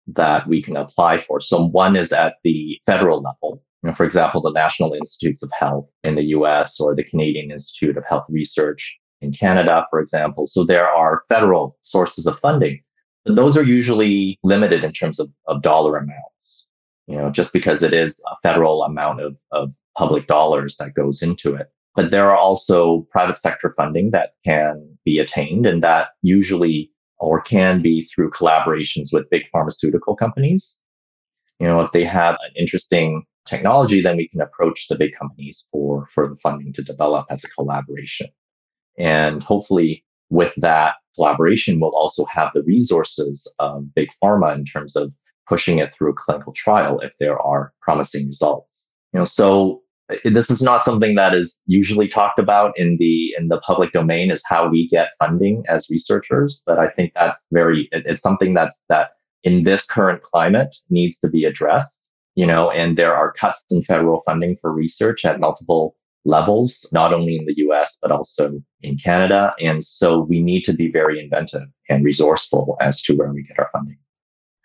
that 0.07 0.47
we 0.47 0.61
can 0.61 0.77
apply 0.77 1.17
for. 1.17 1.41
So 1.41 1.67
one 1.67 1.95
is 1.95 2.13
at 2.13 2.35
the 2.43 2.79
federal 2.85 3.21
level 3.21 3.63
know, 3.87 3.93
for 3.93 4.05
example, 4.05 4.41
the 4.41 4.51
National 4.51 4.93
Institutes 4.93 5.43
of 5.43 5.49
Health 5.57 5.87
in 6.03 6.15
the 6.15 6.25
US 6.25 6.79
or 6.79 6.95
the 6.95 7.03
Canadian 7.03 7.51
Institute 7.51 7.97
of 7.97 8.03
Health 8.07 8.25
Research 8.29 8.97
in 9.21 9.31
Canada, 9.31 9.85
for 9.89 9.99
example. 9.99 10.47
So 10.47 10.63
there 10.63 10.87
are 10.87 11.23
federal 11.27 11.77
sources 11.81 12.27
of 12.27 12.39
funding. 12.39 12.81
But 13.25 13.35
those 13.35 13.57
are 13.57 13.63
usually 13.63 14.39
limited 14.43 14.83
in 14.83 14.93
terms 14.93 15.19
of, 15.19 15.29
of 15.47 15.61
dollar 15.61 15.97
amounts, 15.97 16.67
you 17.07 17.17
know, 17.17 17.29
just 17.29 17.51
because 17.51 17.83
it 17.83 17.93
is 17.93 18.23
a 18.31 18.35
federal 18.41 18.83
amount 18.83 19.21
of, 19.21 19.35
of 19.51 19.71
public 19.97 20.27
dollars 20.27 20.77
that 20.77 20.93
goes 20.93 21.21
into 21.21 21.55
it. 21.55 21.67
But 21.95 22.11
there 22.11 22.29
are 22.29 22.37
also 22.37 23.07
private 23.11 23.37
sector 23.37 23.73
funding 23.75 24.11
that 24.11 24.33
can 24.45 24.97
be 25.03 25.17
attained, 25.17 25.65
and 25.65 25.83
that 25.83 26.09
usually 26.21 26.91
or 27.19 27.41
can 27.41 27.81
be 27.81 28.03
through 28.03 28.29
collaborations 28.29 29.07
with 29.11 29.29
big 29.31 29.43
pharmaceutical 29.51 30.15
companies. 30.15 30.77
You 31.59 31.67
know, 31.67 31.81
if 31.81 31.91
they 31.91 32.03
have 32.03 32.35
an 32.35 32.51
interesting 32.55 33.23
technology, 33.47 34.01
then 34.01 34.17
we 34.17 34.27
can 34.27 34.41
approach 34.41 34.87
the 34.87 34.95
big 34.95 35.13
companies 35.17 35.67
for, 35.71 36.07
for 36.13 36.27
the 36.27 36.35
funding 36.37 36.73
to 36.73 36.83
develop 36.83 37.25
as 37.29 37.43
a 37.43 37.49
collaboration. 37.49 38.27
And 38.97 39.43
hopefully 39.43 40.03
with 40.29 40.53
that 40.57 40.95
collaboration, 41.15 41.79
we'll 41.79 41.95
also 41.95 42.25
have 42.25 42.51
the 42.53 42.63
resources 42.63 43.51
of 43.59 43.93
big 43.95 44.09
pharma 44.21 44.55
in 44.55 44.65
terms 44.65 44.95
of 44.95 45.13
pushing 45.47 45.79
it 45.79 45.93
through 45.93 46.11
a 46.11 46.15
clinical 46.15 46.53
trial 46.53 46.99
if 46.99 47.13
there 47.19 47.39
are 47.39 47.73
promising 47.81 48.27
results. 48.27 48.87
You 49.13 49.19
know, 49.19 49.25
so 49.25 49.81
eh, 50.11 50.29
this 50.29 50.51
is 50.51 50.61
not 50.61 50.83
something 50.83 51.15
that 51.15 51.33
is 51.33 51.59
usually 51.65 52.07
talked 52.07 52.39
about 52.39 52.77
in 52.77 52.97
the 52.99 53.33
in 53.37 53.47
the 53.47 53.59
public 53.59 53.91
domain 53.91 54.31
is 54.31 54.43
how 54.45 54.67
we 54.67 54.87
get 54.89 55.11
funding 55.19 55.63
as 55.67 55.89
researchers 55.89 56.63
but 56.65 56.77
i 56.79 56.89
think 56.89 57.13
that's 57.15 57.47
very 57.51 57.87
it, 57.91 58.03
it's 58.05 58.21
something 58.21 58.53
that's 58.53 58.83
that 58.89 59.11
in 59.43 59.63
this 59.63 59.85
current 59.85 60.21
climate 60.21 60.75
needs 60.89 61.19
to 61.19 61.29
be 61.29 61.45
addressed 61.45 62.06
you 62.37 62.45
know, 62.45 62.69
and 62.69 62.97
there 62.97 63.15
are 63.15 63.31
cuts 63.33 63.65
in 63.71 63.81
federal 63.81 64.21
funding 64.27 64.55
for 64.61 64.71
research 64.71 65.25
at 65.25 65.39
multiple 65.39 65.95
levels, 66.23 66.87
not 66.93 67.11
only 67.11 67.35
in 67.35 67.45
the 67.45 67.55
US, 67.65 67.97
but 67.99 68.11
also 68.11 68.61
in 68.81 68.95
Canada. 68.95 69.55
And 69.59 69.83
so 69.83 70.21
we 70.21 70.43
need 70.43 70.61
to 70.65 70.73
be 70.73 70.91
very 70.91 71.19
inventive 71.19 71.67
and 71.89 72.05
resourceful 72.05 72.77
as 72.79 73.01
to 73.03 73.15
where 73.15 73.33
we 73.33 73.41
get 73.41 73.57
our 73.57 73.69
funding. 73.73 73.97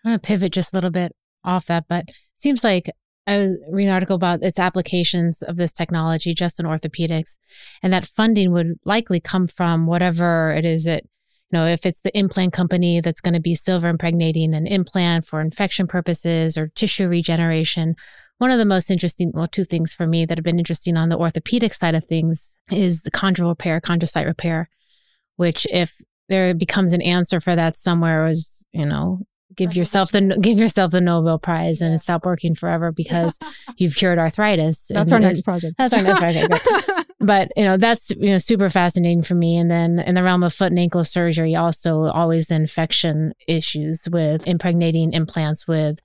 I'm 0.05 0.11
going 0.11 0.19
to 0.19 0.27
pivot 0.27 0.53
just 0.53 0.71
a 0.71 0.77
little 0.77 0.91
bit 0.91 1.13
off 1.43 1.65
that, 1.65 1.85
but 1.89 2.09
seems 2.37 2.63
like 2.63 2.91
I 3.25 3.37
was 3.37 3.57
reading 3.71 3.89
an 3.89 3.95
article 3.95 4.17
about 4.17 4.43
its 4.43 4.59
applications 4.59 5.41
of 5.41 5.55
this 5.55 5.73
technology 5.73 6.35
just 6.35 6.59
in 6.59 6.67
orthopedics, 6.67 7.39
and 7.81 7.91
that 7.91 8.05
funding 8.05 8.51
would 8.51 8.75
likely 8.85 9.19
come 9.19 9.47
from 9.47 9.87
whatever 9.87 10.51
it 10.51 10.63
is 10.63 10.83
that, 10.83 11.05
know, 11.53 11.65
if 11.65 11.85
it's 11.85 12.01
the 12.01 12.15
implant 12.17 12.51
company 12.51 12.99
that's 12.99 13.21
going 13.21 13.33
to 13.33 13.39
be 13.39 13.55
silver 13.55 13.87
impregnating 13.87 14.53
an 14.53 14.67
implant 14.67 15.25
for 15.25 15.39
infection 15.39 15.87
purposes 15.87 16.57
or 16.57 16.67
tissue 16.75 17.07
regeneration. 17.07 17.95
One 18.39 18.51
of 18.51 18.57
the 18.57 18.65
most 18.65 18.91
interesting, 18.91 19.31
well, 19.33 19.47
two 19.47 19.63
things 19.63 19.93
for 19.93 20.05
me 20.05 20.25
that 20.25 20.37
have 20.37 20.43
been 20.43 20.59
interesting 20.59 20.97
on 20.97 21.07
the 21.07 21.17
orthopedic 21.17 21.73
side 21.73 21.95
of 21.95 22.03
things 22.03 22.57
is 22.71 23.03
the 23.03 23.11
chondral 23.11 23.49
repair, 23.49 23.79
chondrocyte 23.79 24.25
repair, 24.25 24.69
which 25.37 25.65
if 25.71 26.01
there 26.27 26.53
becomes 26.53 26.91
an 26.91 27.01
answer 27.01 27.39
for 27.39 27.55
that 27.55 27.77
somewhere 27.77 28.27
is, 28.27 28.65
you 28.73 28.85
know, 28.85 29.19
give 29.55 29.75
yourself 29.75 30.11
the 30.11 30.37
give 30.41 30.57
yourself 30.57 30.91
the 30.91 31.01
Nobel 31.01 31.39
Prize 31.39 31.81
and 31.81 31.99
stop 32.01 32.25
working 32.25 32.55
forever 32.55 32.91
because 32.95 33.37
you've 33.77 33.95
cured 33.95 34.19
arthritis. 34.19 34.87
That's 34.89 35.11
and, 35.11 35.13
our 35.13 35.29
next 35.29 35.41
project. 35.41 35.75
That's 35.77 35.93
our 35.93 36.01
next 36.01 36.19
project. 36.19 37.07
but 37.19 37.51
you 37.55 37.63
know 37.63 37.77
that's 37.77 38.11
you 38.11 38.27
know 38.27 38.37
super 38.37 38.69
fascinating 38.69 39.23
for 39.23 39.35
me. 39.35 39.57
And 39.57 39.69
then 39.69 39.99
in 39.99 40.15
the 40.15 40.23
realm 40.23 40.43
of 40.43 40.53
foot 40.53 40.71
and 40.71 40.79
ankle 40.79 41.03
surgery, 41.03 41.55
also 41.55 42.05
always 42.05 42.51
infection 42.51 43.33
issues 43.47 44.07
with 44.11 44.45
impregnating 44.47 45.13
implants 45.13 45.67
with 45.67 45.99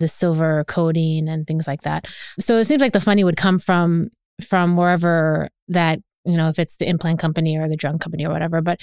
the 0.00 0.08
silver 0.08 0.64
coating 0.64 1.28
and 1.28 1.46
things 1.46 1.66
like 1.66 1.82
that. 1.82 2.06
So 2.40 2.58
it 2.58 2.64
seems 2.64 2.80
like 2.80 2.92
the 2.92 3.00
funding 3.00 3.26
would 3.26 3.36
come 3.36 3.58
from 3.58 4.10
from 4.46 4.76
wherever 4.76 5.48
that 5.68 6.00
you 6.24 6.36
know 6.36 6.48
if 6.48 6.58
it's 6.58 6.76
the 6.76 6.88
implant 6.88 7.20
company 7.20 7.56
or 7.56 7.68
the 7.68 7.76
drug 7.76 8.00
company 8.00 8.26
or 8.26 8.32
whatever. 8.32 8.60
But 8.60 8.80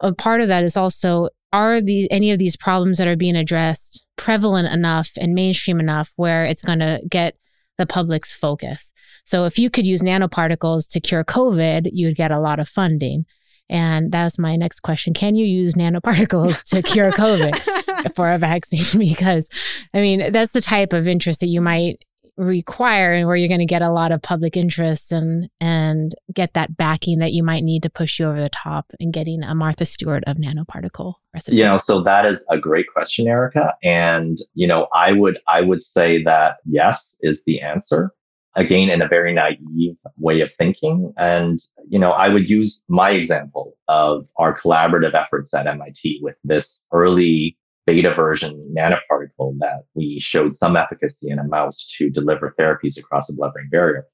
a 0.00 0.12
part 0.14 0.40
of 0.40 0.48
that 0.48 0.64
is 0.64 0.76
also 0.76 1.28
are 1.52 1.80
the 1.80 2.10
any 2.10 2.30
of 2.30 2.38
these 2.38 2.56
problems 2.56 2.98
that 2.98 3.08
are 3.08 3.16
being 3.16 3.36
addressed 3.36 4.06
prevalent 4.16 4.72
enough 4.72 5.10
and 5.18 5.34
mainstream 5.34 5.80
enough 5.80 6.12
where 6.16 6.44
it's 6.44 6.62
going 6.62 6.78
to 6.78 7.00
get 7.10 7.36
the 7.78 7.86
public's 7.86 8.32
focus. 8.32 8.92
So 9.24 9.44
if 9.44 9.58
you 9.58 9.70
could 9.70 9.86
use 9.86 10.02
nanoparticles 10.02 10.90
to 10.90 11.00
cure 11.00 11.24
COVID, 11.24 11.90
you'd 11.92 12.16
get 12.16 12.30
a 12.30 12.40
lot 12.40 12.60
of 12.60 12.68
funding. 12.68 13.26
And 13.68 14.12
that's 14.12 14.38
my 14.38 14.56
next 14.56 14.80
question. 14.80 15.14
Can 15.14 15.34
you 15.34 15.46
use 15.46 15.74
nanoparticles 15.74 16.62
to 16.64 16.82
cure 16.82 17.10
COVID 17.10 18.14
for 18.16 18.30
a 18.30 18.38
vaccine? 18.38 19.00
Because, 19.12 19.48
I 19.94 20.00
mean, 20.00 20.32
that's 20.32 20.52
the 20.52 20.60
type 20.60 20.92
of 20.92 21.08
interest 21.08 21.40
that 21.40 21.48
you 21.48 21.60
might 21.60 22.04
require 22.36 23.12
and 23.12 23.26
where 23.26 23.36
you're 23.36 23.48
going 23.48 23.60
to 23.60 23.66
get 23.66 23.82
a 23.82 23.90
lot 23.90 24.12
of 24.12 24.22
public 24.22 24.56
interest 24.56 25.12
and 25.12 25.48
and 25.60 26.14
get 26.34 26.54
that 26.54 26.76
backing 26.76 27.18
that 27.18 27.32
you 27.32 27.42
might 27.42 27.62
need 27.62 27.82
to 27.82 27.90
push 27.90 28.18
you 28.18 28.26
over 28.26 28.40
the 28.40 28.48
top 28.50 28.90
and 29.00 29.12
getting 29.12 29.42
a 29.42 29.54
Martha 29.54 29.84
Stewart 29.84 30.24
of 30.26 30.36
nanoparticle 30.36 31.14
recipe? 31.34 31.56
You 31.56 31.64
know, 31.64 31.76
so 31.76 32.00
that 32.02 32.26
is 32.26 32.44
a 32.50 32.58
great 32.58 32.86
question, 32.92 33.28
Erica. 33.28 33.74
And, 33.82 34.38
you 34.54 34.66
know, 34.66 34.88
I 34.94 35.12
would 35.12 35.38
I 35.48 35.60
would 35.60 35.82
say 35.82 36.22
that 36.24 36.56
yes 36.64 37.16
is 37.20 37.42
the 37.46 37.60
answer. 37.60 38.12
Again, 38.54 38.90
in 38.90 39.00
a 39.00 39.08
very 39.08 39.32
naive 39.32 39.96
way 40.18 40.42
of 40.42 40.52
thinking. 40.52 41.14
And, 41.16 41.58
you 41.88 41.98
know, 41.98 42.10
I 42.10 42.28
would 42.28 42.50
use 42.50 42.84
my 42.86 43.10
example 43.10 43.74
of 43.88 44.28
our 44.36 44.58
collaborative 44.58 45.14
efforts 45.14 45.54
at 45.54 45.66
MIT 45.66 46.20
with 46.22 46.38
this 46.44 46.84
early 46.92 47.56
beta 47.86 48.14
version 48.14 48.52
nanoparticle 48.76 49.56
that 49.58 49.84
we 49.94 50.18
showed 50.20 50.54
some 50.54 50.76
efficacy 50.76 51.30
in 51.30 51.38
a 51.38 51.44
mouse 51.44 51.86
to 51.98 52.10
deliver 52.10 52.52
therapies 52.58 52.98
across 52.98 53.26
the 53.26 53.34
blood 53.34 53.52
brain 53.52 53.68
barrier. 53.70 54.06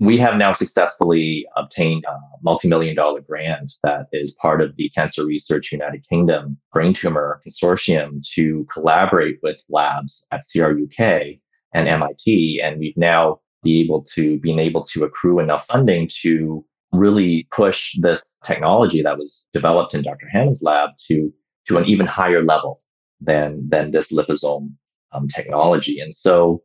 We 0.00 0.16
have 0.18 0.36
now 0.36 0.52
successfully 0.52 1.44
obtained 1.56 2.04
a 2.04 2.16
multi-million 2.42 2.94
dollar 2.94 3.20
grant 3.20 3.72
that 3.82 4.06
is 4.12 4.36
part 4.40 4.62
of 4.62 4.76
the 4.76 4.88
Cancer 4.90 5.26
Research 5.26 5.72
United 5.72 6.06
Kingdom 6.08 6.56
Brain 6.72 6.94
Tumor 6.94 7.40
Consortium 7.44 8.24
to 8.34 8.64
collaborate 8.72 9.38
with 9.42 9.60
labs 9.68 10.24
at 10.30 10.44
CRUK 10.54 11.40
and 11.74 11.88
MIT. 11.88 12.60
And 12.62 12.78
we've 12.78 12.96
now 12.96 13.40
be 13.64 13.80
able 13.80 14.04
to 14.14 14.38
been 14.38 14.60
able 14.60 14.84
to 14.84 15.02
accrue 15.02 15.40
enough 15.40 15.66
funding 15.66 16.08
to 16.22 16.64
really 16.92 17.48
push 17.50 17.98
this 18.00 18.36
technology 18.44 19.02
that 19.02 19.18
was 19.18 19.48
developed 19.52 19.94
in 19.94 20.02
Dr. 20.02 20.28
Hammond's 20.30 20.62
lab 20.62 20.90
to, 21.08 21.32
to 21.66 21.76
an 21.76 21.84
even 21.86 22.06
higher 22.06 22.42
level 22.44 22.80
than 23.20 23.68
than 23.68 23.90
this 23.90 24.12
liposome 24.12 24.72
um, 25.12 25.28
technology. 25.28 26.00
And 26.00 26.14
so 26.14 26.62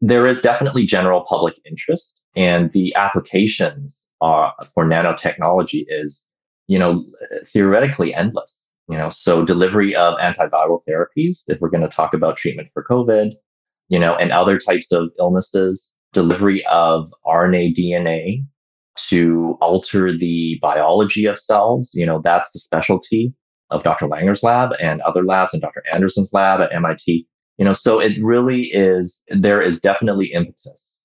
there 0.00 0.26
is 0.26 0.40
definitely 0.40 0.84
general 0.84 1.24
public 1.28 1.54
interest, 1.64 2.20
and 2.34 2.70
the 2.72 2.94
applications 2.94 4.06
are 4.20 4.52
for 4.74 4.84
nanotechnology 4.84 5.84
is 5.88 6.26
you 6.66 6.78
know 6.78 7.04
theoretically 7.44 8.14
endless. 8.14 8.62
You 8.88 8.96
know, 8.96 9.10
so 9.10 9.44
delivery 9.44 9.96
of 9.96 10.16
antiviral 10.18 10.80
therapies, 10.88 11.42
if 11.48 11.60
we're 11.60 11.70
going 11.70 11.82
to 11.82 11.88
talk 11.88 12.14
about 12.14 12.36
treatment 12.36 12.68
for 12.72 12.84
COVID, 12.84 13.32
you 13.88 13.98
know, 13.98 14.14
and 14.14 14.30
other 14.30 14.58
types 14.58 14.92
of 14.92 15.10
illnesses, 15.18 15.92
delivery 16.12 16.64
of 16.66 17.12
RNA 17.26 17.74
DNA 17.74 18.44
to 19.08 19.58
alter 19.60 20.16
the 20.16 20.58
biology 20.62 21.26
of 21.26 21.36
cells, 21.36 21.90
you 21.94 22.06
know, 22.06 22.20
that's 22.22 22.52
the 22.52 22.60
specialty 22.60 23.34
of 23.70 23.82
Dr. 23.82 24.06
Langer's 24.06 24.42
lab 24.42 24.70
and 24.80 25.00
other 25.02 25.24
labs 25.24 25.52
and 25.52 25.62
Dr. 25.62 25.82
Anderson's 25.92 26.32
lab 26.32 26.60
at 26.60 26.72
MIT. 26.72 27.26
You 27.58 27.64
know, 27.64 27.72
so 27.72 27.98
it 27.98 28.12
really 28.22 28.64
is, 28.72 29.24
there 29.28 29.62
is 29.62 29.80
definitely 29.80 30.26
impetus. 30.32 31.02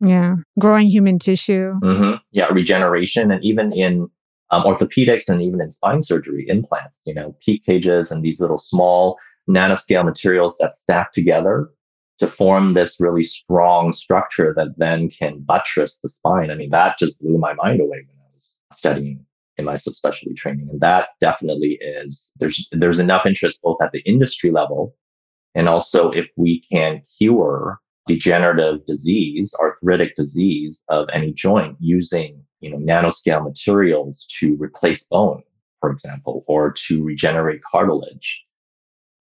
Yeah. 0.00 0.36
Growing 0.58 0.88
human 0.88 1.18
tissue. 1.18 1.74
Mm-hmm. 1.82 2.16
Yeah. 2.32 2.46
Regeneration. 2.46 3.30
And 3.30 3.42
even 3.44 3.72
in 3.72 4.08
um, 4.50 4.64
orthopedics 4.64 5.28
and 5.28 5.40
even 5.40 5.60
in 5.60 5.70
spine 5.70 6.02
surgery, 6.02 6.44
implants, 6.48 7.02
you 7.06 7.14
know, 7.14 7.36
PEEK 7.40 7.64
cages 7.64 8.10
and 8.10 8.22
these 8.22 8.40
little 8.40 8.58
small 8.58 9.16
nanoscale 9.48 10.04
materials 10.04 10.56
that 10.58 10.74
stack 10.74 11.12
together 11.12 11.70
to 12.18 12.26
form 12.26 12.74
this 12.74 13.00
really 13.00 13.24
strong 13.24 13.92
structure 13.92 14.52
that 14.56 14.68
then 14.76 15.08
can 15.08 15.40
buttress 15.40 15.98
the 16.02 16.08
spine. 16.08 16.50
I 16.50 16.54
mean, 16.54 16.70
that 16.70 16.98
just 16.98 17.20
blew 17.20 17.38
my 17.38 17.54
mind 17.54 17.80
away 17.80 18.04
when 18.06 18.16
I 18.18 18.34
was 18.34 18.54
studying 18.72 19.24
in 19.58 19.64
my 19.64 19.74
subspecialty 19.74 20.36
training. 20.36 20.68
And 20.70 20.80
that 20.80 21.08
definitely 21.20 21.78
is 21.80 22.32
there's 22.38 22.68
there's 22.72 22.98
enough 22.98 23.26
interest 23.26 23.60
both 23.62 23.78
at 23.82 23.92
the 23.92 24.00
industry 24.00 24.50
level 24.50 24.94
and 25.54 25.68
also 25.68 26.10
if 26.10 26.30
we 26.36 26.62
can 26.70 27.02
cure 27.18 27.78
degenerative 28.06 28.84
disease, 28.86 29.54
arthritic 29.60 30.16
disease 30.16 30.84
of 30.88 31.08
any 31.12 31.32
joint 31.32 31.76
using 31.80 32.42
you 32.60 32.70
know 32.70 32.78
nanoscale 32.78 33.44
materials 33.44 34.26
to 34.38 34.56
replace 34.58 35.06
bone, 35.06 35.42
for 35.80 35.90
example, 35.90 36.44
or 36.46 36.72
to 36.72 37.02
regenerate 37.02 37.60
cartilage. 37.70 38.42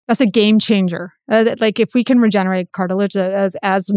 That's 0.07 0.21
a 0.21 0.25
game 0.25 0.57
changer. 0.59 1.13
Uh, 1.31 1.55
like 1.59 1.79
if 1.79 1.93
we 1.93 2.03
can 2.03 2.19
regenerate 2.19 2.71
cartilage, 2.71 3.15
uh, 3.15 3.19
as 3.19 3.55
as 3.61 3.91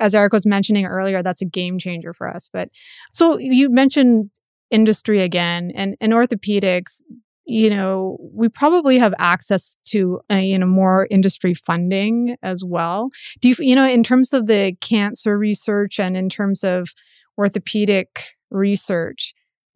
as 0.00 0.14
Eric 0.14 0.32
was 0.32 0.46
mentioning 0.46 0.86
earlier, 0.86 1.22
that's 1.22 1.42
a 1.42 1.46
game 1.46 1.78
changer 1.78 2.12
for 2.14 2.28
us. 2.28 2.48
But 2.52 2.70
so 3.12 3.38
you 3.38 3.70
mentioned 3.70 4.30
industry 4.70 5.22
again 5.22 5.70
and 5.74 5.96
in 6.00 6.10
orthopedics 6.10 7.02
you 7.48 7.70
know 7.70 8.18
we 8.32 8.48
probably 8.48 8.98
have 8.98 9.14
access 9.18 9.76
to 9.84 10.20
you 10.30 10.58
know 10.58 10.66
more 10.66 11.08
industry 11.10 11.54
funding 11.54 12.36
as 12.42 12.62
well. 12.64 13.10
Do 13.40 13.48
you 13.48 13.54
you 13.58 13.74
know 13.74 13.86
in 13.86 14.02
terms 14.02 14.32
of 14.32 14.46
the 14.46 14.76
cancer 14.80 15.38
research 15.38 15.98
and 15.98 16.16
in 16.16 16.28
terms 16.28 16.62
of 16.62 16.90
orthopedic 17.38 18.24
research 18.50 19.34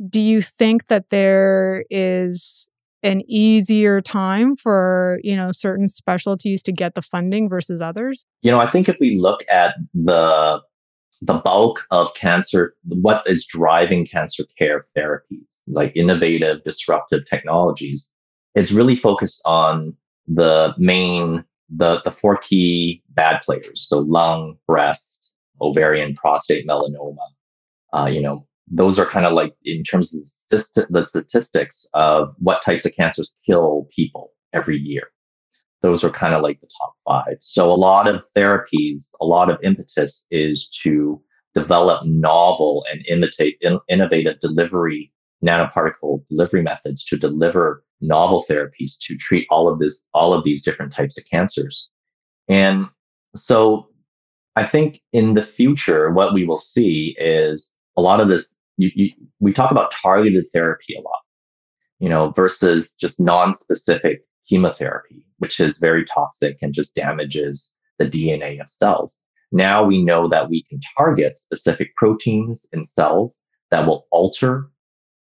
do 0.08 0.20
you 0.20 0.42
think 0.42 0.88
that 0.88 1.10
there 1.10 1.84
is 1.90 2.70
an 3.02 3.22
easier 3.26 4.00
time 4.00 4.56
for 4.56 5.18
you 5.22 5.34
know 5.34 5.50
certain 5.52 5.88
specialties 5.88 6.62
to 6.64 6.72
get 6.72 6.94
the 6.94 7.02
funding 7.02 7.48
versus 7.48 7.80
others? 7.80 8.26
You 8.42 8.50
know 8.50 8.60
i 8.60 8.66
think 8.66 8.88
if 8.88 8.98
we 9.00 9.18
look 9.18 9.44
at 9.50 9.74
the 9.94 10.60
the 11.20 11.34
bulk 11.34 11.84
of 11.90 12.14
cancer, 12.14 12.74
what 12.84 13.22
is 13.26 13.44
driving 13.44 14.06
cancer 14.06 14.44
care 14.58 14.84
therapies, 14.96 15.46
like 15.68 15.96
innovative, 15.96 16.64
disruptive 16.64 17.22
technologies, 17.28 18.10
it's 18.54 18.72
really 18.72 18.96
focused 18.96 19.42
on 19.44 19.94
the 20.26 20.74
main, 20.78 21.44
the, 21.68 22.00
the 22.02 22.10
four 22.10 22.36
key 22.38 23.02
bad 23.10 23.40
players. 23.42 23.86
So 23.86 23.98
lung, 24.00 24.56
breast, 24.66 25.30
ovarian, 25.60 26.14
prostate, 26.14 26.66
melanoma. 26.66 27.16
Uh, 27.92 28.06
you 28.06 28.20
know, 28.20 28.46
those 28.68 28.98
are 28.98 29.06
kind 29.06 29.26
of 29.26 29.32
like 29.32 29.54
in 29.64 29.84
terms 29.84 30.14
of 30.14 30.22
the 30.50 31.06
statistics 31.06 31.86
of 31.94 32.34
what 32.38 32.62
types 32.64 32.84
of 32.84 32.94
cancers 32.94 33.36
kill 33.46 33.86
people 33.94 34.32
every 34.52 34.78
year 34.78 35.11
those 35.82 36.04
are 36.04 36.10
kind 36.10 36.34
of 36.34 36.42
like 36.42 36.60
the 36.60 36.68
top 36.80 36.94
five. 37.06 37.36
So 37.40 37.70
a 37.70 37.74
lot 37.74 38.08
of 38.08 38.24
therapies, 38.36 39.10
a 39.20 39.26
lot 39.26 39.50
of 39.50 39.58
impetus 39.62 40.26
is 40.30 40.68
to 40.82 41.20
develop 41.54 42.06
novel 42.06 42.84
and 42.90 43.04
imitate 43.08 43.58
in, 43.60 43.78
innovative 43.88 44.40
delivery 44.40 45.12
nanoparticle 45.44 46.22
delivery 46.30 46.62
methods 46.62 47.04
to 47.04 47.16
deliver 47.16 47.84
novel 48.00 48.44
therapies 48.48 48.92
to 49.00 49.16
treat 49.16 49.44
all 49.50 49.68
of 49.68 49.80
this 49.80 50.06
all 50.14 50.32
of 50.32 50.44
these 50.44 50.64
different 50.64 50.94
types 50.94 51.18
of 51.18 51.24
cancers 51.28 51.88
and 52.48 52.86
so 53.34 53.88
I 54.56 54.64
think 54.64 55.00
in 55.12 55.34
the 55.34 55.42
future, 55.42 56.10
what 56.10 56.34
we 56.34 56.44
will 56.44 56.58
see 56.58 57.16
is 57.18 57.72
a 57.96 58.02
lot 58.02 58.20
of 58.20 58.28
this. 58.28 58.54
You, 58.76 58.90
you, 58.94 59.10
we 59.40 59.52
talk 59.52 59.70
about 59.70 59.92
targeted 59.92 60.46
therapy 60.52 60.94
a 60.94 61.00
lot, 61.00 61.20
you 61.98 62.08
know, 62.08 62.30
versus 62.30 62.94
just 62.94 63.20
non-specific 63.20 64.22
chemotherapy, 64.52 65.24
which 65.38 65.58
is 65.58 65.78
very 65.78 66.04
toxic 66.04 66.58
and 66.60 66.74
just 66.74 66.94
damages 66.94 67.74
the 67.98 68.04
DNA 68.04 68.60
of 68.60 68.68
cells. 68.68 69.18
Now 69.50 69.82
we 69.82 70.02
know 70.02 70.28
that 70.28 70.50
we 70.50 70.62
can 70.68 70.78
target 70.94 71.38
specific 71.38 71.96
proteins 71.96 72.66
in 72.70 72.84
cells 72.84 73.40
that 73.70 73.86
will 73.86 74.06
alter 74.10 74.68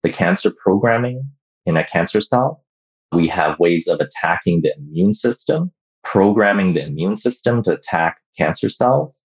the 0.03 0.09
cancer 0.09 0.51
programming 0.63 1.21
in 1.65 1.75
a 1.75 1.83
cancer 1.83 2.21
cell. 2.21 2.63
We 3.11 3.27
have 3.27 3.59
ways 3.59 3.87
of 3.89 3.99
attacking 3.99 4.61
the 4.61 4.73
immune 4.77 5.13
system, 5.13 5.71
programming 6.05 6.73
the 6.73 6.85
immune 6.85 7.15
system 7.15 7.61
to 7.63 7.71
attack 7.71 8.19
cancer 8.37 8.69
cells. 8.69 9.21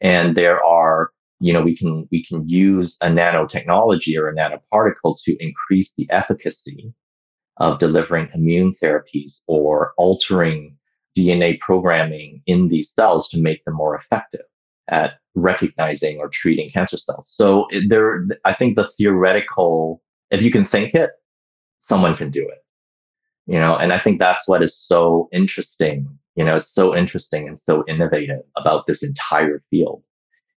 And 0.00 0.36
there 0.36 0.64
are, 0.64 1.10
you 1.38 1.52
know, 1.52 1.62
we 1.62 1.76
can, 1.76 2.08
we 2.10 2.24
can 2.24 2.48
use 2.48 2.96
a 3.00 3.06
nanotechnology 3.06 4.18
or 4.18 4.28
a 4.28 4.34
nanoparticle 4.34 5.16
to 5.24 5.36
increase 5.38 5.94
the 5.94 6.08
efficacy 6.10 6.92
of 7.60 7.78
delivering 7.78 8.28
immune 8.34 8.74
therapies 8.82 9.40
or 9.46 9.92
altering 9.98 10.76
DNA 11.16 11.60
programming 11.60 12.42
in 12.46 12.68
these 12.68 12.90
cells 12.90 13.28
to 13.28 13.40
make 13.40 13.64
them 13.64 13.74
more 13.74 13.94
effective 13.94 14.40
at 14.88 15.14
recognizing 15.34 16.18
or 16.18 16.28
treating 16.28 16.70
cancer 16.70 16.96
cells. 16.96 17.28
So 17.30 17.66
there, 17.88 18.26
I 18.44 18.54
think 18.54 18.76
the 18.76 18.88
theoretical, 18.88 20.02
if 20.30 20.42
you 20.42 20.50
can 20.50 20.64
think 20.64 20.94
it, 20.94 21.10
someone 21.78 22.16
can 22.16 22.30
do 22.30 22.42
it. 22.48 22.58
You 23.46 23.58
know, 23.58 23.76
and 23.76 23.92
I 23.92 23.98
think 23.98 24.18
that's 24.18 24.46
what 24.48 24.62
is 24.62 24.76
so 24.76 25.28
interesting. 25.32 26.06
You 26.36 26.44
know, 26.44 26.56
it's 26.56 26.72
so 26.72 26.96
interesting 26.96 27.48
and 27.48 27.58
so 27.58 27.84
innovative 27.88 28.40
about 28.56 28.86
this 28.86 29.02
entire 29.02 29.62
field 29.70 30.02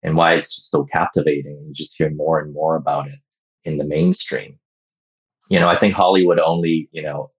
and 0.04 0.16
why 0.16 0.34
it's 0.34 0.54
just 0.54 0.72
so 0.72 0.86
captivating. 0.86 1.64
You 1.66 1.74
just 1.74 1.98
hear 1.98 2.10
more 2.10 2.40
and 2.40 2.54
more 2.54 2.76
about 2.76 3.08
it 3.08 3.20
in 3.64 3.78
the 3.78 3.86
mainstream. 3.86 4.60
You 5.52 5.60
know, 5.60 5.68
I 5.68 5.76
think 5.76 5.94
Hollywood 5.94 6.40
only, 6.40 6.88
you 6.92 7.02
know, 7.02 7.30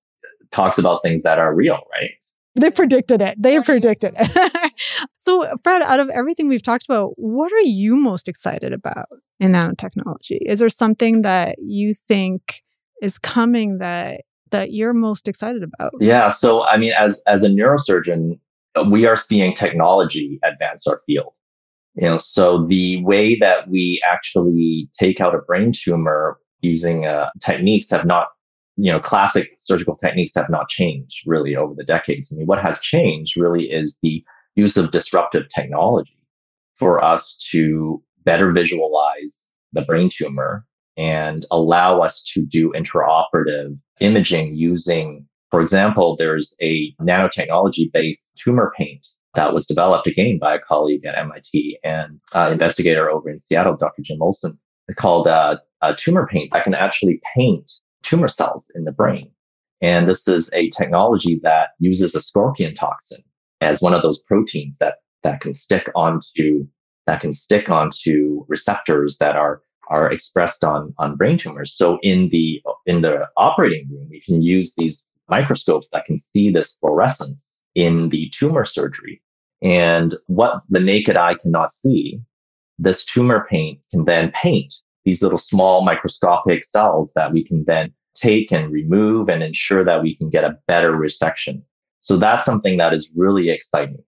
talks 0.50 0.76
about 0.76 1.02
things 1.02 1.22
that 1.22 1.38
are 1.38 1.54
real, 1.54 1.78
right? 1.92 2.10
They 2.54 2.70
predicted 2.70 3.22
it. 3.22 3.42
They 3.42 3.58
predicted 3.60 4.14
it. 4.18 4.72
so, 5.16 5.48
Fred, 5.64 5.80
out 5.80 5.98
of 5.98 6.10
everything 6.10 6.48
we've 6.48 6.62
talked 6.62 6.84
about, 6.84 7.12
what 7.16 7.50
are 7.52 7.60
you 7.60 7.96
most 7.96 8.28
excited 8.28 8.74
about 8.74 9.06
in 9.40 9.52
nanotechnology? 9.52 10.36
Is 10.42 10.58
there 10.58 10.68
something 10.68 11.22
that 11.22 11.56
you 11.64 11.94
think 11.94 12.62
is 13.00 13.18
coming 13.18 13.78
that 13.78 14.22
that 14.50 14.72
you're 14.72 14.92
most 14.92 15.26
excited 15.26 15.62
about? 15.62 15.92
Yeah. 15.98 16.28
So, 16.28 16.66
I 16.68 16.76
mean, 16.76 16.92
as 16.92 17.22
as 17.26 17.42
a 17.44 17.48
neurosurgeon, 17.48 18.38
we 18.90 19.06
are 19.06 19.16
seeing 19.16 19.54
technology 19.54 20.38
advance 20.44 20.86
our 20.86 21.00
field. 21.06 21.32
You 21.94 22.08
know, 22.08 22.18
so 22.18 22.66
the 22.66 23.02
way 23.04 23.38
that 23.38 23.68
we 23.70 24.02
actually 24.10 24.90
take 24.98 25.20
out 25.20 25.34
a 25.34 25.38
brain 25.38 25.72
tumor 25.72 26.38
using 26.62 27.06
uh, 27.06 27.30
techniques 27.40 27.90
have 27.90 28.06
not 28.06 28.28
you 28.76 28.90
know, 28.90 29.00
classic 29.00 29.50
surgical 29.58 29.96
techniques 29.96 30.32
have 30.34 30.48
not 30.48 30.68
changed 30.68 31.24
really 31.26 31.54
over 31.54 31.74
the 31.74 31.84
decades. 31.84 32.32
I 32.32 32.38
mean, 32.38 32.46
what 32.46 32.62
has 32.62 32.80
changed 32.80 33.36
really 33.36 33.64
is 33.64 33.98
the 34.02 34.24
use 34.54 34.76
of 34.76 34.90
disruptive 34.90 35.48
technology 35.54 36.18
for 36.76 37.02
us 37.02 37.36
to 37.50 38.02
better 38.24 38.50
visualize 38.52 39.46
the 39.72 39.82
brain 39.82 40.08
tumor 40.10 40.64
and 40.96 41.44
allow 41.50 42.00
us 42.00 42.22
to 42.34 42.42
do 42.42 42.72
intraoperative 42.72 43.78
imaging 44.00 44.54
using, 44.56 45.26
for 45.50 45.60
example, 45.60 46.16
there's 46.16 46.56
a 46.60 46.94
nanotechnology 47.00 47.90
based 47.92 48.32
tumor 48.36 48.72
paint 48.76 49.06
that 49.34 49.54
was 49.54 49.66
developed 49.66 50.06
again 50.06 50.38
by 50.38 50.54
a 50.54 50.60
colleague 50.60 51.06
at 51.06 51.16
MIT 51.16 51.78
and 51.82 52.20
uh, 52.34 52.50
investigator 52.52 53.10
over 53.10 53.30
in 53.30 53.38
Seattle, 53.38 53.76
Dr. 53.76 54.02
Jim 54.02 54.20
Olson, 54.20 54.58
called 54.96 55.26
uh, 55.26 55.56
a 55.82 55.94
tumor 55.94 56.26
paint 56.26 56.50
I 56.52 56.60
can 56.60 56.74
actually 56.74 57.20
paint 57.34 57.72
tumor 58.02 58.28
cells 58.28 58.70
in 58.74 58.84
the 58.84 58.92
brain. 58.92 59.30
And 59.80 60.08
this 60.08 60.28
is 60.28 60.50
a 60.52 60.70
technology 60.70 61.40
that 61.42 61.70
uses 61.78 62.14
a 62.14 62.20
scorpion 62.20 62.74
toxin 62.74 63.22
as 63.60 63.82
one 63.82 63.94
of 63.94 64.02
those 64.02 64.22
proteins 64.22 64.78
that, 64.78 64.96
that 65.22 65.40
can 65.40 65.52
stick 65.52 65.90
onto 65.94 66.66
that 67.06 67.20
can 67.20 67.32
stick 67.32 67.68
onto 67.68 68.44
receptors 68.48 69.18
that 69.18 69.36
are 69.36 69.60
are 69.88 70.10
expressed 70.10 70.64
on 70.64 70.94
on 70.98 71.16
brain 71.16 71.36
tumors. 71.36 71.74
So 71.74 71.98
in 72.02 72.28
the 72.30 72.62
in 72.86 73.02
the 73.02 73.28
operating 73.36 73.88
room, 73.90 74.08
we 74.10 74.20
can 74.20 74.40
use 74.40 74.74
these 74.76 75.04
microscopes 75.28 75.90
that 75.90 76.04
can 76.04 76.16
see 76.16 76.50
this 76.50 76.76
fluorescence 76.76 77.56
in 77.74 78.10
the 78.10 78.30
tumor 78.30 78.64
surgery. 78.64 79.20
And 79.62 80.14
what 80.26 80.62
the 80.68 80.80
naked 80.80 81.16
eye 81.16 81.34
cannot 81.34 81.72
see, 81.72 82.20
this 82.78 83.04
tumor 83.04 83.46
paint 83.48 83.80
can 83.90 84.04
then 84.04 84.30
paint 84.32 84.74
these 85.04 85.22
little 85.22 85.38
small 85.38 85.82
microscopic 85.82 86.64
cells 86.64 87.12
that 87.14 87.32
we 87.32 87.44
can 87.44 87.64
then 87.66 87.92
take 88.14 88.52
and 88.52 88.72
remove 88.72 89.28
and 89.28 89.42
ensure 89.42 89.84
that 89.84 90.02
we 90.02 90.16
can 90.16 90.30
get 90.30 90.44
a 90.44 90.56
better 90.68 90.92
resection. 90.92 91.62
So 92.00 92.16
that's 92.16 92.44
something 92.44 92.76
that 92.78 92.92
is 92.92 93.12
really 93.16 93.50
exciting. 93.50 94.02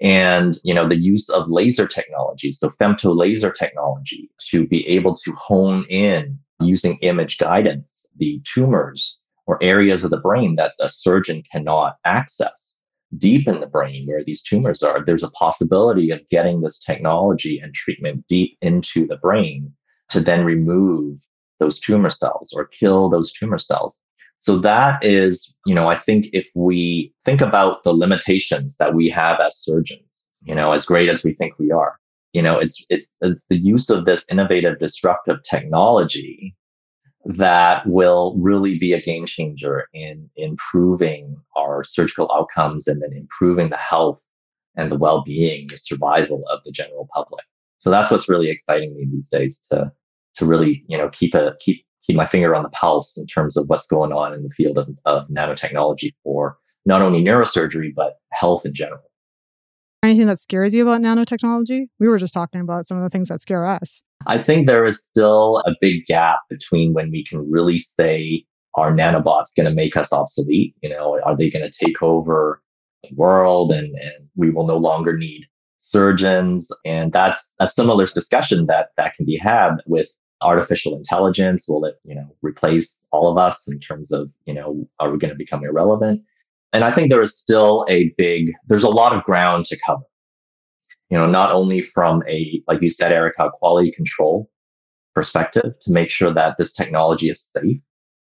And, 0.00 0.56
you 0.64 0.72
know, 0.72 0.88
the 0.88 0.98
use 0.98 1.28
of 1.28 1.50
laser 1.50 1.86
technology, 1.86 2.52
so 2.52 2.70
femto 2.70 3.16
laser 3.16 3.50
technology 3.50 4.30
to 4.48 4.66
be 4.66 4.86
able 4.88 5.14
to 5.14 5.32
hone 5.32 5.84
in 5.90 6.38
using 6.60 6.96
image 6.98 7.38
guidance, 7.38 8.08
the 8.16 8.40
tumors 8.44 9.20
or 9.46 9.62
areas 9.62 10.04
of 10.04 10.10
the 10.10 10.20
brain 10.20 10.56
that 10.56 10.74
the 10.78 10.88
surgeon 10.88 11.42
cannot 11.50 11.96
access 12.04 12.76
deep 13.18 13.48
in 13.48 13.60
the 13.60 13.66
brain 13.66 14.06
where 14.06 14.22
these 14.24 14.42
tumors 14.42 14.82
are. 14.82 15.04
There's 15.04 15.24
a 15.24 15.30
possibility 15.30 16.10
of 16.10 16.20
getting 16.30 16.60
this 16.60 16.78
technology 16.78 17.58
and 17.58 17.74
treatment 17.74 18.26
deep 18.28 18.56
into 18.62 19.06
the 19.06 19.16
brain 19.16 19.72
to 20.10 20.20
then 20.20 20.44
remove 20.44 21.20
those 21.58 21.78
tumor 21.78 22.10
cells 22.10 22.52
or 22.54 22.66
kill 22.66 23.08
those 23.08 23.32
tumor 23.32 23.58
cells. 23.58 24.00
So 24.38 24.58
that 24.60 25.04
is, 25.04 25.54
you 25.66 25.74
know, 25.74 25.88
I 25.88 25.98
think 25.98 26.28
if 26.32 26.50
we 26.54 27.12
think 27.24 27.42
about 27.42 27.84
the 27.84 27.92
limitations 27.92 28.76
that 28.78 28.94
we 28.94 29.10
have 29.10 29.38
as 29.38 29.56
surgeons, 29.56 30.00
you 30.42 30.54
know, 30.54 30.72
as 30.72 30.86
great 30.86 31.10
as 31.10 31.22
we 31.22 31.34
think 31.34 31.58
we 31.58 31.70
are, 31.70 31.96
you 32.32 32.40
know, 32.40 32.58
it's 32.58 32.84
it's 32.88 33.14
it's 33.20 33.44
the 33.46 33.58
use 33.58 33.90
of 33.90 34.06
this 34.06 34.24
innovative 34.30 34.78
disruptive 34.78 35.42
technology 35.42 36.56
that 37.26 37.86
will 37.86 38.34
really 38.38 38.78
be 38.78 38.94
a 38.94 39.00
game 39.00 39.26
changer 39.26 39.86
in 39.92 40.30
improving 40.36 41.36
our 41.56 41.84
surgical 41.84 42.30
outcomes 42.32 42.86
and 42.86 43.02
then 43.02 43.12
improving 43.12 43.68
the 43.68 43.76
health 43.76 44.26
and 44.76 44.90
the 44.90 44.96
well-being, 44.96 45.66
the 45.66 45.76
survival 45.76 46.44
of 46.48 46.60
the 46.64 46.72
general 46.72 47.08
public. 47.12 47.44
So 47.78 47.90
that's 47.90 48.10
what's 48.10 48.28
really 48.28 48.48
exciting 48.48 48.94
me 48.96 49.06
these 49.10 49.28
days 49.28 49.60
to 49.70 49.92
to 50.36 50.46
really, 50.46 50.84
you 50.88 50.96
know, 50.96 51.08
keep 51.10 51.34
a 51.34 51.54
keep 51.60 51.84
keep 52.02 52.16
my 52.16 52.26
finger 52.26 52.54
on 52.54 52.62
the 52.62 52.70
pulse 52.70 53.16
in 53.16 53.26
terms 53.26 53.56
of 53.56 53.68
what's 53.68 53.86
going 53.86 54.12
on 54.12 54.32
in 54.32 54.42
the 54.42 54.50
field 54.50 54.78
of, 54.78 54.88
of 55.04 55.28
nanotechnology 55.28 56.12
for 56.24 56.56
not 56.86 57.02
only 57.02 57.22
neurosurgery 57.22 57.92
but 57.94 58.14
health 58.32 58.64
in 58.64 58.74
general. 58.74 59.02
Anything 60.02 60.28
that 60.28 60.38
scares 60.38 60.72
you 60.72 60.82
about 60.88 61.02
nanotechnology? 61.02 61.86
We 61.98 62.08
were 62.08 62.18
just 62.18 62.32
talking 62.32 62.60
about 62.60 62.86
some 62.86 62.96
of 62.96 63.02
the 63.02 63.10
things 63.10 63.28
that 63.28 63.42
scare 63.42 63.66
us. 63.66 64.02
I 64.26 64.38
think 64.38 64.66
there 64.66 64.86
is 64.86 65.02
still 65.02 65.62
a 65.66 65.72
big 65.80 66.06
gap 66.06 66.38
between 66.48 66.94
when 66.94 67.10
we 67.10 67.24
can 67.24 67.50
really 67.50 67.78
say 67.78 68.44
are 68.74 68.92
nanobots 68.92 69.54
going 69.54 69.68
to 69.68 69.74
make 69.74 69.96
us 69.96 70.12
obsolete? 70.12 70.74
You 70.82 70.90
know, 70.90 71.20
are 71.24 71.36
they 71.36 71.50
going 71.50 71.68
to 71.68 71.84
take 71.84 72.02
over 72.02 72.62
the 73.02 73.10
world 73.14 73.72
and, 73.72 73.94
and 73.96 74.28
we 74.36 74.50
will 74.50 74.66
no 74.66 74.76
longer 74.76 75.16
need 75.16 75.46
surgeons? 75.78 76.68
And 76.84 77.12
that's 77.12 77.54
a 77.58 77.68
similar 77.68 78.06
discussion 78.06 78.66
that 78.66 78.88
that 78.96 79.14
can 79.16 79.26
be 79.26 79.36
had 79.36 79.76
with 79.86 80.08
artificial 80.42 80.96
intelligence? 80.96 81.66
Will 81.68 81.84
it 81.84 81.96
you 82.04 82.14
know 82.14 82.28
replace 82.42 83.06
all 83.12 83.30
of 83.30 83.38
us 83.38 83.70
in 83.70 83.80
terms 83.80 84.12
of 84.12 84.30
you 84.46 84.54
know 84.54 84.88
are 84.98 85.10
we 85.10 85.18
going 85.18 85.32
to 85.32 85.38
become 85.38 85.64
irrelevant? 85.64 86.22
And 86.72 86.84
i 86.84 86.92
think 86.92 87.10
there 87.10 87.22
is 87.22 87.36
still 87.36 87.84
a 87.88 88.14
big 88.16 88.52
there's 88.68 88.84
a 88.84 88.88
lot 88.88 89.14
of 89.14 89.24
ground 89.24 89.66
to 89.66 89.78
cover. 89.84 90.02
You 91.08 91.18
know 91.18 91.26
not 91.26 91.52
only 91.52 91.82
from 91.82 92.22
a 92.28 92.62
like 92.68 92.80
you 92.80 92.90
said 92.90 93.12
erica 93.12 93.50
quality 93.58 93.90
control 93.92 94.48
perspective 95.14 95.72
to 95.80 95.92
make 95.92 96.10
sure 96.10 96.32
that 96.32 96.56
this 96.58 96.72
technology 96.72 97.28
is 97.28 97.42
safe 97.42 97.80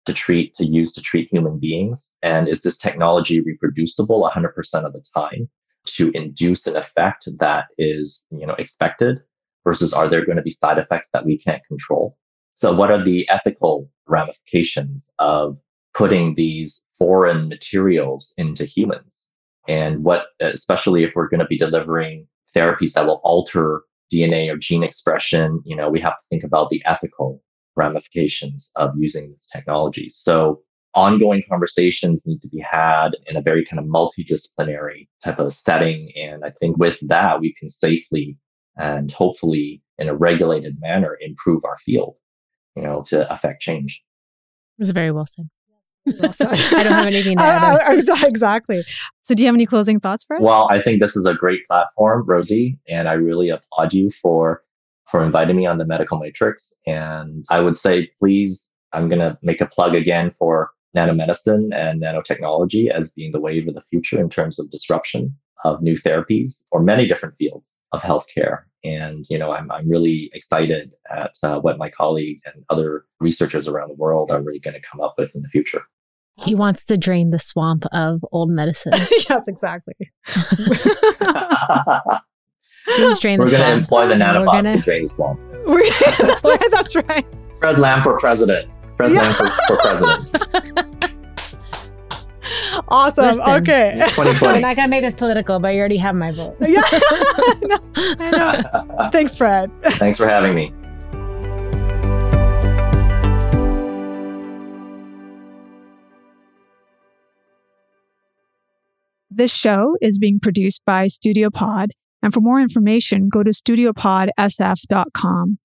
to 0.06 0.12
treat 0.12 0.54
to 0.54 0.64
use 0.64 0.92
to 0.94 1.02
treat 1.02 1.28
human 1.30 1.58
beings 1.58 2.12
and 2.22 2.48
is 2.48 2.62
this 2.62 2.78
technology 2.78 3.40
reproducible 3.40 4.30
100% 4.32 4.54
of 4.84 4.92
the 4.92 5.04
time 5.14 5.48
to 5.86 6.10
induce 6.12 6.66
an 6.66 6.76
effect 6.76 7.28
that 7.38 7.64
is 7.78 8.26
you 8.30 8.46
know 8.46 8.54
expected 8.54 9.20
versus 9.66 9.92
are 9.92 10.08
there 10.08 10.24
going 10.24 10.36
to 10.36 10.42
be 10.42 10.50
side 10.50 10.78
effects 10.78 11.10
that 11.12 11.26
we 11.26 11.36
can't 11.36 11.64
control? 11.66 12.16
So 12.54 12.74
what 12.74 12.90
are 12.90 13.02
the 13.02 13.28
ethical 13.28 13.90
ramifications 14.06 15.12
of 15.18 15.58
putting 15.92 16.36
these 16.36 16.84
foreign 16.98 17.48
materials 17.48 18.32
into 18.38 18.64
humans? 18.64 19.28
And 19.68 20.04
what, 20.04 20.26
especially 20.40 21.02
if 21.02 21.14
we're 21.16 21.28
going 21.28 21.40
to 21.40 21.46
be 21.46 21.58
delivering 21.58 22.28
therapies 22.54 22.92
that 22.92 23.06
will 23.06 23.20
alter 23.24 23.82
DNA 24.12 24.48
or 24.50 24.56
gene 24.56 24.84
expression, 24.84 25.60
you 25.64 25.74
know, 25.74 25.90
we 25.90 26.00
have 26.00 26.16
to 26.16 26.24
think 26.30 26.44
about 26.44 26.70
the 26.70 26.80
ethical 26.86 27.42
ramifications 27.74 28.70
of 28.76 28.92
using 28.96 29.32
this 29.32 29.48
technology. 29.52 30.08
So 30.08 30.62
ongoing 30.94 31.42
conversations 31.48 32.24
need 32.26 32.40
to 32.40 32.48
be 32.48 32.60
had 32.60 33.16
in 33.26 33.36
a 33.36 33.42
very 33.42 33.64
kind 33.64 33.80
of 33.80 33.86
multidisciplinary 33.86 35.08
type 35.22 35.40
of 35.40 35.52
setting. 35.52 36.12
And 36.16 36.44
I 36.44 36.50
think 36.50 36.78
with 36.78 36.98
that, 37.08 37.40
we 37.40 37.52
can 37.52 37.68
safely 37.68 38.38
and 38.76 39.10
hopefully 39.12 39.82
in 39.98 40.08
a 40.08 40.14
regulated 40.14 40.76
manner 40.80 41.16
improve 41.20 41.64
our 41.64 41.76
field, 41.78 42.16
you 42.74 42.82
know, 42.82 43.02
to 43.08 43.30
affect 43.32 43.62
change. 43.62 44.02
It 44.78 44.82
was 44.82 44.90
very 44.90 45.10
well 45.10 45.26
said. 45.26 45.48
Well 46.20 46.32
said. 46.32 46.48
I 46.76 46.82
don't 46.82 46.92
have 46.92 47.06
anything 47.06 47.36
to 47.38 47.42
add. 47.42 47.80
I- 47.80 47.94
I- 47.94 48.26
exactly. 48.28 48.84
So, 49.22 49.34
do 49.34 49.42
you 49.42 49.46
have 49.48 49.54
any 49.54 49.66
closing 49.66 49.98
thoughts, 50.00 50.24
Fred? 50.24 50.42
Well, 50.42 50.68
I 50.70 50.80
think 50.80 51.00
this 51.00 51.16
is 51.16 51.26
a 51.26 51.34
great 51.34 51.66
platform, 51.66 52.24
Rosie, 52.26 52.78
and 52.88 53.08
I 53.08 53.14
really 53.14 53.48
applaud 53.48 53.92
you 53.94 54.10
for 54.10 54.62
for 55.08 55.24
inviting 55.24 55.56
me 55.56 55.66
on 55.66 55.78
the 55.78 55.84
Medical 55.86 56.18
Matrix. 56.18 56.72
And 56.86 57.44
I 57.48 57.60
would 57.60 57.76
say, 57.76 58.10
please, 58.18 58.68
I'm 58.92 59.08
going 59.08 59.20
to 59.20 59.38
make 59.42 59.60
a 59.60 59.66
plug 59.66 59.94
again 59.94 60.32
for 60.36 60.70
nanomedicine 60.96 61.72
and 61.74 62.02
nanotechnology 62.02 62.90
as 62.90 63.12
being 63.12 63.30
the 63.30 63.40
wave 63.40 63.68
of 63.68 63.74
the 63.74 63.82
future 63.82 64.18
in 64.20 64.28
terms 64.28 64.58
of 64.58 64.68
disruption 64.70 65.36
of 65.64 65.82
new 65.82 65.96
therapies 65.96 66.64
for 66.70 66.82
many 66.82 67.06
different 67.06 67.36
fields 67.36 67.82
of 67.92 68.02
healthcare. 68.02 68.62
And 68.84 69.24
you 69.30 69.38
know, 69.38 69.52
I'm 69.52 69.70
I'm 69.72 69.88
really 69.88 70.30
excited 70.32 70.92
at 71.10 71.32
uh, 71.42 71.58
what 71.60 71.78
my 71.78 71.88
colleagues 71.90 72.42
and 72.46 72.64
other 72.70 73.04
researchers 73.20 73.66
around 73.68 73.88
the 73.88 73.94
world 73.94 74.30
are 74.30 74.40
really 74.42 74.60
going 74.60 74.74
to 74.74 74.80
come 74.80 75.00
up 75.00 75.14
with 75.18 75.34
in 75.34 75.42
the 75.42 75.48
future. 75.48 75.82
He 76.38 76.54
wants 76.54 76.84
to 76.86 76.98
drain 76.98 77.30
the 77.30 77.38
swamp 77.38 77.84
of 77.92 78.20
old 78.30 78.50
medicine. 78.50 78.92
yes, 79.28 79.48
exactly. 79.48 79.94
He's 82.86 83.18
drain 83.18 83.38
We're 83.40 83.50
going 83.50 83.62
to 83.62 83.72
employ 83.72 84.06
the 84.06 84.14
and 84.14 84.22
we're 84.22 84.44
nanobots 84.46 84.52
gonna- 84.52 84.76
to 84.76 84.82
drain 84.82 85.02
the 85.04 85.08
swamp. 85.08 85.40
That's 86.20 86.44
right. 86.44 86.70
That's 86.70 86.94
right. 86.94 87.26
Fred 87.58 87.78
Lam 87.78 88.02
for 88.02 88.18
president. 88.18 88.70
Fred 88.96 89.12
Yeah. 89.12 89.20
Lam 89.22 89.32
for, 89.32 89.46
for 89.46 89.76
president. 89.80 90.95
Awesome. 92.88 93.26
Listen. 93.26 93.42
Okay. 93.42 93.92
I'm 93.92 94.08
2020. 94.08 94.60
not 94.60 94.76
gonna 94.76 94.88
make 94.88 95.02
this 95.02 95.14
political, 95.14 95.58
but 95.58 95.74
you 95.74 95.80
already 95.80 95.96
have 95.96 96.14
my 96.14 96.32
vote. 96.32 96.56
yeah. 96.60 96.82
No, 97.62 97.78
I 97.96 98.30
know. 98.30 99.08
Thanks, 99.10 99.34
Fred. 99.36 99.70
Thanks 99.82 100.18
for 100.18 100.28
having 100.28 100.54
me. 100.54 100.72
This 109.30 109.54
show 109.54 109.96
is 110.00 110.18
being 110.18 110.40
produced 110.40 110.82
by 110.86 111.06
Studio 111.08 111.50
Pod, 111.50 111.90
and 112.22 112.32
for 112.32 112.40
more 112.40 112.58
information, 112.60 113.28
go 113.28 113.42
to 113.42 113.50
studiopodsf.com. 113.50 115.58